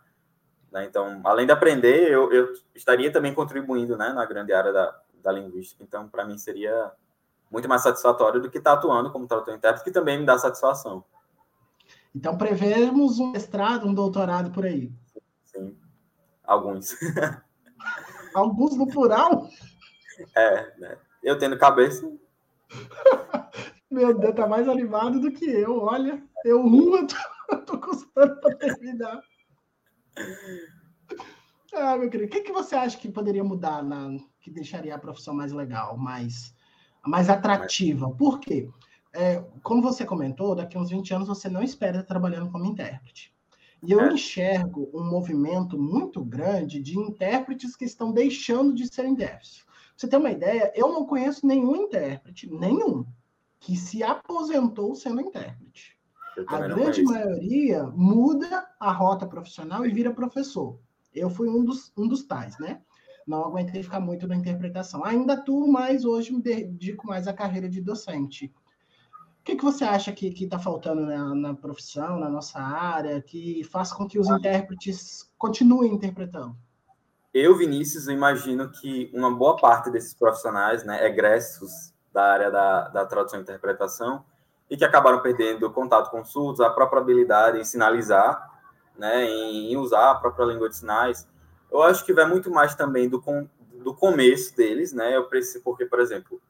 Né? 0.73 0.85
Então, 0.85 1.21
além 1.23 1.45
de 1.45 1.51
aprender, 1.51 2.11
eu, 2.11 2.33
eu, 2.33 2.51
estaria 2.73 3.13
também 3.13 3.31
contribuindo 3.31 3.95
né, 3.95 4.09
na 4.09 4.25
grande 4.25 4.51
área 4.51 4.73
da, 4.73 4.99
da 5.21 5.31
linguística. 5.31 5.83
Então, 5.83 6.09
para 6.09 6.25
mim, 6.25 6.35
seria 6.35 6.91
muito 7.51 7.69
mais 7.69 7.83
satisfatório 7.83 8.41
do 8.41 8.49
que 8.49 8.57
estar 8.57 8.71
tá 8.71 8.77
atuando 8.79 9.11
como 9.11 9.27
tradutor 9.27 9.53
intérprete, 9.53 9.83
que 9.83 9.91
também 9.91 10.17
me 10.17 10.25
dá 10.25 10.35
satisfação. 10.39 11.05
Então, 12.15 12.35
prevemos 12.35 13.19
um 13.19 13.31
mestrado, 13.31 13.87
um 13.87 13.93
doutorado 13.93 14.49
por 14.49 14.65
aí. 14.65 14.91
Sim, 15.45 15.77
alguns. 16.43 16.95
alguns 18.33 18.75
no 18.75 18.87
plural? 18.87 19.47
É, 20.35 20.79
né? 20.79 20.97
Eu 21.21 21.37
tendo 21.37 21.55
cabeça. 21.55 22.11
Meu 23.91 24.17
Deus, 24.17 24.33
tá 24.33 24.47
mais 24.47 24.67
animado 24.67 25.19
do 25.19 25.31
que 25.31 25.45
eu. 25.45 25.83
Olha, 25.83 26.19
eu 26.43 26.61
uma, 26.61 27.05
tô, 27.05 27.57
tô 27.61 27.79
custando 27.79 28.41
para 28.41 28.55
terminar. 28.55 29.21
Ah, 31.75 31.97
meu 31.97 32.09
querido, 32.09 32.29
o 32.29 32.31
que, 32.31 32.41
que 32.41 32.51
você 32.51 32.75
acha 32.75 32.97
que 32.97 33.11
poderia 33.11 33.43
mudar, 33.43 33.83
na, 33.83 34.15
que 34.39 34.51
deixaria 34.51 34.93
a 34.93 34.99
profissão 34.99 35.33
mais 35.33 35.51
legal, 35.51 35.97
mais, 35.97 36.53
mais 37.03 37.29
atrativa? 37.29 38.09
Por 38.11 38.39
quê? 38.39 38.69
É, 39.11 39.43
como 39.63 39.81
você 39.81 40.05
comentou, 40.05 40.55
daqui 40.55 40.77
a 40.77 40.79
uns 40.79 40.89
20 40.89 41.13
anos 41.13 41.27
você 41.27 41.49
não 41.49 41.63
espera 41.63 41.99
estar 41.99 42.07
trabalhando 42.07 42.51
como 42.51 42.65
intérprete. 42.65 43.33
E 43.81 43.91
eu 43.91 43.99
é. 43.99 44.13
enxergo 44.13 44.89
um 44.93 45.03
movimento 45.03 45.77
muito 45.77 46.23
grande 46.23 46.79
de 46.79 46.97
intérpretes 46.97 47.75
que 47.75 47.85
estão 47.85 48.11
deixando 48.11 48.73
de 48.73 48.87
ser 48.87 49.05
intérpretes. 49.05 49.63
Pra 49.65 49.73
você 49.97 50.07
ter 50.07 50.17
uma 50.17 50.31
ideia, 50.31 50.71
eu 50.75 50.87
não 50.87 51.05
conheço 51.05 51.45
nenhum 51.45 51.75
intérprete, 51.75 52.49
nenhum, 52.49 53.05
que 53.59 53.75
se 53.75 54.01
aposentou 54.01 54.95
sendo 54.95 55.21
intérprete. 55.21 55.97
A 56.47 56.59
grande 56.67 57.03
maioria 57.03 57.83
muda 57.95 58.67
a 58.79 58.91
rota 58.91 59.25
profissional 59.25 59.85
e 59.85 59.91
vira 59.91 60.13
professor. 60.13 60.79
Eu 61.13 61.29
fui 61.29 61.47
um 61.47 61.63
dos, 61.63 61.91
um 61.97 62.07
dos 62.07 62.23
tais, 62.23 62.57
né? 62.59 62.81
Não 63.25 63.45
aguentei 63.45 63.83
ficar 63.83 63.99
muito 63.99 64.27
na 64.27 64.35
interpretação. 64.35 65.05
Ainda 65.05 65.33
atuo 65.33 65.71
mais 65.71 66.03
hoje, 66.03 66.33
me 66.33 66.41
dedico 66.41 67.07
mais 67.07 67.27
à 67.27 67.33
carreira 67.33 67.69
de 67.69 67.81
docente. 67.81 68.53
O 69.39 69.43
que, 69.43 69.55
que 69.55 69.63
você 69.63 69.83
acha 69.83 70.11
que 70.11 70.27
está 70.27 70.57
faltando 70.57 71.05
na, 71.05 71.35
na, 71.35 71.53
profissão, 71.53 72.17
na 72.17 72.29
nossa 72.29 72.59
área, 72.59 73.21
que 73.21 73.63
faz 73.65 73.91
com 73.91 74.07
que 74.07 74.17
os 74.17 74.29
ah. 74.29 74.37
intérpretes 74.37 75.29
continuem 75.37 75.93
interpretando? 75.93 76.55
Eu, 77.33 77.57
Vinícius, 77.57 78.07
imagino 78.07 78.69
que 78.69 79.11
uma 79.13 79.35
boa 79.35 79.57
parte 79.57 79.91
desses 79.91 80.13
profissionais, 80.13 80.85
né, 80.85 81.05
egressos 81.05 81.93
da 82.13 82.23
área 82.23 82.51
da, 82.51 82.89
da 82.89 83.05
tradução 83.05 83.39
e 83.39 83.41
interpretação, 83.41 84.23
e 84.73 84.77
que 84.77 84.83
acabaram 84.83 85.19
perdendo 85.19 85.69
contato 85.69 86.09
com 86.09 86.25
surdos, 86.25 86.59
a 86.59 86.67
própria 86.67 86.99
habilidade 86.99 87.59
em 87.59 87.63
sinalizar, 87.63 88.49
né, 88.97 89.23
em, 89.23 89.77
usar 89.77 90.09
a 90.09 90.15
própria 90.15 90.45
língua 90.45 90.67
de 90.67 90.77
sinais. 90.77 91.27
Eu 91.71 91.83
acho 91.83 92.03
que 92.03 92.11
vai 92.11 92.25
muito 92.25 92.49
mais 92.49 92.73
também 92.73 93.07
do, 93.07 93.21
com, 93.21 93.47
do 93.83 93.93
começo 93.93 94.57
deles, 94.57 94.91
né? 94.91 95.15
Eu 95.15 95.25
preciso, 95.25 95.63
porque, 95.63 95.85
por 95.85 95.99
exemplo, 95.99 96.41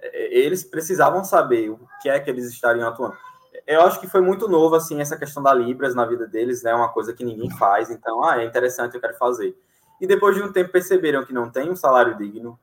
é, 0.00 0.38
eles 0.40 0.64
precisavam 0.64 1.22
saber 1.22 1.70
o 1.70 1.78
que 2.02 2.08
é 2.08 2.18
que 2.18 2.28
eles 2.28 2.50
estariam 2.50 2.88
atuando. 2.88 3.16
Eu 3.64 3.82
acho 3.82 4.00
que 4.00 4.08
foi 4.08 4.22
muito 4.22 4.48
novo, 4.48 4.74
assim, 4.74 5.00
essa 5.00 5.16
questão 5.16 5.40
da 5.40 5.54
Libras 5.54 5.94
na 5.94 6.04
vida 6.04 6.26
deles, 6.26 6.64
né? 6.64 6.74
Uma 6.74 6.88
coisa 6.88 7.12
que 7.12 7.24
ninguém 7.24 7.48
faz, 7.58 7.90
então, 7.90 8.24
ah, 8.24 8.42
é 8.42 8.44
interessante, 8.44 8.96
eu 8.96 9.00
quero 9.00 9.14
fazer. 9.14 9.56
E 10.00 10.06
depois 10.06 10.34
de 10.34 10.42
um 10.42 10.50
tempo 10.50 10.72
perceberam 10.72 11.24
que 11.24 11.32
não 11.32 11.48
tem 11.48 11.70
um 11.70 11.76
salário 11.76 12.18
digno. 12.18 12.58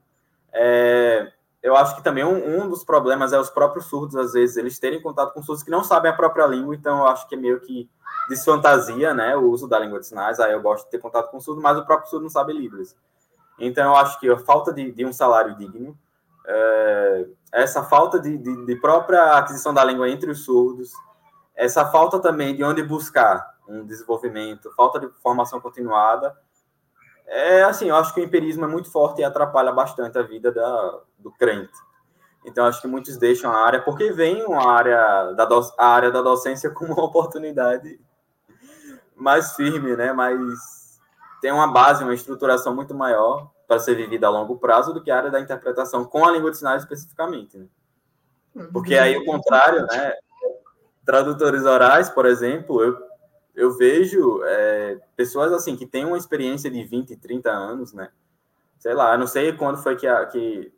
É, 0.52 1.32
eu 1.66 1.76
acho 1.76 1.96
que 1.96 2.04
também 2.04 2.24
um, 2.24 2.62
um, 2.62 2.70
dos 2.70 2.84
problemas 2.84 3.34
é 3.34 3.40
os 3.40 3.50
próprios 3.50 3.88
surdos, 3.88 4.16
às 4.16 4.34
vezes, 4.34 4.56
eles 4.56 4.78
terem 4.78 5.02
contato 5.02 5.34
com 5.34 5.42
surdos 5.42 5.64
que 5.64 5.72
não 5.72 5.84
sabem 5.84 6.12
a 6.12 6.16
própria 6.16 6.46
língua, 6.46 6.76
então 6.76 7.00
eu 7.00 7.08
acho 7.08 7.28
que 7.28 7.34
é 7.34 7.38
meio 7.40 7.60
que 7.60 7.90
desfantasia, 8.30 9.16
né, 9.16 9.36
o 9.36 9.50
uso 9.50 9.68
da 9.68 9.80
língua 9.80 10.00
de 10.00 10.06
sinais. 10.06 10.40
Aí 10.40 10.54
eu 10.54 10.62
gosto 10.62 10.86
de 10.86 10.92
ter 10.92 11.00
contato 11.00 11.32
com 11.32 11.42
surdo, 11.42 11.60
mas 11.60 11.76
o 11.76 11.84
próprio 11.84 12.08
surdo 12.08 12.22
não 12.22 12.30
sabe 12.30 12.54
Libras. 12.54 12.96
Então 13.58 13.84
eu 13.84 13.96
acho 13.96 14.20
que 14.20 14.30
a 14.30 14.38
falta 14.38 14.72
de, 14.72 14.92
de 14.92 15.04
um 15.04 15.12
salário 15.12 15.56
digno, 15.56 15.98
é, 16.46 17.26
essa 17.52 17.82
falta 17.82 18.20
de, 18.20 18.38
de, 18.38 18.66
de, 18.68 18.76
própria 18.76 19.36
aquisição 19.36 19.74
da 19.74 19.84
língua 19.84 20.08
entre 20.08 20.30
os 20.30 20.46
surdos, 20.46 20.92
essa 21.56 21.84
falta 21.88 22.20
também 22.20 22.56
de 22.56 22.64
onde 22.64 22.84
buscar 22.84 23.56
um 23.68 23.84
desenvolvimento, 23.84 24.72
falta 24.76 25.00
de 25.00 25.10
formação 25.24 25.60
continuada, 25.60 26.38
é 27.28 27.64
assim, 27.64 27.90
eu 27.90 27.96
acho 27.96 28.14
que 28.14 28.22
o 28.22 28.24
empirismo 28.24 28.66
é 28.66 28.68
muito 28.68 28.92
forte 28.92 29.22
e 29.22 29.24
atrapalha 29.24 29.72
bastante 29.72 30.18
a 30.18 30.22
vida 30.22 30.52
da, 30.52 31.00
do 31.18 31.32
crente. 31.32 31.74
Então, 32.46 32.66
acho 32.66 32.82
que 32.82 32.88
muitos 32.88 33.18
deixam 33.18 33.52
a 33.52 33.66
área, 33.66 33.82
porque 33.82 34.12
vem 34.12 34.44
a 34.54 34.70
área 34.70 35.34
da, 35.34 35.48
a 35.80 35.88
área 35.88 36.12
da 36.12 36.22
docência 36.22 36.70
como 36.72 36.94
uma 36.94 37.06
oportunidade 37.06 38.00
mais 39.16 39.56
firme, 39.56 39.96
né? 39.96 40.14
Mas 40.14 41.00
tem 41.42 41.52
uma 41.52 41.68
base, 41.68 42.04
uma 42.04 42.14
estruturação 42.14 42.76
muito 42.76 42.94
maior 42.94 43.50
para 43.68 43.80
ser 43.80 43.96
vivida 43.96 44.28
a 44.28 44.30
longo 44.30 44.58
prazo 44.58 44.94
do 44.94 45.02
que 45.02 45.10
a 45.10 45.18
área 45.18 45.32
da 45.32 45.40
interpretação 45.40 46.06
com 46.06 46.24
a 46.24 46.32
língua 46.32 46.52
de 46.52 46.58
sinais 46.58 46.84
especificamente. 46.84 47.58
Né? 47.58 48.68
Porque 48.72 48.96
aí 48.96 49.18
o 49.18 49.26
contrário, 49.26 49.86
né? 49.88 50.14
Tradutores 51.04 51.66
orais, 51.66 52.10
por 52.10 52.26
exemplo, 52.26 52.84
eu, 52.84 52.98
eu 53.56 53.72
vejo 53.72 54.42
é, 54.44 55.00
pessoas 55.16 55.52
assim 55.54 55.76
que 55.76 55.86
têm 55.86 56.06
uma 56.06 56.18
experiência 56.18 56.70
de 56.70 56.84
20, 56.84 57.16
30 57.16 57.50
anos, 57.50 57.94
né? 57.94 58.10
Sei 58.78 58.94
lá, 58.94 59.18
não 59.18 59.26
sei 59.26 59.54
quando 59.54 59.82
foi 59.82 59.96
que 59.96 60.06
a, 60.06 60.26
que, 60.26 60.72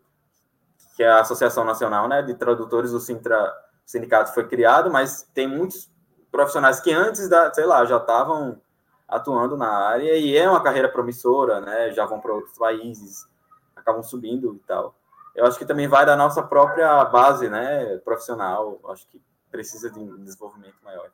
que 0.95 1.03
a 1.03 1.19
Associação 1.19 1.63
Nacional 1.65 2.07
né, 2.07 2.21
de 2.21 2.36
Tradutores, 2.36 2.91
o 2.91 2.99
Sintra, 2.99 3.53
sindicato 3.86 4.34
foi 4.34 4.47
criado, 4.47 4.91
mas 4.91 5.23
tem 5.34 5.47
muitos 5.47 5.89
profissionais 6.32 6.80
que 6.80 6.93
antes 6.93 7.28
da, 7.28 7.53
sei 7.53 7.65
lá, 7.65 7.84
já 7.86 7.97
estavam 7.97 8.61
atuando 9.07 9.57
na 9.57 9.69
área 9.69 10.15
e 10.15 10.36
é 10.36 10.49
uma 10.49 10.61
carreira 10.61 10.89
promissora, 10.89 11.61
né? 11.61 11.91
Já 11.91 12.05
vão 12.05 12.19
para 12.19 12.34
outros 12.34 12.57
países, 12.57 13.28
acabam 13.75 14.03
subindo 14.03 14.55
e 14.55 14.67
tal. 14.67 14.95
Eu 15.34 15.45
acho 15.45 15.57
que 15.57 15.65
também 15.65 15.88
vai 15.88 16.05
da 16.05 16.15
nossa 16.15 16.43
própria 16.43 17.05
base, 17.05 17.49
né, 17.49 17.97
profissional. 17.99 18.80
Acho 18.89 19.07
que 19.07 19.21
precisa 19.51 19.89
de 19.89 19.99
um 19.99 20.23
desenvolvimento 20.23 20.75
maior. 20.84 21.09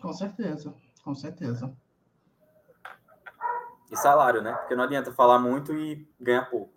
Com 0.00 0.12
certeza, 0.12 0.74
com 1.02 1.14
certeza. 1.14 1.76
E 3.90 3.96
salário, 3.96 4.42
né? 4.42 4.52
Porque 4.52 4.74
não 4.74 4.84
adianta 4.84 5.12
falar 5.12 5.38
muito 5.38 5.72
e 5.74 6.08
ganhar 6.20 6.50
pouco. 6.50 6.74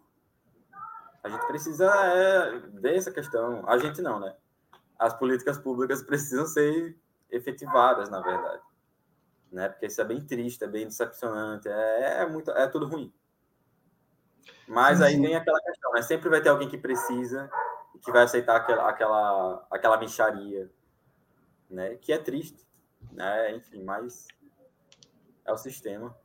A 1.24 1.30
gente 1.30 1.46
precisa 1.48 1.86
é, 1.86 2.60
ver 2.80 2.96
essa 2.96 3.12
questão. 3.12 3.68
A 3.68 3.78
gente 3.78 4.02
não, 4.02 4.20
né? 4.20 4.36
as 5.00 5.14
políticas 5.14 5.58
públicas 5.58 6.04
precisam 6.04 6.46
ser 6.46 6.98
efetivadas, 7.32 8.10
na 8.10 8.20
verdade. 8.20 8.62
Né? 9.50 9.70
Porque 9.70 9.86
isso 9.86 10.02
é 10.02 10.04
bem 10.04 10.20
triste, 10.20 10.64
é 10.64 10.68
bem 10.68 10.86
decepcionante, 10.86 11.70
é, 11.70 12.22
é 12.22 12.26
muito, 12.28 12.52
é 12.52 12.68
tudo 12.68 12.86
ruim. 12.86 13.12
Mas 14.68 15.02
aí 15.02 15.20
vem 15.20 15.36
aquela 15.36 15.60
questão, 15.62 15.92
né? 15.94 16.02
Sempre 16.02 16.30
vai 16.30 16.42
ter 16.42 16.50
alguém 16.50 16.70
que 16.70 16.78
precisa 16.78 17.50
e 17.96 18.00
que 18.00 18.12
vai 18.12 18.24
aceitar 18.24 18.58
aquela, 18.58 18.88
aquela, 18.88 19.68
aquela 19.72 19.98
micharia, 19.98 20.70
né? 21.68 21.96
Que 21.96 22.12
é 22.14 22.18
triste, 22.18 22.68
né? 23.12 23.55
Enfim, 23.55 23.84
mas 23.84 24.28
é 25.45 25.51
o 25.51 25.57
sistema. 25.57 26.16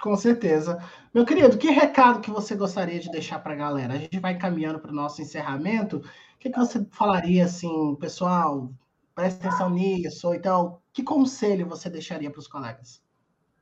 Com 0.00 0.16
certeza. 0.16 0.82
Meu 1.14 1.24
querido, 1.24 1.56
que 1.56 1.70
recado 1.70 2.20
que 2.20 2.30
você 2.30 2.56
gostaria 2.56 2.98
de 2.98 3.10
deixar 3.10 3.38
para 3.38 3.52
a 3.52 3.56
galera? 3.56 3.94
A 3.94 3.98
gente 3.98 4.18
vai 4.18 4.36
caminhando 4.36 4.80
para 4.80 4.90
o 4.90 4.94
nosso 4.94 5.22
encerramento 5.22 6.02
que, 6.42 6.50
que 6.50 6.58
você 6.58 6.84
falaria 6.90 7.44
assim, 7.44 7.94
pessoal, 8.00 8.68
presta 9.14 9.46
atenção 9.46 9.70
nisso, 9.70 10.26
ou 10.26 10.34
então, 10.34 10.82
que 10.92 11.04
conselho 11.04 11.68
você 11.68 11.88
deixaria 11.88 12.30
para 12.30 12.40
os 12.40 12.48
colegas? 12.48 13.00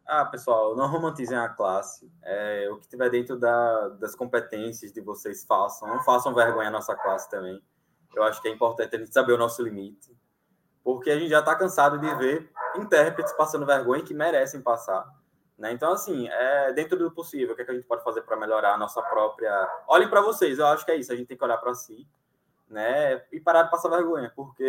Ah, 0.07 0.25
pessoal, 0.25 0.75
não 0.75 0.91
romantizem 0.91 1.37
a 1.37 1.51
classe. 1.51 2.11
É, 2.23 2.69
o 2.71 2.79
que 2.79 2.89
tiver 2.89 3.11
dentro 3.11 3.39
da, 3.39 3.89
das 3.91 4.15
competências 4.15 4.93
de 4.93 5.01
vocês 5.03 5.45
façam. 5.45 5.89
Não 5.89 6.01
façam 6.03 6.35
vergonha 6.35 6.69
à 6.69 6.71
nossa 6.71 6.97
classe 6.97 7.29
também. 7.29 7.63
Eu 8.17 8.23
acho 8.23 8.41
que 8.41 8.49
é 8.49 8.51
importante 8.51 8.97
a 8.97 8.99
gente 8.99 9.13
saber 9.13 9.35
o 9.35 9.39
nosso 9.39 9.63
limite. 9.63 10.17
Porque 10.83 11.11
a 11.11 11.19
gente 11.19 11.31
já 11.31 11.41
está 11.41 11.55
cansado 11.55 11.99
de 11.99 12.15
ver 12.17 12.51
intérpretes 12.77 13.33
passando 13.35 13.67
vergonha 13.67 14.03
que 14.03 14.15
merecem 14.15 14.61
passar. 14.61 15.07
Né? 15.59 15.73
Então, 15.73 15.93
assim, 15.93 16.29
é, 16.29 16.73
dentro 16.73 16.99
do 16.99 17.11
possível, 17.11 17.53
o 17.53 17.57
que, 17.57 17.63
é 17.63 17.65
que 17.65 17.71
a 17.71 17.75
gente 17.75 17.87
pode 17.87 18.03
fazer 18.03 18.23
para 18.23 18.37
melhorar 18.37 18.75
a 18.75 18.79
nossa 18.79 19.03
própria. 19.03 19.53
Olhem 19.87 20.09
para 20.09 20.21
vocês, 20.21 20.59
eu 20.59 20.67
acho 20.67 20.85
que 20.85 20.93
é 20.93 20.97
isso. 20.97 21.13
A 21.13 21.17
gente 21.17 21.27
tem 21.27 21.37
que 21.37 21.45
olhar 21.45 21.59
para 21.59 21.75
si 21.75 22.07
né? 22.71 23.23
E 23.33 23.41
parar 23.41 23.65
de 23.65 23.71
passar 23.71 23.89
vergonha, 23.89 24.33
porque 24.35 24.69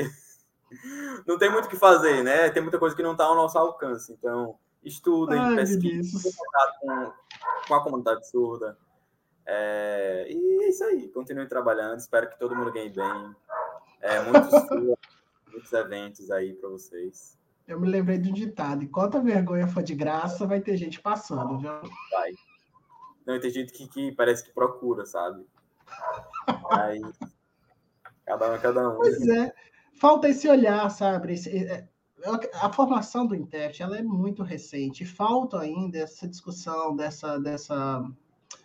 não 1.27 1.37
tem 1.37 1.49
muito 1.49 1.65
o 1.65 1.69
que 1.69 1.75
fazer, 1.75 2.23
né? 2.23 2.49
Tem 2.49 2.61
muita 2.61 2.79
coisa 2.79 2.95
que 2.95 3.03
não 3.03 3.11
está 3.11 3.25
ao 3.25 3.35
nosso 3.35 3.57
alcance. 3.57 4.11
Então, 4.11 4.57
estudem, 4.83 5.55
pesquisem, 5.55 6.31
com, 6.81 7.13
com 7.67 7.75
a 7.75 7.83
comunidade 7.83 8.27
surda. 8.27 8.75
É, 9.45 10.25
e 10.29 10.63
é 10.63 10.69
isso 10.69 10.83
aí, 10.83 11.07
continuem 11.09 11.47
trabalhando. 11.47 11.99
Espero 11.99 12.29
que 12.29 12.39
todo 12.39 12.55
mundo 12.55 12.71
ganhe 12.71 12.89
bem. 12.89 13.35
É, 14.01 14.19
muitos, 14.21 14.51
muitos 15.61 15.73
eventos 15.73 16.31
aí 16.31 16.53
para 16.53 16.69
vocês. 16.69 17.37
Eu 17.67 17.79
me 17.79 17.87
lembrei 17.87 18.17
de 18.17 18.29
um 18.29 18.33
ditado: 18.33 18.83
enquanto 18.83 19.17
a 19.17 19.21
vergonha 19.21 19.67
for 19.67 19.83
de 19.83 19.93
graça, 19.93 20.47
vai 20.47 20.59
ter 20.59 20.75
gente 20.75 20.99
passando, 20.99 21.59
viu? 21.59 21.71
Vai. 22.11 22.33
Não, 23.25 23.39
tem 23.39 23.51
gente 23.51 23.71
que, 23.71 23.87
que 23.87 24.11
parece 24.13 24.43
que 24.43 24.51
procura, 24.51 25.05
sabe? 25.05 25.45
Aí, 26.71 27.01
Cada 28.25 28.53
um, 28.53 28.59
cada 28.59 28.89
um. 28.89 28.95
Pois 28.95 29.27
é. 29.27 29.53
Falta 29.99 30.29
esse 30.29 30.47
olhar, 30.47 30.89
sabe? 30.89 31.33
Esse, 31.33 31.55
é, 31.65 31.87
a 32.61 32.71
formação 32.71 33.27
do 33.27 33.35
intérprete 33.35 33.83
ela 33.83 33.97
é 33.97 34.01
muito 34.01 34.41
recente. 34.41 35.05
Falta 35.05 35.59
ainda 35.59 35.99
essa 35.99 36.27
discussão 36.27 36.95
dessa, 36.95 37.37
dessa 37.39 38.03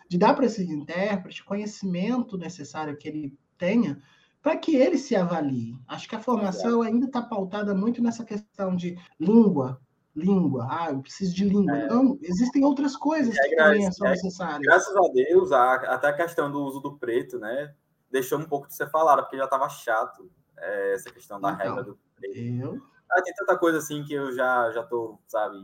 de 0.07 0.17
dar 0.17 0.33
para 0.33 0.45
esse 0.45 0.63
intérprete 0.63 1.43
conhecimento 1.43 2.37
necessário 2.37 2.97
que 2.97 3.07
ele 3.07 3.37
tenha 3.57 4.01
para 4.47 4.55
que 4.55 4.77
ele 4.77 4.97
se 4.97 5.13
avalie. 5.13 5.77
Acho 5.85 6.07
que 6.07 6.15
a 6.15 6.21
formação 6.21 6.81
ainda 6.81 7.05
está 7.05 7.21
pautada 7.21 7.75
muito 7.75 8.01
nessa 8.01 8.23
questão 8.23 8.73
de 8.73 8.97
língua, 9.19 9.77
língua. 10.15 10.65
Ah, 10.71 10.89
eu 10.89 11.01
preciso 11.01 11.35
de 11.35 11.43
língua. 11.43 11.77
É. 11.77 11.87
Não, 11.87 12.17
existem 12.21 12.63
outras 12.63 12.95
coisas 12.95 13.37
é, 13.37 13.49
que 13.49 13.57
também 13.57 13.91
são 13.91 14.07
é, 14.07 14.11
necessárias. 14.11 14.61
Graças 14.61 14.95
a 14.95 15.11
Deus, 15.13 15.51
a, 15.51 15.73
até 15.73 16.07
a 16.07 16.13
questão 16.13 16.49
do 16.49 16.63
uso 16.63 16.79
do 16.79 16.97
preto, 16.97 17.37
né? 17.37 17.75
Deixou 18.09 18.39
um 18.39 18.45
pouco 18.45 18.69
de 18.69 18.73
ser 18.73 18.89
falado, 18.89 19.19
porque 19.19 19.35
já 19.35 19.43
estava 19.43 19.67
chato 19.67 20.31
é, 20.57 20.93
essa 20.93 21.11
questão 21.11 21.41
da 21.41 21.51
então, 21.51 21.65
regra 21.65 21.83
do 21.83 21.99
preto. 22.15 22.39
Eu... 22.39 22.81
Ah, 23.11 23.21
tem 23.21 23.33
tanta 23.33 23.57
coisa 23.57 23.79
assim 23.79 24.05
que 24.05 24.13
eu 24.13 24.31
já, 24.31 24.71
já 24.71 24.81
tô, 24.81 25.19
sabe, 25.27 25.57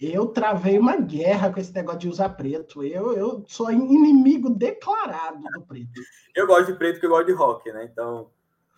eu 0.00 0.26
travei 0.28 0.78
uma 0.78 0.96
guerra 0.96 1.52
com 1.52 1.60
esse 1.60 1.74
negócio 1.74 2.00
de 2.00 2.08
usar 2.08 2.30
preto. 2.30 2.82
Eu, 2.82 3.12
eu 3.12 3.44
sou 3.46 3.70
inimigo 3.70 4.48
declarado 4.48 5.42
do 5.54 5.62
preto. 5.62 6.00
Eu 6.34 6.46
gosto 6.46 6.72
de 6.72 6.78
preto 6.78 6.94
porque 6.94 7.06
eu 7.06 7.10
gosto 7.10 7.26
de 7.26 7.32
rock, 7.32 7.70
né? 7.72 7.84
Então, 7.84 8.30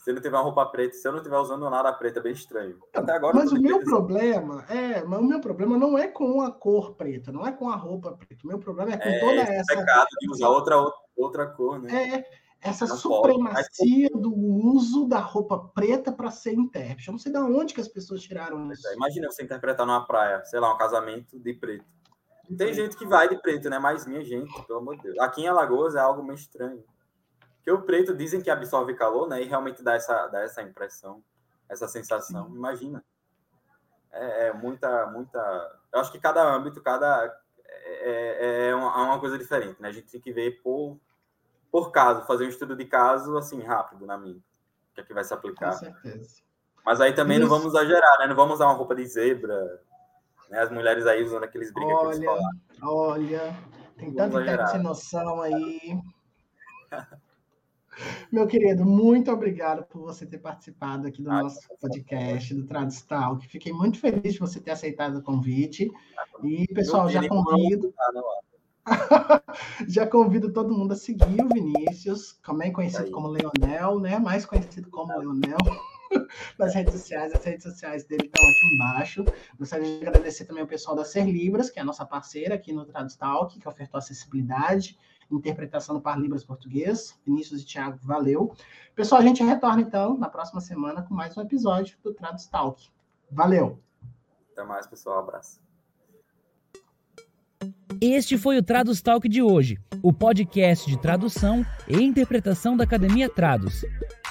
se 0.03 0.13
não 0.13 0.21
tiver 0.21 0.37
uma 0.37 0.43
roupa 0.43 0.67
preta, 0.67 0.95
se 0.95 1.07
eu 1.07 1.13
não 1.13 1.19
estiver 1.19 1.39
usando 1.39 1.71
nada 1.71 1.93
preta, 1.93 2.19
é 2.19 2.23
bem 2.23 2.33
estranho. 2.33 2.77
Até 2.93 3.13
agora. 3.13 3.37
Mas 3.37 3.53
o 3.53 3.61
meu 3.61 3.85
problema 3.85 4.65
é, 4.69 5.05
mas 5.05 5.21
o 5.21 5.25
meu 5.25 5.41
problema 5.41 5.79
não 5.79 5.97
é 5.97 6.09
com 6.09 6.43
a 6.43 6.51
cor 6.51 6.95
preta, 6.95 7.31
não 7.31 7.47
é 7.47 7.53
com 7.53 7.69
a 7.69 7.77
roupa 7.77 8.11
preta. 8.11 8.43
O 8.43 8.49
meu 8.49 8.59
problema 8.59 8.93
é 8.93 8.97
com 8.97 9.09
é, 9.09 9.21
toda 9.21 9.41
essa. 9.43 9.77
pecado 9.77 10.09
de 10.21 10.29
usar 10.29 10.49
outra, 10.49 10.77
outra 11.17 11.47
cor, 11.47 11.81
né? 11.81 12.17
É, 12.17 12.42
essa 12.63 12.87
não 12.87 12.97
supremacia 12.97 14.09
pode, 14.09 14.15
mas... 14.15 14.23
do 14.23 14.33
uso 14.33 15.07
da 15.09 15.19
roupa 15.19 15.59
preta 15.75 16.13
para 16.13 16.31
ser 16.31 16.55
intérprete. 16.55 17.09
Eu 17.09 17.13
não 17.13 17.19
sei 17.19 17.33
de 17.33 17.39
onde 17.39 17.75
que 17.75 17.81
as 17.81 17.89
pessoas 17.89 18.23
tiraram 18.23 18.71
isso. 18.71 18.87
É, 18.87 18.95
imagina 18.95 19.29
você 19.29 19.43
interpretar 19.43 19.85
numa 19.85 20.07
praia, 20.07 20.45
sei 20.45 20.61
lá, 20.61 20.73
um 20.73 20.79
casamento 20.79 21.39
de 21.41 21.53
preto. 21.55 21.85
Tem 22.57 22.73
gente 22.73 22.97
que 22.97 23.05
vai 23.05 23.29
de 23.29 23.37
preto, 23.41 23.69
né? 23.69 23.79
Mas 23.81 24.07
minha 24.07 24.25
gente, 24.25 24.51
pelo 24.67 24.79
amor 24.79 24.97
de 24.97 25.03
Deus. 25.03 25.19
Aqui 25.19 25.43
em 25.43 25.49
Alagoas 25.49 25.97
é 25.97 26.01
algo 26.01 26.23
meio 26.23 26.37
estranho. 26.37 26.85
Porque 27.57 27.71
o 27.73 27.83
preto 27.83 28.15
dizem 28.15 28.41
que 28.41 28.51
absorve 28.51 28.95
calor, 28.95 29.29
né? 29.29 29.43
E 29.43 29.47
realmente 29.47 29.83
dá 29.83 29.95
essa, 29.95 30.29
dá 30.29 30.43
essa 30.43 30.63
impressão, 30.63 31.23
essa 31.69 31.89
sensação. 31.89 32.47
Sim. 32.47 32.55
Imagina. 32.55 33.05
É, 34.13 34.49
é, 34.49 34.53
muita, 34.53 35.07
muita. 35.07 35.81
Eu 35.93 36.01
acho 36.01 36.13
que 36.13 36.21
cada 36.21 36.43
âmbito, 36.43 36.81
cada. 36.81 37.25
É, 37.67 38.11
é, 38.11 38.69
é 38.69 38.75
uma, 38.75 38.93
é 38.93 39.03
uma 39.05 39.19
coisa 39.19 39.37
diferente, 39.37 39.81
né? 39.81 39.89
A 39.89 39.93
gente 39.93 40.11
tem 40.11 40.21
que 40.21 40.33
ver 40.33 40.61
por 40.63 41.01
por 41.73 41.91
caso, 41.91 42.27
fazer 42.27 42.45
um 42.45 42.51
estudo 42.51 42.77
de 42.77 42.85
caso 42.85 43.35
assim 43.39 43.63
rápido 43.63 44.05
na 44.05 44.19
minha, 44.19 44.39
que 44.95 45.01
é 45.01 45.05
que 45.05 45.15
vai 45.15 45.25
se 45.25 45.33
aplicar. 45.33 45.73
Com 45.73 45.79
certeza. 45.79 46.43
Mas 46.85 47.01
aí 47.01 47.15
também 47.15 47.39
Isso. 47.39 47.49
não 47.49 47.57
vamos 47.57 47.73
exagerar, 47.73 48.19
né? 48.19 48.27
Não 48.27 48.37
vamos 48.37 48.57
usar 48.57 48.67
uma 48.67 48.75
roupa 48.75 48.95
de 48.95 49.07
zebra, 49.07 49.81
né? 50.51 50.61
As 50.61 50.71
mulheres 50.71 51.07
aí 51.07 51.25
usando 51.25 51.45
aqueles 51.45 51.73
brincos. 51.73 52.19
Olha, 52.19 52.51
olha, 52.83 53.57
tem 53.97 54.13
tanta 54.13 54.45
gente 54.45 54.71
sem 54.71 54.83
noção 54.83 55.41
aí. 55.41 55.99
Meu 58.31 58.47
querido, 58.47 58.85
muito 58.85 59.31
obrigado 59.31 59.85
por 59.85 60.03
você 60.03 60.27
ter 60.27 60.39
participado 60.39 61.07
aqui 61.07 61.23
do 61.23 61.31
ah, 61.31 61.43
nosso 61.43 61.61
podcast 61.81 62.55
do 62.55 62.67
Tradus 62.67 63.03
Talk. 63.03 63.47
Fiquei 63.49 63.73
muito 63.73 63.99
feliz 63.99 64.35
de 64.35 64.41
você 64.41 64.61
ter 64.61 64.73
aceitado 64.73 65.17
o 65.17 65.23
convite. 65.23 65.91
E, 66.43 66.67
pessoal, 66.75 67.09
já 67.09 67.27
convido. 67.27 67.95
Já 69.89 70.07
convido 70.07 70.53
todo 70.53 70.75
mundo 70.75 70.93
a 70.93 70.97
seguir 70.97 71.45
o 71.45 71.49
Vinícius, 71.49 72.39
também 72.45 72.73
conhecido 72.73 73.11
como 73.11 73.29
Leonel, 73.29 74.01
né? 74.01 74.19
Mais 74.19 74.45
conhecido 74.45 74.91
como 74.91 75.17
Leonel 75.17 75.59
nas 76.59 76.75
redes 76.75 76.93
sociais. 76.95 77.33
As 77.33 77.45
redes 77.45 77.63
sociais 77.63 78.05
dele 78.05 78.27
estão 78.27 78.43
aqui 78.43 78.75
embaixo. 78.75 79.25
Gostaria 79.59 79.99
de 80.01 80.07
agradecer 80.07 80.45
também 80.45 80.65
o 80.65 80.67
pessoal 80.67 80.97
da 80.97 81.05
Ser 81.05 81.25
Libras, 81.25 81.71
que 81.71 81.79
é 81.79 81.83
a 81.83 81.85
nossa 81.85 82.05
parceira 82.05 82.55
aqui 82.55 82.73
no 82.73 82.85
Tradustalk, 82.85 83.59
que 83.59 83.69
ofertou 83.69 83.99
acessibilidade, 83.99 84.99
interpretação 85.31 85.95
do 85.95 86.01
Par 86.01 86.19
Libras 86.19 86.45
português. 86.45 87.19
Vinícius 87.25 87.63
e 87.63 87.67
Thiago, 87.67 87.99
valeu. 88.03 88.55
Pessoal, 88.95 89.21
a 89.21 89.25
gente 89.25 89.43
retorna 89.43 89.81
então 89.81 90.19
na 90.19 90.29
próxima 90.29 90.61
semana 90.61 91.03
com 91.03 91.15
mais 91.15 91.37
um 91.37 91.41
episódio 91.41 91.97
do 92.03 92.13
Tradustalk. 92.13 92.91
Valeu! 93.31 93.79
Até 94.53 94.65
mais, 94.65 94.87
pessoal. 94.87 95.17
Um 95.17 95.21
abraço. 95.21 95.72
Este 98.01 98.37
foi 98.37 98.59
o 98.59 98.63
Tradus 98.63 99.01
Talk 99.01 99.29
de 99.29 99.41
hoje, 99.41 99.79
o 100.03 100.13
podcast 100.13 100.91
de 100.91 101.01
tradução 101.01 101.65
e 101.89 102.03
interpretação 102.03 102.77
da 102.77 102.83
Academia 102.83 103.29
Trados. 103.29 103.85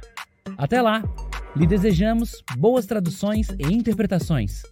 Até 0.58 0.82
lá, 0.82 1.04
lhe 1.54 1.66
desejamos 1.66 2.42
boas 2.56 2.86
traduções 2.86 3.48
e 3.50 3.72
interpretações. 3.72 4.62